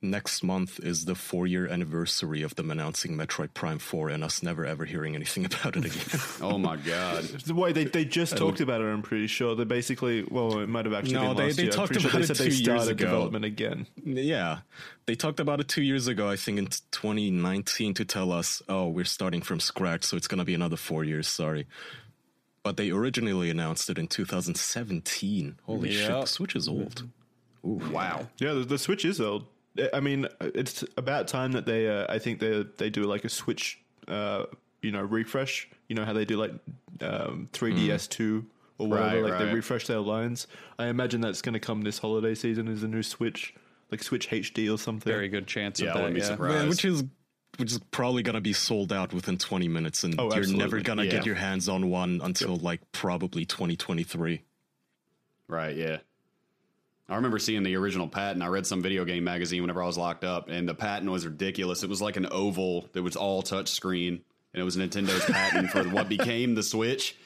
[0.02, 4.64] next month is the four-year anniversary of them announcing Metroid Prime Four, and us never
[4.64, 6.20] ever hearing anything about it again.
[6.40, 7.24] Oh my god!
[7.24, 9.54] The way they, they just talked about it, I'm pretty sure.
[9.54, 11.72] They basically, well, it might have actually No, been they- last they year.
[11.72, 13.04] Talked pretty sure about they it said they two years ago.
[13.04, 13.86] development again.
[14.04, 14.58] yeah,
[15.06, 18.88] they talked about it two years ago, I think in 2019, to tell us, "Oh,
[18.88, 21.66] we're starting from scratch, so it's gonna be another four years." Sorry.
[22.62, 25.56] But they originally announced it in 2017.
[25.64, 27.08] Holy shit, the Switch is old.
[27.62, 28.28] Wow.
[28.38, 29.46] Yeah, the, the Switch is old.
[29.94, 31.88] I mean, it's about time that they.
[31.88, 34.46] Uh, I think they they do like a Switch, uh,
[34.82, 35.68] you know, refresh.
[35.88, 36.52] You know how they do like
[37.00, 38.46] um, 3DS two
[38.78, 39.22] or whatever.
[39.22, 40.46] Right, like they refresh their lines.
[40.78, 43.54] I imagine that's going to come this holiday season as a new Switch,
[43.90, 45.10] like Switch HD or something.
[45.12, 46.00] Very good chance Yeah, of that.
[46.00, 46.26] wouldn't be yeah.
[46.26, 46.54] surprised.
[46.58, 47.04] Man, which is
[47.58, 50.58] which is probably gonna be sold out within 20 minutes, and Oh, you're absolutely.
[50.64, 51.10] never gonna Yeah.
[51.10, 54.42] get your hands on one until like probably 2023.
[55.46, 55.98] Right, yeah.
[57.10, 58.42] I remember seeing the original patent.
[58.42, 61.26] I read some video game magazine whenever I was locked up, and the patent was
[61.26, 61.82] ridiculous.
[61.82, 64.20] It was like an oval that was all touch screen,
[64.54, 67.16] and it was Nintendo's patent for what became the Switch.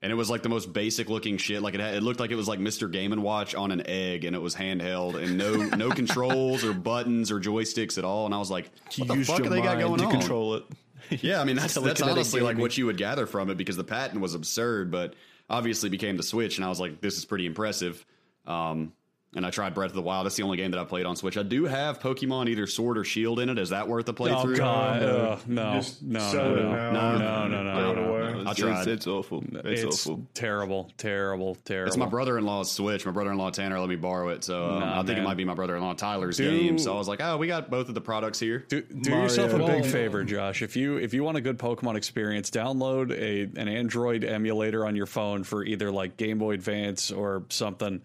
[0.00, 1.62] And it was like the most basic looking shit.
[1.62, 2.90] Like it, had, it looked like it was like Mr.
[2.90, 6.72] Game and Watch on an egg, and it was handheld, and no no controls or
[6.72, 8.24] buttons or joysticks at all.
[8.26, 10.10] And I was like, You what the fuck they got going to on?
[10.10, 10.64] control it.
[11.20, 13.84] Yeah, I mean that's that's honestly like what you would gather from it because the
[13.84, 15.14] patent was absurd, but
[15.50, 18.04] obviously became the Switch, and I was like, this is pretty impressive.
[18.46, 18.94] Um,
[19.36, 20.26] and I tried Breath of the Wild.
[20.26, 21.36] That's the only game that I played on Switch.
[21.36, 23.58] I do have Pokemon either Sword or Shield in it.
[23.58, 27.18] Is that worth a Oh god, Ugh, no, Just no, sell no, it no, now.
[27.18, 28.86] no, no, no, no, no, I tried.
[28.88, 29.42] it's awful.
[29.64, 30.26] It's, It's, awful.
[30.34, 31.88] terrible, terrible, terrible.
[31.88, 33.04] It's my brother-in-law's Switch.
[33.06, 35.18] My brother-in-law Tanner let me borrow it, so um, Nah, I think man.
[35.18, 36.78] it might be my brother-in-law Tyler's Do- game.
[36.78, 38.64] So I was like, oh, we got both of the products here.
[38.68, 39.24] Do, do Mario.
[39.24, 40.62] yourself a big favor, Josh.
[40.62, 44.94] If you if you want a good Pokemon experience, download a an Android emulator on
[44.96, 48.00] your phone for either like Game Boy Advance or something,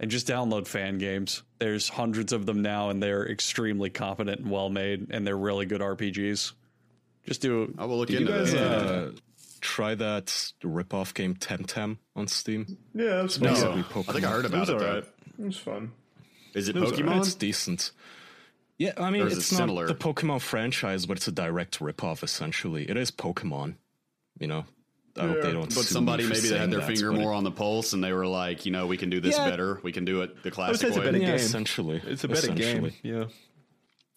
[0.00, 1.42] and just download fan games.
[1.58, 5.66] There's hundreds of them now, and they're extremely competent and well made, and they're really
[5.66, 6.52] good RPGs.
[7.26, 7.74] Just do.
[7.78, 8.60] I will look Did you into guys this.
[8.60, 9.12] uh,
[9.60, 10.26] try that
[10.62, 12.76] ripoff game Temtem on Steam?
[12.94, 13.84] Yeah, it was no, fun.
[14.08, 14.78] I think I heard about was it.
[14.78, 14.86] though.
[14.86, 15.04] alright.
[15.38, 15.92] It was fun.
[16.54, 17.18] Is it was Pokemon?
[17.18, 17.90] It's decent.
[18.78, 19.86] Yeah, I mean, Or is it it's not similar?
[19.86, 22.22] the Pokemon franchise, but it's a direct ripoff.
[22.22, 23.76] Essentially, it is Pokemon.
[24.38, 24.64] You know,
[25.16, 25.72] I hope they don't.
[25.74, 28.12] But somebody maybe that saying had their finger but more on the pulse, and they
[28.12, 29.48] were like, you know, we can do this Yeah.
[29.48, 29.80] better.
[29.82, 31.06] We can do it the would classic say it's a way.
[31.06, 31.34] better yeah, game.
[31.36, 32.90] essentially, It's a better game.
[33.02, 33.26] Yeah.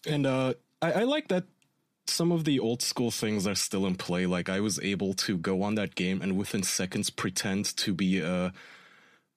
[0.07, 1.43] And uh, I, I like that
[2.07, 4.25] some of the old school things are still in play.
[4.25, 8.23] Like I was able to go on that game and within seconds pretend to be
[8.23, 8.51] uh,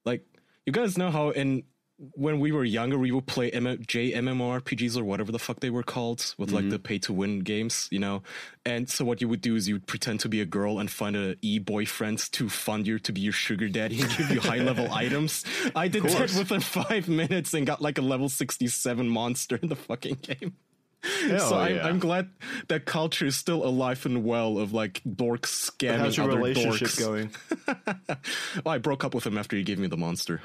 [0.05, 0.25] like
[0.67, 1.65] you guys know how in
[2.13, 5.83] when we were younger we would play M- JMMORPGs or whatever the fuck they were
[5.83, 6.83] called with like the mm-hmm.
[6.83, 8.23] pay to win games, you know.
[8.65, 10.91] And so what you would do is you would pretend to be a girl and
[10.91, 14.41] find a e boyfriend to fund you to be your sugar daddy and give you
[14.41, 15.45] high level items.
[15.77, 19.69] I did that within five minutes and got like a level sixty seven monster in
[19.69, 20.57] the fucking game
[21.39, 21.87] so I'm, yeah.
[21.87, 22.31] I'm glad
[22.69, 26.89] that culture is still alive and well of like dorks scamming How's your other relationship
[26.89, 26.99] dorks.
[26.99, 27.31] going?
[28.67, 30.43] Oh, I broke up with him after he gave me the monster.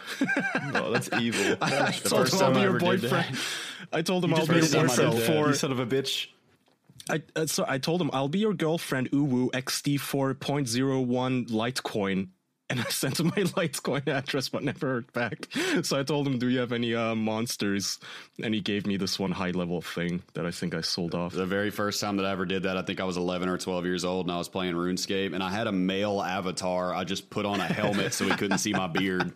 [0.74, 1.58] Oh, that's evil.
[1.62, 3.38] I told him I'll be your ever did boyfriend.
[3.91, 5.47] I told him I'll be your boyfriend for.
[5.47, 6.28] you son of a bitch.
[7.10, 9.12] I, uh, so I told him I'll be your girlfriend.
[9.12, 12.30] Uwu XD 4.01 Litecoin.
[12.70, 15.47] And I sent him my Litecoin address, but never heard back.
[15.84, 17.99] So I told him, "Do you have any uh, monsters?"
[18.41, 21.34] And he gave me this one high level thing that I think I sold off.
[21.34, 23.57] The very first time that I ever did that, I think I was 11 or
[23.57, 26.93] 12 years old, and I was playing RuneScape, and I had a male avatar.
[26.93, 29.32] I just put on a helmet so he couldn't see my beard.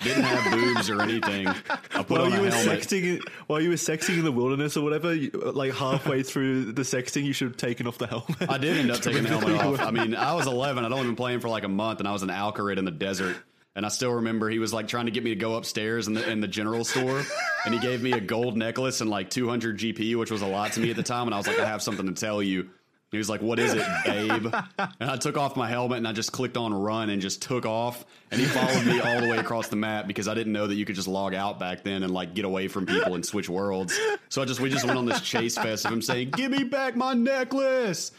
[0.00, 1.46] Didn't have boobs or anything.
[1.48, 2.80] I put While on you a were helmet.
[2.80, 6.82] sexting, while you were sexting in the wilderness or whatever, you, like halfway through the
[6.82, 8.48] sexting, you should have taken off the helmet.
[8.48, 9.80] I did end up taking the helmet off.
[9.80, 10.84] I mean, I was 11.
[10.84, 12.84] I'd only been playing for like a month, and I was an Al Kharid in
[12.84, 13.36] the desert.
[13.76, 16.14] And I still remember he was like trying to get me to go upstairs in
[16.14, 17.22] the in the general store,
[17.64, 20.72] and he gave me a gold necklace and like 200 GP, which was a lot
[20.72, 21.26] to me at the time.
[21.26, 22.70] And I was like, I have something to tell you.
[23.10, 26.12] He was like, "What is it, babe?" And I took off my helmet and I
[26.12, 28.04] just clicked on run and just took off.
[28.32, 30.74] And he followed me all the way across the map because I didn't know that
[30.74, 33.48] you could just log out back then and like get away from people and switch
[33.48, 33.96] worlds.
[34.30, 36.64] So I just we just went on this chase fest of him saying, "Give me
[36.64, 38.10] back my necklace."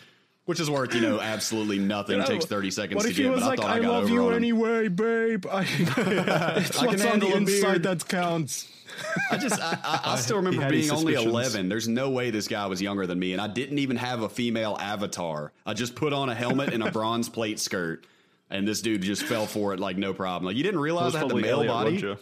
[0.45, 2.19] Which is worth, you know, absolutely nothing.
[2.19, 3.79] It takes 30 seconds What to if he get, was but I thought I, I,
[3.79, 4.35] got love you on him.
[4.35, 5.45] anyway, babe.
[5.51, 7.83] I, it's I what's can on the inside beard.
[7.83, 8.71] that counts.
[9.31, 11.67] I just, I, I, I still remember being only 11.
[11.67, 14.29] There's no way this guy was younger than me, and I didn't even have a
[14.29, 15.51] female avatar.
[15.65, 18.05] I just put on a helmet and a bronze plate skirt,
[18.49, 20.45] and this dude just fell for it like no problem.
[20.45, 22.17] Like, you didn't realize I had the male Elliot body?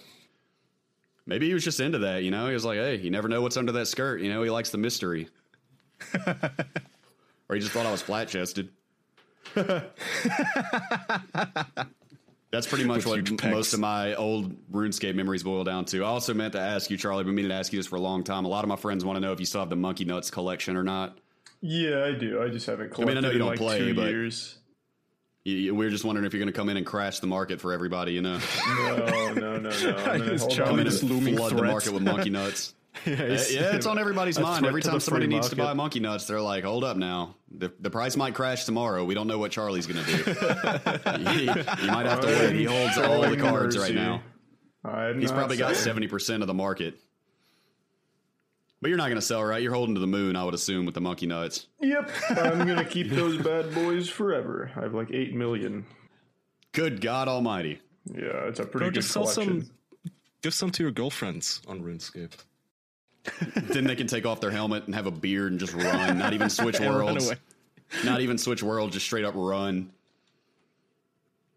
[1.25, 2.47] Maybe he was just into that, you know?
[2.47, 4.21] He was like, hey, you never know what's under that skirt.
[4.21, 5.29] You know, he likes the mystery.
[7.49, 8.69] Or he just thought I was flat chested.
[12.51, 13.51] That's pretty much what huge m- pecs.
[13.51, 16.03] most of my old RuneScape memories boil down to.
[16.03, 17.95] I also meant to ask you, Charlie, I've been meaning to ask you this for
[17.95, 18.45] a long time.
[18.45, 20.29] A lot of my friends want to know if you still have the Monkey Nuts
[20.29, 21.17] collection or not.
[21.61, 22.43] Yeah, I do.
[22.43, 24.57] I just haven't I mean, I know you in don't like play, two but- years.
[25.45, 27.27] You- you- we are just wondering if you're going to come in and crash the
[27.27, 28.39] market for everybody, you know?
[28.67, 29.69] No, no, no, no.
[29.97, 31.03] I'm gonna Charlie Come on in and it.
[31.03, 32.73] looming flood the market with Monkey Nuts.
[33.05, 34.65] Yeah, Uh, yeah, it's on everybody's mind.
[34.65, 37.71] Every time somebody free needs to buy Monkey Nuts, they're like, "Hold up, now the,
[37.79, 39.03] the price might crash tomorrow.
[39.03, 40.23] We don't know what Charlie's going to do.
[41.29, 41.39] he,
[41.81, 42.55] he might have to wait.
[42.55, 44.21] He holds all the cards right now.
[45.17, 46.99] He's probably got seventy percent of the market.
[48.81, 49.61] But you're not going to sell, right?
[49.63, 51.67] You're holding to the moon, I would assume, with the Monkey Nuts.
[51.79, 54.71] Yep, I'm gonna keep those bad boys forever.
[54.75, 55.85] I have like eight million.
[56.73, 57.79] Good God Almighty!
[58.05, 59.65] Yeah, it's a pretty Bro, good just sell collection.
[59.65, 59.71] some.
[60.41, 62.33] Give some to your girlfriends on RuneScape.
[63.55, 66.17] Then they can take off their helmet and have a beard and just run.
[66.17, 67.31] Not even switch And worlds.
[68.03, 68.93] Not even switch worlds.
[68.93, 69.91] Just straight up run.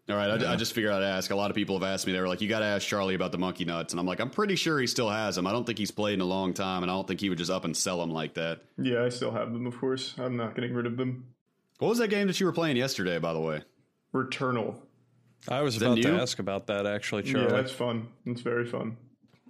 [0.09, 1.31] All right, I, I just figured I'd ask.
[1.31, 2.13] A lot of people have asked me.
[2.13, 4.21] They were like, "You got to ask Charlie about the monkey nuts," and I'm like,
[4.21, 5.45] "I'm pretty sure he still has them.
[5.45, 7.37] I don't think he's played in a long time, and I don't think he would
[7.37, 10.13] just up and sell them like that." Yeah, I still have them, of course.
[10.17, 11.25] I'm not getting rid of them.
[11.79, 13.63] What was that game that you were playing yesterday, by the way?
[14.13, 14.75] Returnal.
[15.49, 17.59] I was that about to ask about that actually, Yeah, Charlie.
[17.59, 18.07] it's fun.
[18.25, 18.95] It's very fun.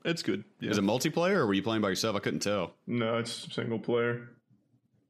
[0.07, 0.45] It's good.
[0.61, 0.71] Yeah.
[0.71, 2.15] Is it multiplayer or were you playing by yourself?
[2.15, 2.73] I couldn't tell.
[2.88, 4.29] No, it's single player.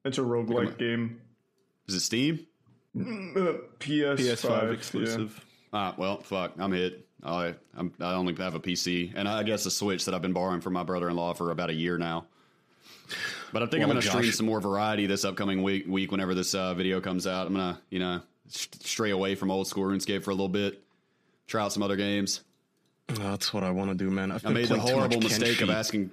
[0.04, 1.22] It's a roguelike game.
[1.88, 2.48] Is it Steam?
[2.98, 5.46] Uh, PS5, PS5 exclusive.
[5.72, 7.08] Ah, well, fuck, I'm hit.
[7.24, 10.34] I I'm, I only have a PC and I guess a Switch that I've been
[10.34, 12.26] borrowing from my brother-in-law for about a year now.
[13.54, 15.86] But I think I'm going to stream some more variety this upcoming week.
[15.88, 19.52] Week whenever this uh, video comes out, I'm gonna, you know, st- stray away from
[19.52, 20.84] old school RuneScape for a little bit,
[21.48, 22.42] try out some other games.
[23.08, 24.32] That's what I want to do, man.
[24.32, 26.12] I've I made the playing horrible mistake of asking.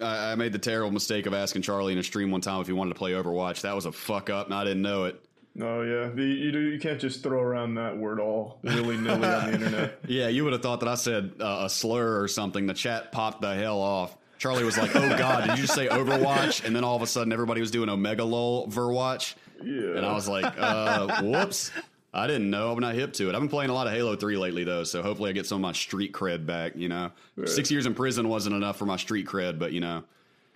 [0.00, 2.66] I I made the terrible mistake of asking Charlie in a stream one time if
[2.66, 3.62] he wanted to play Overwatch.
[3.62, 5.24] That was a fuck up, and I didn't know it.
[5.60, 9.28] Oh yeah, the, you do, you can't just throw around that word all willy nilly
[9.28, 9.98] on the internet.
[10.06, 12.66] Yeah, you would have thought that I said uh, a slur or something.
[12.66, 14.16] The chat popped the hell off.
[14.38, 17.06] Charlie was like, "Oh God, did you just say Overwatch?" And then all of a
[17.06, 21.70] sudden, everybody was doing Omega Lol Verwatch, Yeah, and I was like, uh, "Whoops."
[22.14, 22.70] I didn't know.
[22.70, 23.34] I'm not hip to it.
[23.34, 25.56] I've been playing a lot of Halo 3 lately, though, so hopefully I get some
[25.56, 27.10] of my street cred back, you know?
[27.44, 30.04] Six years in prison wasn't enough for my street cred, but, you know.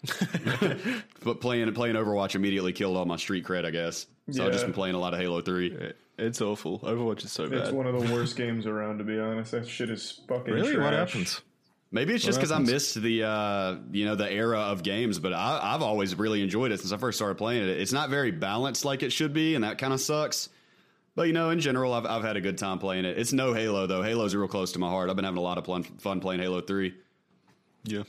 [1.25, 4.07] but playing playing Overwatch immediately killed all my street cred, I guess.
[4.31, 5.93] So I've just been playing a lot of Halo 3.
[6.19, 6.79] It's awful.
[6.81, 7.61] Overwatch is so it's bad.
[7.63, 8.99] It's one of the worst games around.
[8.99, 10.75] To be honest, that shit is fucking Really?
[10.75, 10.85] Trash.
[10.85, 11.41] What happens?
[11.91, 15.33] Maybe it's just because I missed the uh, you know the era of games, but
[15.33, 17.69] I, I've always really enjoyed it since I first started playing it.
[17.71, 20.51] It's not very balanced like it should be, and that kind of sucks.
[21.19, 23.19] But you know, in general, I've I've had a good time playing it.
[23.19, 24.03] It's no Halo though.
[24.05, 25.11] Halo's real close to my heart.
[25.11, 26.95] I've been having a lot of fun, fun playing Halo Three.
[27.83, 28.05] yeah.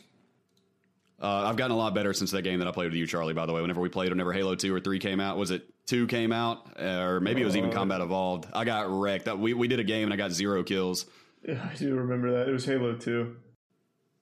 [1.20, 3.34] Uh, I've gotten a lot better since that game that I played with you, Charlie.
[3.34, 5.64] By the way, whenever we played, whenever Halo Two or Three came out, was it
[5.88, 8.46] Two came out, or maybe it was even Combat Evolved?
[8.54, 9.28] I got wrecked.
[9.40, 11.08] We we did a game and I got zero kills.
[11.44, 12.48] Yeah, I do remember that.
[12.48, 13.38] It was Halo Two.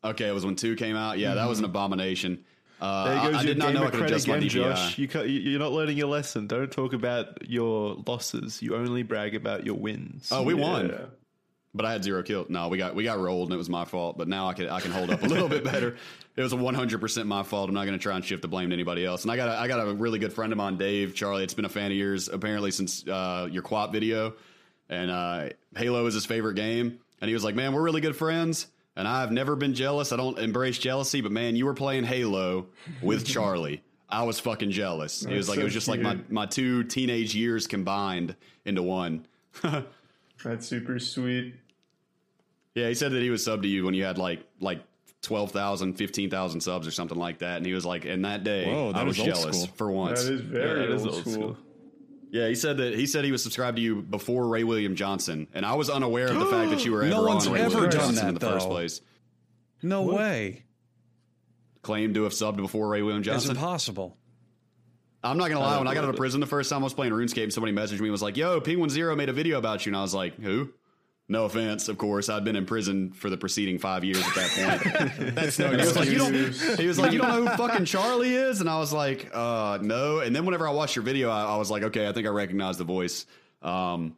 [0.02, 1.18] Okay, it was when Two came out.
[1.18, 2.46] Yeah, that was an abomination.
[2.80, 4.98] Uh, There goes I your did not know I could adjust my again, Josh.
[4.98, 6.48] You you're not learning your lesson.
[6.48, 8.62] Don't talk about your losses.
[8.62, 10.30] You only brag about your wins.
[10.32, 11.10] Oh, we won,
[11.74, 12.50] but I had zero kills.
[12.50, 14.18] No, we got we got rolled, and it was my fault.
[14.18, 15.98] But now I can I can hold up a little bit better.
[16.38, 17.68] It was one hundred percent my fault.
[17.68, 19.24] I'm not going to try and shift the blame to anybody else.
[19.24, 21.44] And I got a, I got a really good friend of mine, Dave Charlie.
[21.44, 24.36] It's been a fan of yours apparently since uh, your Quap video,
[24.88, 27.00] and uh, Halo is his favorite game.
[27.22, 28.68] And he was like, "Man, we're really good friends."
[28.98, 30.12] And I've never been jealous.
[30.12, 32.66] I don't embrace jealousy, but man, you were playing Halo
[33.02, 33.84] with Charlie.
[34.10, 35.24] I was fucking jealous.
[35.24, 38.82] It was like so it was just like my, my two teenage years combined into
[38.82, 39.28] one.
[40.44, 41.56] That's super sweet.
[42.74, 44.82] Yeah, he said that he was sub to you when you had like like
[45.22, 47.58] 12,000, 15,000 subs or something like that.
[47.58, 49.76] And he was like, and that day, Whoa, that I was is old jealous school.
[49.76, 50.24] for once.
[50.24, 51.34] That is very that is old, old school.
[51.34, 51.58] school.
[52.30, 55.48] Yeah, he said that he said he was subscribed to you before Ray William Johnson.
[55.54, 57.62] And I was unaware of the fact that you were No ever one's on Ray
[57.62, 59.02] ever William done Johnson that, in the first place.
[59.82, 60.64] No way.
[61.82, 63.52] Claimed to have subbed before Ray William It's Johnson.
[63.52, 64.18] impossible.
[65.24, 65.78] I'm not gonna lie.
[65.78, 67.74] When I got out of prison the first time I was playing RuneScape, and somebody
[67.74, 70.14] messaged me and was like, "Yo, Penguinz0 made a video about you," and I was
[70.14, 70.70] like, "Who?"
[71.30, 72.30] No offense, of course.
[72.30, 74.50] I'd been in prison for the preceding five years at that
[75.12, 75.36] point.
[75.36, 76.80] That's no He was like, you don't.
[76.80, 79.78] He was like, you don't know who fucking Charlie is, and I was like, uh,
[79.82, 80.20] no.
[80.20, 82.30] And then whenever I watched your video, I, I was like, okay, I think I
[82.30, 83.26] recognize the voice.
[83.62, 84.16] Um,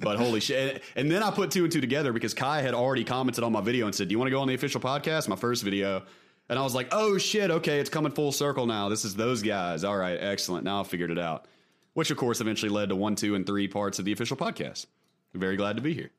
[0.00, 0.74] but holy shit!
[0.74, 3.52] And, and then I put two and two together because Kai had already commented on
[3.52, 5.62] my video and said, "Do you want to go on the official podcast?" My first
[5.62, 6.02] video,
[6.48, 7.52] and I was like, "Oh shit!
[7.52, 8.88] Okay, it's coming full circle now.
[8.88, 9.84] This is those guys.
[9.84, 10.64] All right, excellent.
[10.64, 11.46] Now I figured it out."
[11.94, 14.86] Which of course eventually led to one, two, and three parts of the official podcast.
[15.34, 16.10] Very glad to be here.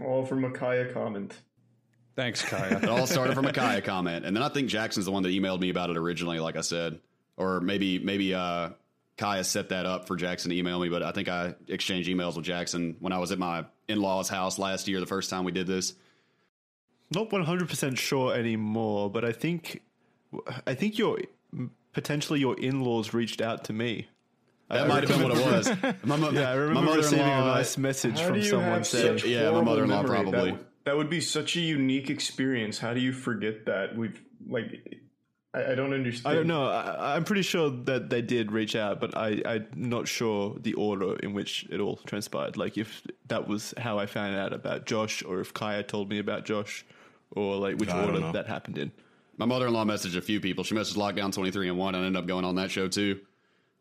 [0.00, 1.34] All from a Kaya comment.
[2.16, 2.78] Thanks, Kaya.
[2.78, 5.28] It all started from a Kaya comment, and then I think Jackson's the one that
[5.28, 6.38] emailed me about it originally.
[6.40, 6.98] Like I said,
[7.36, 8.70] or maybe maybe uh,
[9.18, 10.88] Kaya set that up for Jackson to email me.
[10.88, 14.28] But I think I exchanged emails with Jackson when I was at my in law's
[14.28, 15.94] house last year, the first time we did this.
[17.10, 19.82] Not 100% sure anymore, but I think
[20.66, 21.18] I think your
[21.92, 24.08] potentially your in-laws reached out to me.
[24.68, 26.04] That might have been what it was.
[26.04, 28.46] My, mo- Yeah, I my remember receiving a mother-in-law- nice message How from do you
[28.46, 30.16] someone have saying, such Yeah, my horrible mother-in-law memory?
[30.18, 30.50] That probably.
[30.52, 32.78] would- That, would be such a unique experience.
[32.78, 33.96] How do you forget that?
[33.96, 35.00] We've like,
[35.54, 36.32] I, I don't understand.
[36.32, 36.66] I don't know.
[36.68, 40.74] I, I'm pretty sure that they did reach out, but I, I'm not sure the
[40.74, 42.56] order in which it all transpired.
[42.56, 46.18] Like if that was how I found out about Josh, or if Kaya told me
[46.18, 46.84] about Josh,
[47.30, 48.32] or like which I don't order know.
[48.32, 48.90] that happened in.
[49.38, 50.64] My mother-in-law messaged a few people.
[50.64, 53.20] She messaged Lockdown 23 and 1 and ended up going on that show too.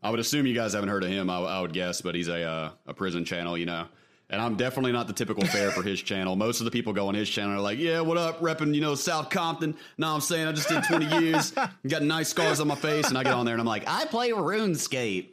[0.06, 2.28] I would assume you guys haven't heard of him, I, I would guess, but he's
[2.28, 3.88] a uh, a prison channel, you know.
[4.30, 6.36] And I'm definitely not the typical fare for his channel.
[6.36, 8.82] Most of the people go on his channel are like, yeah, what up, repping, you
[8.82, 9.76] know, South Compton.
[10.00, 11.54] No, I'm saying I just did 20 years,
[11.88, 14.06] got nice scars on my face, and I get on there and I'm like, I
[14.06, 15.32] play RuneScape.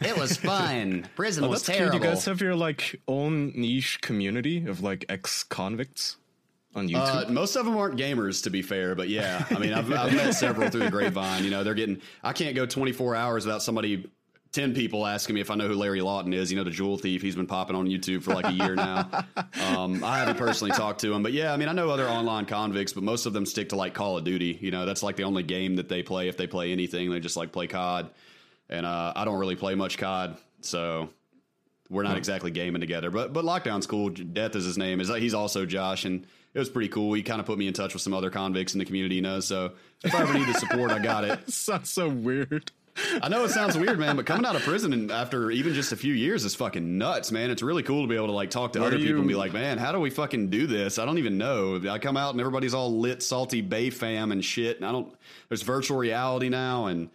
[0.00, 1.08] It was fun.
[1.16, 1.92] Prison Oh, was terrible.
[1.92, 2.02] cute.
[2.04, 6.16] You guys have your like own niche community of like ex convicts
[6.78, 9.92] on Uh, most of them aren't gamers, to be fair, but yeah, I mean, I've,
[9.92, 11.44] I've met several through the grapevine.
[11.44, 12.00] You know, they're getting.
[12.22, 14.10] I can't go 24 hours without somebody,
[14.52, 16.50] 10 people asking me if I know who Larry Lawton is.
[16.50, 17.20] You know, the jewel thief.
[17.20, 19.08] He's been popping on YouTube for like a year now.
[19.60, 22.46] Um, I haven't personally talked to him, but yeah, I mean, I know other online
[22.46, 24.58] convicts, but most of them stick to like Call of Duty.
[24.60, 26.28] You know, that's like the only game that they play.
[26.28, 28.08] If they play anything, they just like play COD,
[28.70, 31.10] and uh, I don't really play much COD, so
[31.90, 34.10] we're not exactly gaming together, but but lockdown's cool.
[34.10, 35.00] Death is his name.
[35.00, 37.12] Is he's also Josh, and it was pretty cool.
[37.12, 39.22] He kind of put me in touch with some other convicts in the community, you
[39.22, 39.40] know.
[39.40, 39.72] So
[40.02, 41.50] if I ever need the support, I got it.
[41.52, 42.70] Sounds so weird.
[43.22, 45.92] I know it sounds weird, man, but coming out of prison and after even just
[45.92, 47.50] a few years is fucking nuts, man.
[47.50, 49.36] It's really cool to be able to like talk to What other people and be
[49.36, 50.98] like, man, how do we fucking do this?
[50.98, 51.80] I don't even know.
[51.88, 54.78] I come out and everybody's all lit, salty Bay fam and shit.
[54.78, 55.14] And I don't.
[55.48, 57.10] There's virtual reality now, and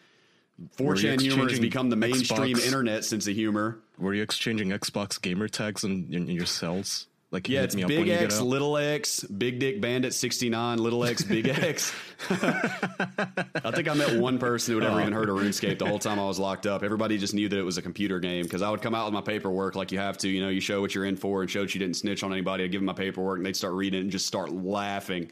[0.78, 2.66] 4chan humor has become the mainstream Xbox?
[2.66, 3.80] internet sense of humor.
[3.98, 7.08] Were you exchanging Xbox gamer tags in, in your cells?
[7.34, 8.40] Like, Yeah, it's me Big when you get X.
[8.40, 11.92] Little X, Big Dick Bandit 69, Little X, Big X.
[12.30, 15.02] I think I met one person who had ever oh.
[15.02, 16.84] even heard of RuneScape the whole time I was locked up.
[16.84, 19.16] Everybody just knew that it was a computer game because I would come out with
[19.16, 20.30] my paperwork like you have to.
[20.30, 22.32] You know, you show what you're in for and show that you didn't snitch on
[22.32, 22.66] anybody.
[22.66, 25.32] I'd give them my paperwork and they'd start reading it and just start laughing.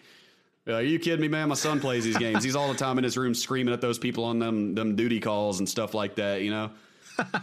[0.66, 1.50] Like, Are you kidding me, man?
[1.50, 2.44] My son plays these games.
[2.44, 5.20] He's all the time in his room screaming at those people on them them duty
[5.20, 6.42] calls and stuff like that.
[6.42, 6.72] You know.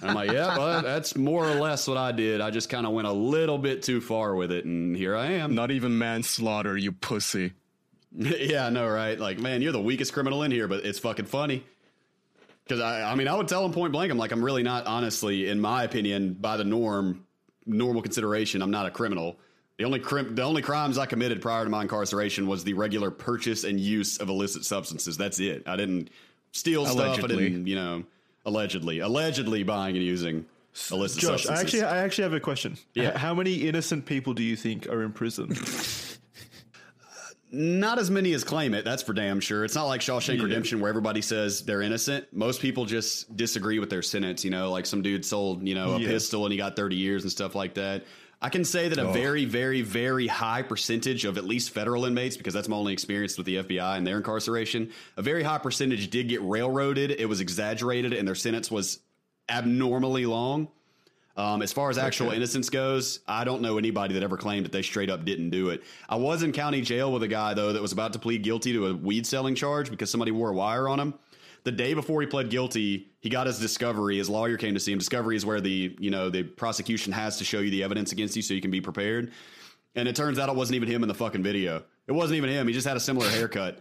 [0.03, 2.41] I'm like, yeah, that's more or less what I did.
[2.41, 5.27] I just kind of went a little bit too far with it, and here I
[5.33, 5.55] am.
[5.55, 7.53] Not even manslaughter, you pussy.
[8.13, 9.19] yeah, I know, right?
[9.19, 11.65] Like, man, you're the weakest criminal in here, but it's fucking funny.
[12.65, 14.13] Because I, I mean, I would tell him point blank.
[14.13, 17.27] I'm like, I'm really not, honestly, in my opinion, by the norm,
[17.67, 19.39] normal consideration, I'm not a criminal.
[19.79, 23.11] The only crim- the only crimes I committed prior to my incarceration was the regular
[23.11, 25.17] purchase and use of illicit substances.
[25.17, 25.63] That's it.
[25.67, 26.11] I didn't
[26.53, 26.99] steal stuff.
[26.99, 27.49] I Allegedly.
[27.49, 28.05] didn't, you know,
[28.49, 30.45] allegedly, allegedly buying and using
[30.91, 32.77] illicit Josh, I actually, I actually have a question.
[32.95, 33.11] Yeah.
[33.11, 35.55] H- How many innocent people do you think are in prison?
[37.51, 38.85] Not as many as claim it.
[38.85, 39.65] That's for damn sure.
[39.65, 42.27] It's not like Shawshank Redemption where everybody says they're innocent.
[42.31, 44.45] Most people just disagree with their sentence.
[44.45, 46.09] You know, like some dude sold, you know, a Yeah.
[46.09, 48.05] pistol and he got 30 years and stuff like that.
[48.41, 52.37] I can say that a very, very, very high percentage of at least federal inmates,
[52.37, 56.09] because that's my only experience with the FBI and their incarceration, a very high percentage
[56.09, 57.11] did get railroaded.
[57.11, 59.01] It was exaggerated and their sentence was
[59.49, 60.69] abnormally long.
[61.37, 64.73] Um, as far as actual innocence goes, I don't know anybody that ever claimed that
[64.73, 65.85] they straight up didn't do it.
[66.09, 68.73] I was in county jail with a guy though that was about to plead guilty
[68.73, 71.15] to a weed selling charge because somebody wore a wire on him.
[71.65, 74.19] The day before he pled guilty, he got his discovery.
[74.19, 74.99] His lawyer came to see him.
[74.99, 78.37] Discovery is where the you know the prosecution has to show you the evidence against
[78.37, 79.33] you so you can be prepared.
[79.95, 81.83] And it turns out it wasn't even him in the fucking video.
[82.07, 82.69] It wasn't even him.
[82.69, 83.81] He just had a similar haircut.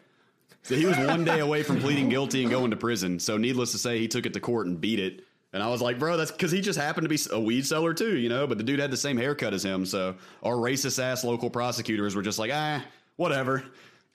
[0.63, 3.19] So he was one day away from pleading guilty and going to prison.
[3.19, 5.23] So needless to say, he took it to court and beat it.
[5.53, 7.93] And I was like, bro, that's because he just happened to be a weed seller
[7.93, 8.47] too, you know.
[8.47, 9.85] But the dude had the same haircut as him.
[9.85, 12.83] So our racist ass local prosecutors were just like, ah,
[13.15, 13.63] whatever,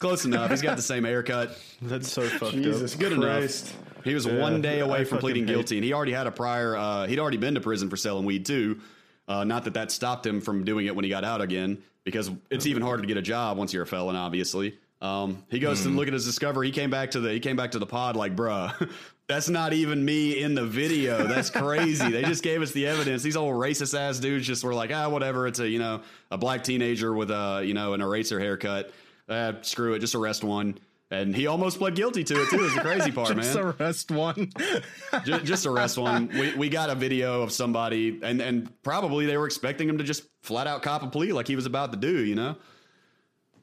[0.02, 0.50] close enough.
[0.50, 1.58] He's got the same haircut.
[1.82, 3.00] That's so fucked Jesus up.
[3.00, 3.70] Good Christ.
[3.72, 4.04] enough.
[4.04, 6.26] He was Yeah, one day I away from pleading hate- guilty, and he already had
[6.26, 6.76] a prior.
[6.76, 8.80] Uh, he'd already been to prison for selling weed too.
[9.28, 12.30] Uh, not that that stopped him from doing it when he got out again, because
[12.50, 14.16] it's even harder to get a job once you're a felon.
[14.16, 16.66] Obviously, um, he goes to look at his discovery.
[16.66, 18.90] He came back to the he came back to the pod like, bruh,
[19.28, 21.28] that's not even me in the video.
[21.28, 22.10] That's crazy.
[22.10, 23.22] they just gave us the evidence.
[23.22, 25.46] These old racist ass dudes just were like, ah, whatever.
[25.46, 26.02] It's a you know
[26.32, 28.90] a black teenager with a you know an eraser haircut.
[29.32, 30.78] Uh, screw it, just arrest one.
[31.10, 32.64] And he almost pled guilty to it too.
[32.64, 33.44] Is the crazy part, man.
[33.44, 34.50] Just man arrest one.
[35.26, 36.28] just, just arrest one.
[36.28, 40.04] We, we got a video of somebody, and and probably they were expecting him to
[40.04, 42.24] just flat out cop a plea like he was about to do.
[42.24, 42.56] You know,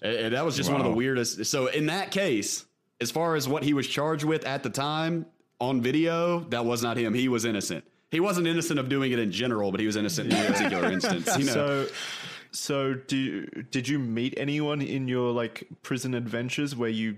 [0.02, 1.46] and, and that was just one of the weirdest.
[1.48, 2.66] So in that case,
[3.02, 5.26] as far as what he was charged with at the time
[5.60, 7.16] on video, that was not him.
[7.16, 7.84] He was innocent.
[8.12, 10.92] He wasn't innocent of doing it in general, but he was innocent in that particular
[10.92, 11.38] instance.
[11.38, 11.88] You know, So,
[12.52, 17.18] so do did you meet anyone in your like prison adventures where you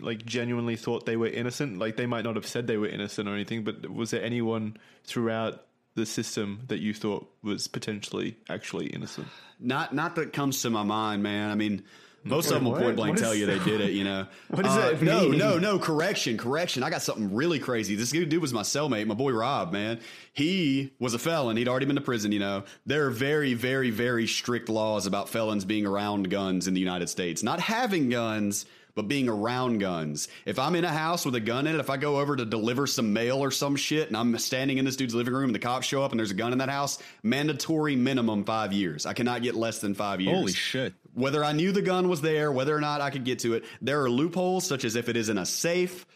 [0.00, 1.78] like genuinely thought they were innocent?
[1.78, 4.76] Like they might not have said they were innocent or anything, but was there anyone
[5.04, 9.28] throughout the system that you thought was potentially actually innocent?
[9.60, 11.50] not not that comes to my mind, man.
[11.50, 11.84] I mean.
[12.24, 14.26] Most of them will point blank tell you they did it, you know.
[14.48, 15.78] What does Uh, that No, no, no.
[15.78, 16.82] Correction, correction.
[16.82, 17.94] I got something really crazy.
[17.94, 20.00] This dude was my cellmate, my boy Rob, man.
[20.32, 21.56] He was a felon.
[21.56, 22.64] He'd already been to prison, you know.
[22.86, 27.08] There are very, very, very strict laws about felons being around guns in the United
[27.08, 27.42] States.
[27.42, 30.28] Not having guns, but being around guns.
[30.44, 32.44] If I'm in a house with a gun in it, if I go over to
[32.44, 35.54] deliver some mail or some shit and I'm standing in this dude's living room and
[35.54, 39.06] the cops show up and there's a gun in that house, mandatory minimum five years.
[39.06, 40.94] I cannot get less than five years Holy shit.
[41.14, 43.64] whether I knew the gun was there, whether or not I could get to it.
[43.80, 46.06] There are loopholes, such as if it is in a safe,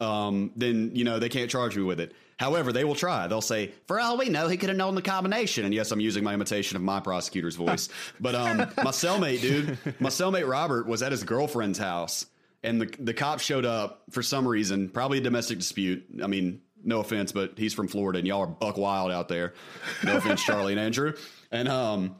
[0.00, 2.12] um, then you know they can't charge me with it.
[2.38, 3.26] However, they will try.
[3.28, 6.00] They'll say, "For all we know, he could have known the combination." And yes, I'm
[6.00, 7.88] using my imitation of my prosecutor's voice.
[8.20, 12.26] but um, my cellmate, dude, my cellmate Robert was at his girlfriend's house,
[12.62, 16.04] and the the cops showed up for some reason, probably a domestic dispute.
[16.22, 19.54] I mean, no offense, but he's from Florida, and y'all are buck wild out there.
[20.02, 21.14] No offense, Charlie and Andrew.
[21.50, 22.16] And um,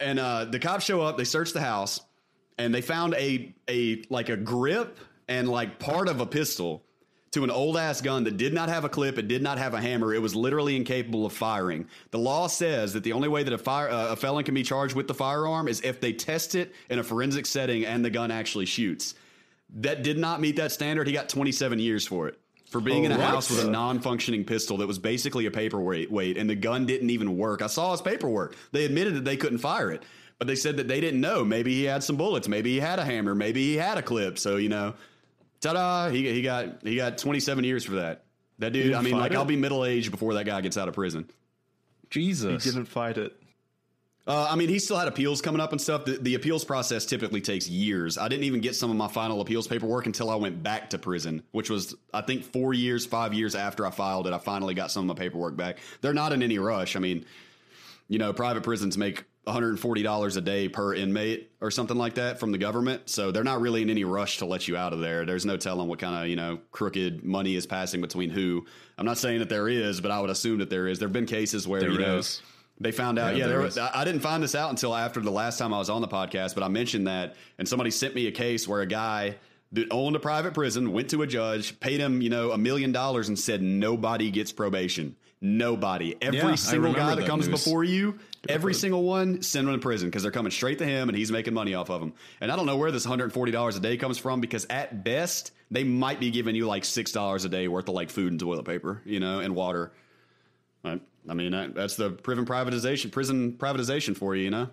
[0.00, 1.16] and uh, the cops show up.
[1.16, 2.00] They search the house,
[2.58, 4.98] and they found a a like a grip
[5.28, 6.85] and like part of a pistol
[7.32, 9.18] to an old ass gun that did not have a clip.
[9.18, 10.14] It did not have a hammer.
[10.14, 11.86] It was literally incapable of firing.
[12.10, 14.62] The law says that the only way that a fire uh, a felon can be
[14.62, 18.10] charged with the firearm is if they test it in a forensic setting and the
[18.10, 19.14] gun actually shoots.
[19.74, 21.06] That did not meet that standard.
[21.08, 22.38] He got 27 years for it.
[22.70, 26.10] for being in a Oh, house with a non-functioning pistol that was basically a paperweight,
[26.10, 27.60] weight, and the gun didn't even work.
[27.62, 28.56] I saw his paperwork.
[28.72, 30.02] They admitted that they couldn't fire it,
[30.38, 31.44] but they said that they didn't know.
[31.44, 32.48] Maybe he had some bullets.
[32.48, 33.34] Maybe he had a hammer.
[33.34, 34.38] Maybe he had a clip.
[34.38, 34.94] So you know,
[35.60, 36.08] ta-da!
[36.08, 38.24] He he got he got 27 years for that.
[38.58, 38.94] That dude.
[38.94, 39.36] I mean, fight like it?
[39.36, 41.28] I'll be middle aged before that guy gets out of prison.
[42.10, 42.64] Jesus.
[42.64, 43.36] He didn't fight it.
[44.26, 46.04] Uh, I mean, he still had appeals coming up and stuff.
[46.04, 48.18] The, the appeals process typically takes years.
[48.18, 50.98] I didn't even get some of my final appeals paperwork until I went back to
[50.98, 54.32] prison, which was, I think, four years, five years after I filed it.
[54.32, 55.78] I finally got some of my paperwork back.
[56.00, 56.96] They're not in any rush.
[56.96, 57.24] I mean,
[58.08, 62.50] you know, private prisons make $140 a day per inmate or something like that from
[62.52, 63.08] the government.
[63.08, 65.24] So they're not really in any rush to let you out of there.
[65.24, 68.66] There's no telling what kind of, you know, crooked money is passing between who.
[68.98, 70.98] I'm not saying that there is, but I would assume that there is.
[70.98, 72.20] There have been cases where, There you know,
[72.80, 73.36] they found out.
[73.36, 73.76] Yeah, Yeah, there is.
[73.76, 76.00] was, I I didn't find this out until after the last time I was on
[76.02, 79.36] the podcast, but I mentioned that, and somebody sent me a case where a guy
[79.72, 82.92] that owned a private prison went to a judge, paid him, you know, a million
[82.92, 85.14] dollars, and said nobody gets probation.
[85.40, 86.16] Nobody.
[86.22, 87.62] Every Yeah, single guy that that comes news.
[87.64, 88.18] before you,
[88.48, 91.30] every single one, send them to prison because they're coming straight to him and he's
[91.30, 92.12] making money off of them.
[92.40, 95.84] And I don't know where this $140 a day comes from because at best, they
[95.84, 99.02] might be giving you like $6 a day worth of like food and toilet paper,
[99.04, 99.92] you know, and water.
[100.84, 104.68] I, I mean, that, that's the prison privatization, prison privatization for you, you know.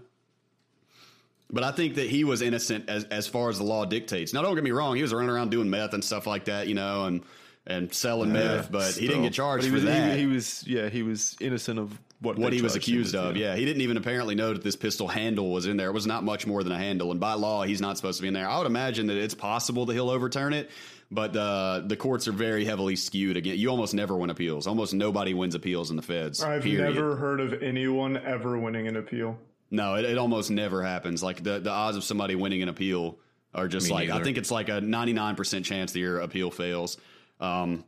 [1.52, 4.34] But I think that he was innocent as as far as the law dictates.
[4.34, 6.68] Now, don't get me wrong; he was running around doing meth and stuff like that,
[6.68, 7.24] you know, and
[7.68, 8.72] and selling meth.
[8.72, 10.14] But he didn't get But charged he for was, that.
[10.14, 13.38] He, he was, yeah, he was innocent of what what he was accused with, of.
[13.38, 15.90] Yeah, he didn't even apparently know that this pistol handle was in there.
[15.90, 18.22] It was not much more than a handle, and by law, he's not supposed to
[18.22, 18.50] be in there.
[18.50, 20.72] I would imagine that it's possible that he'll overturn it,
[21.12, 23.38] but uh, the courts are very heavily skewed.
[23.38, 24.68] Again, you almost never win appeals.
[24.68, 26.42] Almost nobody wins appeals in the feds.
[26.42, 26.96] I've period.
[26.96, 29.38] never heard of anyone ever winning an appeal.
[29.70, 31.22] No, it, it almost never happens.
[31.22, 33.18] Like the the odds of somebody winning an appeal
[33.54, 36.20] are just Me like I think it's like a ninety nine percent chance that your
[36.20, 36.98] appeal fails.
[37.40, 37.84] Um,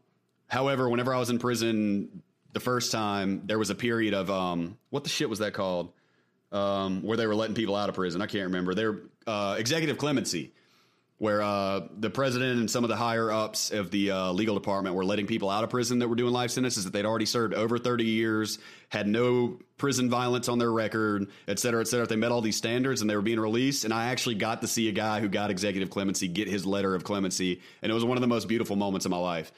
[0.48, 2.24] however, whenever I was in prison
[2.56, 5.92] the first time, there was a period of um, what the shit was that called?
[6.54, 8.22] Um, where they were letting people out of prison.
[8.22, 8.74] I can't remember.
[8.74, 10.54] They're uh, executive clemency,
[11.18, 14.96] where uh, the president and some of the higher ups of the uh, legal department
[14.96, 17.54] were letting people out of prison that were doing life sentences that they'd already served
[17.54, 18.58] over 30 years,
[18.88, 22.08] had no prison violence on their record, et cetera, et cetera.
[22.08, 23.84] They met all these standards and they were being released.
[23.84, 26.96] And I actually got to see a guy who got executive clemency get his letter
[26.96, 27.62] of clemency.
[27.82, 29.52] And it was one of the most beautiful moments of my life.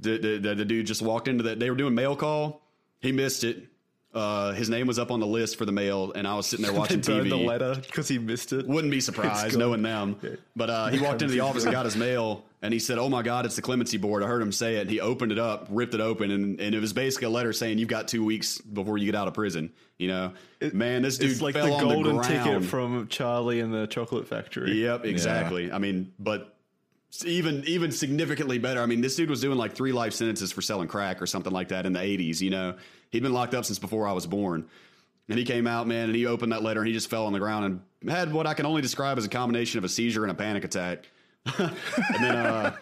[0.00, 1.60] The, the, the, dude just walked into that.
[1.60, 2.62] They were doing mail call.
[3.00, 3.68] He missed it.
[4.14, 6.64] Uh, his name was up on the list for the mail, and I was sitting
[6.64, 7.28] there watching TV.
[7.28, 8.66] the letter because he missed it.
[8.66, 10.16] Wouldn't be surprised knowing them.
[10.54, 13.08] But uh, he walked into the office and got his mail, and he said, "Oh
[13.08, 14.82] my God, it's the clemency board." I heard him say it.
[14.82, 17.52] And he opened it up, ripped it open, and, and it was basically a letter
[17.52, 20.32] saying, "You've got two weeks before you get out of prison." You know,
[20.72, 22.44] man, this dude like fell the on golden the ground.
[22.44, 24.80] ticket from Charlie and the Chocolate Factory.
[24.80, 25.72] Yep, exactly.
[25.72, 26.53] I mean, but
[27.24, 28.80] even even significantly better.
[28.80, 31.52] I mean, this dude was doing like three life sentences for selling crack or something
[31.52, 32.42] like that in the eighties.
[32.42, 32.76] You know,
[33.10, 34.66] he'd been locked up since before I was born,
[35.28, 37.32] and he came out, man, and he opened that letter and he just fell on
[37.32, 40.22] the ground and had what I can only describe as a combination of a seizure
[40.22, 41.08] and a panic attack.
[41.58, 41.74] and
[42.20, 42.72] then, uh,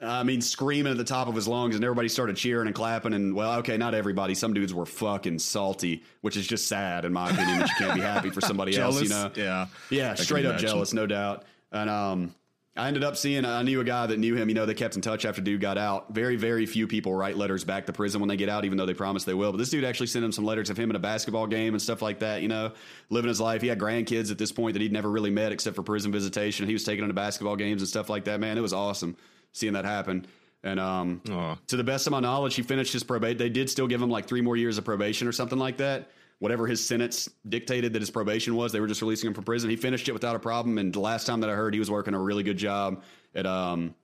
[0.00, 3.12] I mean, screaming at the top of his lungs, and everybody started cheering and clapping.
[3.12, 4.34] And well, okay, not everybody.
[4.34, 7.58] Some dudes were fucking salty, which is just sad in my opinion.
[7.58, 9.30] that you can't be happy for somebody else, you know?
[9.34, 9.66] Yeah.
[9.90, 11.44] Yeah, straight up jealous, no doubt.
[11.72, 12.34] And um,
[12.80, 13.44] I ended up seeing.
[13.44, 14.48] I knew a guy that knew him.
[14.48, 16.14] You know, they kept in touch after dude got out.
[16.14, 18.86] Very, very few people write letters back to prison when they get out, even though
[18.86, 19.52] they promise they will.
[19.52, 21.82] But this dude actually sent him some letters of him at a basketball game and
[21.82, 22.40] stuff like that.
[22.40, 22.72] You know,
[23.10, 23.60] living his life.
[23.60, 26.66] He had grandkids at this point that he'd never really met except for prison visitation.
[26.66, 28.40] He was taking them to basketball games and stuff like that.
[28.40, 29.14] Man, it was awesome
[29.52, 30.26] seeing that happen.
[30.62, 31.20] And um,
[31.66, 33.36] to the best of my knowledge, he finished his probation.
[33.36, 36.10] They did still give him like three more years of probation or something like that.
[36.40, 39.70] Whatever his sentence dictated that his probation was, they were just releasing him from prison.
[39.70, 40.78] He finished it without a problem.
[40.78, 43.02] And the last time that I heard, he was working a really good job
[43.34, 43.94] at um,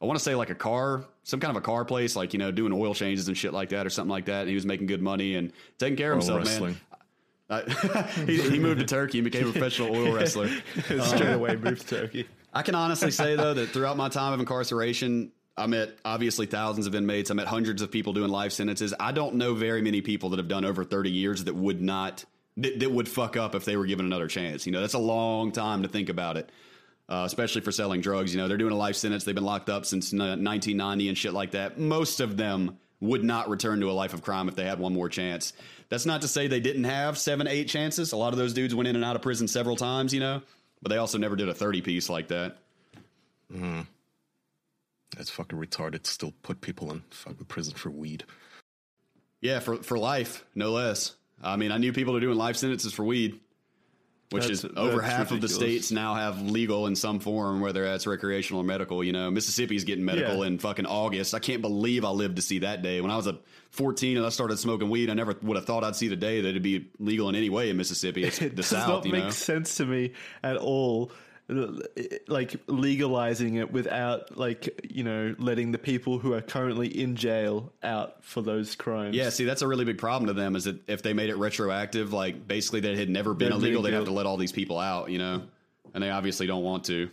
[0.00, 2.38] I want to say like a car, some kind of a car place, like you
[2.38, 4.40] know, doing oil changes and shit like that, or something like that.
[4.40, 6.72] And he was making good money and taking care of Pro himself, wrestling.
[6.72, 7.64] man.
[7.66, 10.48] I, he, he moved to Turkey and became a professional oil wrestler.
[10.84, 12.28] Straight away moved to Turkey.
[12.52, 16.86] I can honestly say though that throughout my time of incarceration, I met obviously thousands
[16.86, 17.30] of inmates.
[17.30, 18.94] I met hundreds of people doing life sentences.
[18.98, 22.24] I don't know very many people that have done over 30 years that would not
[22.56, 24.66] that, that would fuck up if they were given another chance.
[24.66, 26.50] You know, that's a long time to think about it.
[27.08, 29.24] Uh, especially for selling drugs, you know, they're doing a life sentence.
[29.24, 31.78] They've been locked up since 1990 and shit like that.
[31.78, 34.94] Most of them would not return to a life of crime if they had one
[34.94, 35.52] more chance.
[35.88, 38.12] That's not to say they didn't have seven, eight chances.
[38.12, 40.40] A lot of those dudes went in and out of prison several times, you know,
[40.80, 42.56] but they also never did a 30 piece like that.
[45.16, 46.02] That's fucking retarded.
[46.04, 48.24] to Still put people in fucking prison for weed.
[49.40, 51.14] Yeah, for for life, no less.
[51.42, 53.40] I mean, I knew people are doing life sentences for weed.
[54.30, 57.60] which That's- is over that's half of the states now have legal in some form,
[57.60, 59.04] whether that's recreational or medical.
[59.04, 60.46] You know, Mississippi's getting medical Yeah.
[60.46, 61.34] in fucking August.
[61.34, 63.02] I can't believe I lived to see that day.
[63.02, 63.38] When I was a
[63.72, 66.40] 14 and I started smoking weed, I never would have thought I'd see the day
[66.40, 68.24] that it'd be legal in any way in Mississippi.
[68.24, 69.30] It's It the does South, not you make know.
[69.30, 70.12] sense to me
[70.42, 71.12] at all.
[71.48, 77.72] Like legalizing it without, like you know, letting the people who are currently in jail
[77.82, 79.16] out for those crimes.
[79.16, 80.56] Yeah, see, that's a really big problem to them.
[80.56, 83.82] Is that if they made it retroactive, like basically that had never been They're illegal,
[83.82, 85.42] they'd have to let all these people out, you know,
[85.92, 87.10] and they obviously don't want to.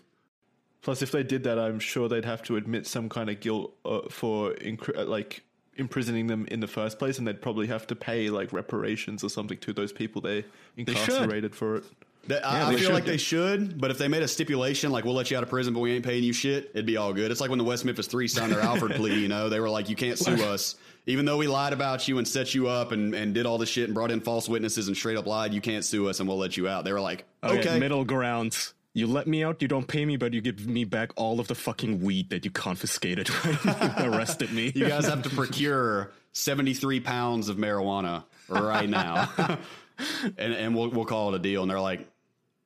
[0.82, 3.76] Plus, if they did that, I'm sure they'd have to admit some kind of guilt
[3.84, 5.44] uh, for incri- uh, like
[5.76, 9.30] imprisoning them in the first place, and they'd probably have to pay like reparations or
[9.30, 10.46] something to those people they
[10.78, 11.84] incarcerated for it.
[12.30, 15.16] That- I, I feel like they should, but if they made a stipulation like we'll
[15.16, 17.32] let you out of prison, but we ain't paying you shit, it'd be all good.
[17.32, 19.20] It's like when the West Memphis Three signed their Alford plea.
[19.20, 20.76] You know, they were like, you can't sue us,
[21.08, 23.70] even though we lied about you and set you up and, and did all this
[23.70, 25.54] shit and brought in false witnesses and straight up lied.
[25.54, 26.86] You can't sue us, and we'll let you out.
[26.86, 28.56] They were like, oh, okay, middle ground.
[28.94, 31.48] You let me out, you don't pay me, but you give me back all of
[31.48, 34.72] the fucking weed that you confiscated when you arrested me.
[34.76, 39.30] you guys have to procure seventy three pounds of marijuana right now,
[40.38, 41.62] and and we'll we'll call it a deal.
[41.64, 42.08] And they're like.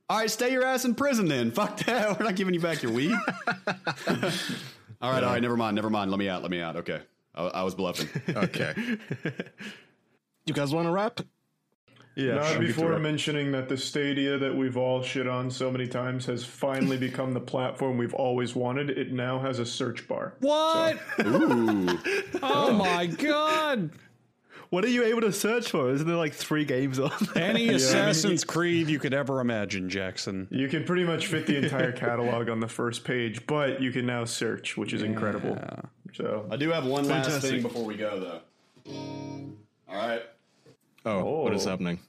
[0.10, 1.52] All right, stay your ass in prison then.
[1.54, 2.20] Fuck that.
[2.20, 3.12] We're not giving you back your weed.
[3.48, 5.42] all right, all right.
[5.42, 5.76] Never mind.
[5.76, 6.12] Never mind.
[6.12, 6.42] Let me out.
[6.42, 6.76] Let me out.
[6.78, 7.02] Okay.
[7.36, 8.10] I, I was bluffing.
[8.36, 8.74] okay.
[10.46, 11.22] You guys want to wrap?
[12.16, 16.28] Yeah, Not before mentioning that the Stadia that we've all shit on so many times
[16.28, 18.92] has finally become the platform we've always wanted.
[18.92, 20.36] It now has a search bar.
[20.40, 21.00] What?
[21.26, 21.88] Ooh.
[22.44, 23.90] Oh my god!
[24.74, 25.92] What are you able to search for?
[25.92, 27.12] Isn't there like three games on?
[27.36, 27.44] there?
[27.44, 30.48] Any Assassin's Creed you could ever imagine, Jackson.
[30.50, 34.08] You can pretty much fit the entire catalog on the first page, but you can
[34.08, 35.60] now search, which is incredible.
[36.14, 38.92] So I do have one last thing before we go, though.
[39.88, 40.24] All right.
[41.06, 41.70] Oh, what is Oh.
[41.70, 42.00] happening?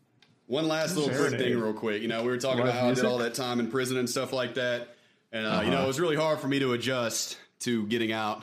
[0.47, 2.01] One last little quick thing, real quick.
[2.01, 3.99] You know, we were talking Live about how I did all that time in prison
[3.99, 4.89] and stuff like that.
[5.33, 8.43] And, uh, you know, it was really hard for me to adjust to getting out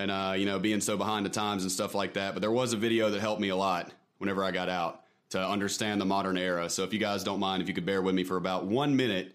[0.00, 2.34] and, uh, you know, being so behind the times and stuff like that.
[2.34, 5.46] But there was a video that helped me a lot whenever I got out to
[5.46, 6.68] understand the modern era.
[6.70, 8.96] So if you guys don't mind, if you could bear with me for about one
[8.96, 9.34] minute,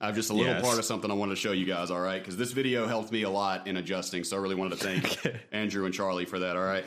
[0.00, 0.62] I have just a little Yes.
[0.62, 2.20] part of something I wanted to show you guys, all right?
[2.20, 4.24] Because this video helped me a lot in adjusting.
[4.24, 6.84] So I really wanted to thank Andrew and Charlie for that, all right?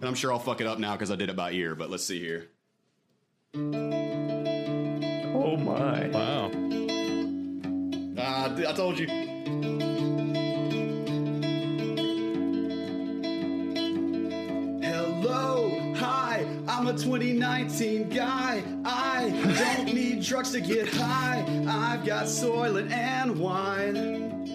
[0.00, 1.90] And I'm sure I'll fuck it up now because I did it by ear, but
[1.90, 2.48] let's see here.
[3.54, 6.08] Oh my.
[6.08, 6.50] Wow.
[8.18, 9.87] Ah, I told you.
[16.88, 18.62] I'm a 2019 guy.
[18.82, 19.28] I
[19.58, 21.44] don't need drugs to get high.
[21.68, 24.48] I've got Soylent and wine.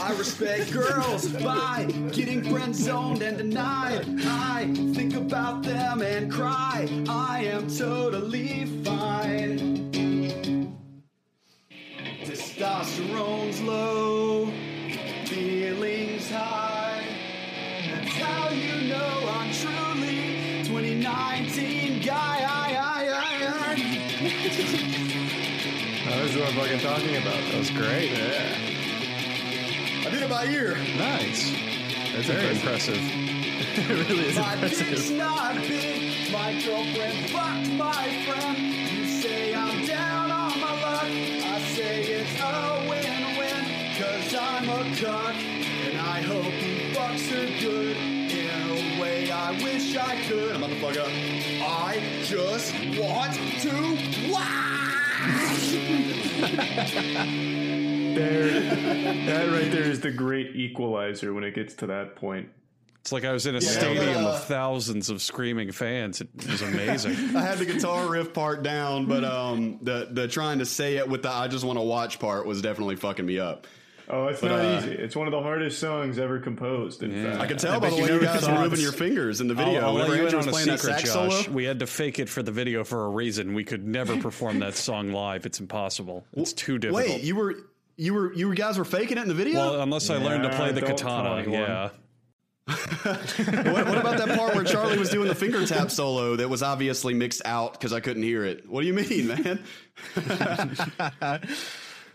[0.00, 4.06] I respect girls by getting friend zoned and denied.
[4.24, 6.88] I think about them and cry.
[7.06, 10.72] I am totally fine.
[12.24, 14.23] Testosterone's low,
[26.14, 27.42] Oh, that was what I'm fucking talking about.
[27.50, 28.12] That was great.
[28.12, 28.56] Yeah.
[30.06, 30.76] I did it by ear.
[30.96, 31.50] Nice.
[32.12, 32.98] That's very impressive.
[33.00, 34.88] it really is My impressive.
[34.90, 36.30] dick's not big.
[36.32, 38.58] My girlfriend fucked my friend.
[38.58, 41.02] You say I'm down on my luck.
[41.02, 43.64] I say it's a win-win.
[43.98, 45.34] Cause I'm a cuck.
[45.34, 47.96] And I hope he fucks her good.
[47.96, 50.52] In a way I wish I could.
[50.54, 51.08] I'm about to fuck up.
[51.08, 54.93] I just want to watch.
[58.14, 58.60] There,
[59.26, 62.48] that right there is the great equalizer when it gets to that point.
[63.00, 66.20] It's like I was in a but, stadium uh, of thousands of screaming fans.
[66.20, 67.12] It was amazing.
[67.36, 71.08] I had the guitar riff part down, but um, the the trying to say it
[71.08, 73.66] with the I just want to watch part was definitely fucking me up.
[74.08, 74.92] Oh, it's not uh, easy.
[74.92, 77.02] It's one of the hardest songs ever composed.
[77.02, 78.80] In fact, I can tell I by the you way you never guys were moving
[78.80, 79.80] your fingers in the video.
[79.80, 81.44] I'll, I'll Whenever you Andrew on was a playing that secret, sax Josh.
[81.44, 83.54] solo, We had to fake it for the video for a reason.
[83.54, 85.46] We could never perform that song live.
[85.46, 86.26] It's impossible.
[86.34, 87.08] It's too difficult.
[87.08, 87.56] wait, you were
[87.96, 89.60] you were you guys were faking it in the video.
[89.60, 91.48] well, unless I learned to play the katana.
[91.50, 91.90] Yeah.
[92.66, 96.62] what, what about that part where Charlie was doing the finger tap solo that was
[96.62, 98.66] obviously mixed out because I couldn't hear it?
[98.66, 99.62] What do you mean, man?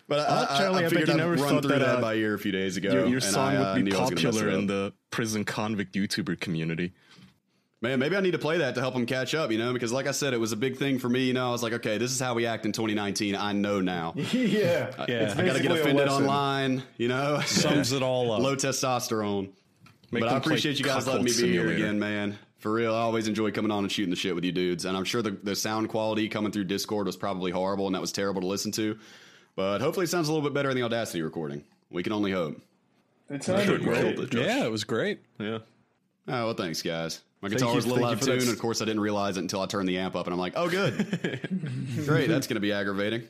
[0.10, 1.80] But I, I, Charlie, I I bet figured you I'd never run thought through that,
[1.80, 2.91] that, uh, by ear a few days ago.
[2.91, 4.65] Your, your and song I, uh, would be knew I was gonna mess popular in
[4.65, 6.94] the prison convict YouTuber community.
[7.81, 9.94] Man, maybe I need to play that to help him catch up, you know, because
[9.94, 11.26] like I said, it was a big thing for me.
[11.26, 13.36] You know, I was like, okay, this is how we act in 2019.
[13.36, 14.14] I know now.
[14.18, 15.06] yeah, Yeah.
[15.07, 17.40] It's I got to get offended online, you know.
[17.45, 18.41] Sums it all up.
[18.41, 19.52] Low testosterone.
[20.11, 22.38] Make but I appreciate you guys letting me be Cuckold here again, man.
[22.57, 24.84] For real, I always enjoy coming on and shooting the shit with you dudes.
[24.84, 28.02] And I'm sure the, the sound quality coming through Discord was probably horrible and that
[28.02, 28.98] was terrible to listen to.
[29.60, 31.65] But hopefully it sounds a little bit better in the Audacity recording.
[31.91, 32.61] We can only hope.
[33.30, 34.18] It sounded Nailed great.
[34.18, 35.19] it, Yeah, it was great.
[35.38, 35.57] Yeah.
[36.30, 37.19] Oh, well, thanks, guys.
[37.41, 39.02] My Thank guitar you- was a little out of tune, and of course, I didn't
[39.02, 40.95] realize it until I turned the amp up, and I'm like, oh, good.
[42.06, 43.23] Great, that's going to be aggravating.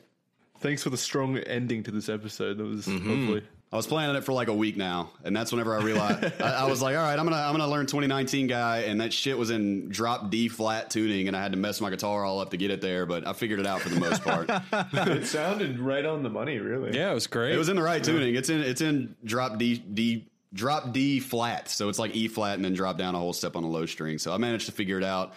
[0.60, 2.58] Thanks for the strong ending to this episode.
[2.58, 3.08] That was mm-hmm.
[3.08, 3.42] hopefully.
[3.72, 6.50] I was planning it for like a week now, and that's whenever I realized I,
[6.50, 9.38] I was like, "All right, I'm gonna I'm gonna learn 2019 guy," and that shit
[9.38, 12.50] was in drop D flat tuning, and I had to mess my guitar all up
[12.50, 14.50] to get it there, but I figured it out for the most part.
[15.10, 16.96] It sounded right on the money, really.
[16.96, 17.54] Yeah, it was great.
[17.54, 18.34] it was in the right tuning.
[18.34, 22.56] It's in it's in drop D D drop D flat, so it's like E flat
[22.56, 24.18] and then drop down a whole step on the low string.
[24.18, 25.32] So I managed to figure it out.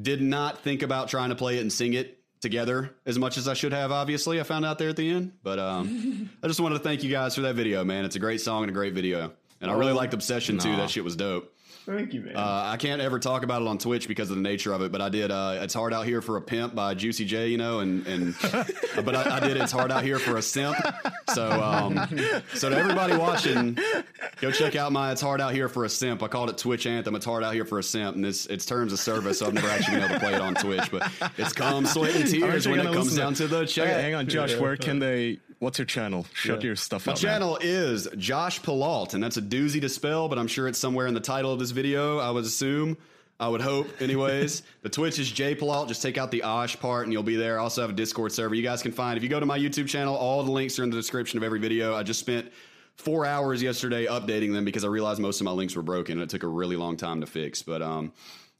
[0.00, 3.48] Did not think about trying to play it and sing it together as much as
[3.48, 3.90] I should have.
[3.90, 7.02] Obviously, I found out there at the end, but um, I just wanted to thank
[7.02, 8.04] you guys for that video, man.
[8.04, 10.76] It's a great song and a great video, and I really liked Obsession too.
[10.76, 11.52] That shit was dope.
[11.86, 12.34] Thank you, man.
[12.34, 14.90] Uh, I can't ever talk about it on Twitch because of the nature of it,
[14.90, 15.30] but I did.
[15.30, 18.34] Uh, it's hard out here for a pimp by Juicy J, you know, and and
[19.04, 19.58] but I, I did.
[19.58, 20.76] It's hard out here for a simp.
[21.34, 22.00] So um,
[22.54, 23.76] so to everybody watching,
[24.40, 25.12] go check out my.
[25.12, 26.22] It's hard out here for a simp.
[26.22, 27.14] I called it Twitch anthem.
[27.16, 29.40] It's hard out here for a simp, and it's it's terms of service.
[29.40, 32.16] So I've never actually been able to play it on Twitch, but it's come sweat
[32.16, 34.00] and tears when it comes listen to- down to the chat.
[34.00, 34.56] hang on, Josh.
[34.56, 35.38] Where can they?
[35.64, 36.26] What's your channel?
[36.34, 37.22] Shut your stuff My out.
[37.22, 37.32] man.
[37.32, 41.06] channel is Josh Pillault, and that's a doozy to spell, but I'm sure it's somewhere
[41.06, 42.18] in the title of this video.
[42.18, 42.98] I would assume.
[43.40, 44.62] I would hope, anyways.
[44.82, 45.88] the Twitch is J Pillault.
[45.88, 47.58] Just take out the Osh part, and you'll be there.
[47.58, 48.54] I also have a Discord server.
[48.54, 50.14] You guys can find if you go to my YouTube channel.
[50.14, 51.94] All the links are in the description of every video.
[51.94, 52.52] I just spent
[52.96, 56.22] four hours yesterday updating them because I realized most of my links were broken, and
[56.22, 57.62] it took a really long time to fix.
[57.62, 58.12] But um,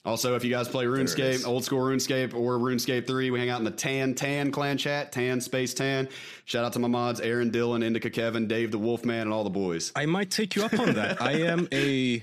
[0.04, 3.58] also, if you guys play RuneScape, old school RuneScape, or RuneScape 3, we hang out
[3.58, 6.10] in the Tan Tan clan chat, Tan Space Tan.
[6.44, 9.50] Shout out to my mods, Aaron, Dylan, Indica Kevin, Dave the Wolfman, and all the
[9.50, 9.92] boys.
[9.96, 11.22] I might take you up on that.
[11.22, 12.22] I am a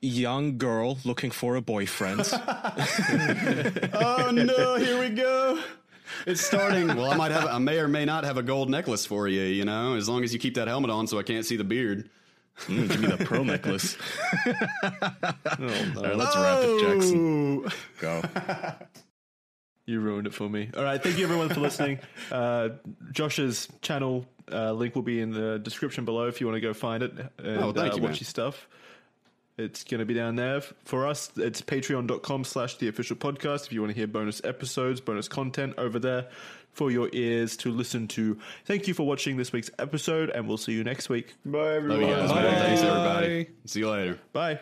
[0.00, 2.28] young girl looking for a boyfriend.
[2.32, 5.62] oh no, here we go.
[6.26, 6.88] It's starting.
[6.88, 9.42] Well, I might have, I may or may not have a gold necklace for you,
[9.42, 11.64] you know, as long as you keep that helmet on so I can't see the
[11.64, 12.10] beard.
[12.66, 13.96] Mm, give me the pro necklace.
[15.58, 16.00] Oh, no.
[16.00, 17.68] All right, let's wrap it, Jackson.
[18.00, 18.22] Go.
[19.88, 20.68] You ruined it for me.
[20.76, 22.00] All right, thank you everyone for listening.
[22.32, 22.70] Uh,
[23.12, 26.74] Josh's channel uh, link will be in the description below if you want to go
[26.74, 28.18] find it and Oh, thank uh, you, watch man.
[28.18, 28.66] his stuff.
[29.56, 30.60] It's going to be down there.
[30.84, 33.66] For us, it's patreon.com slash the official podcast.
[33.66, 36.30] If you want to hear bonus episodes, bonus content over there
[36.76, 38.38] for your ears to listen to.
[38.66, 41.34] Thank you for watching this week's episode, and we'll see you next week.
[41.46, 42.00] Bye, everyone.
[42.02, 42.54] you guys, man.
[42.54, 43.48] Thanks, everybody.
[43.64, 44.18] See you later.
[44.32, 44.60] Bye.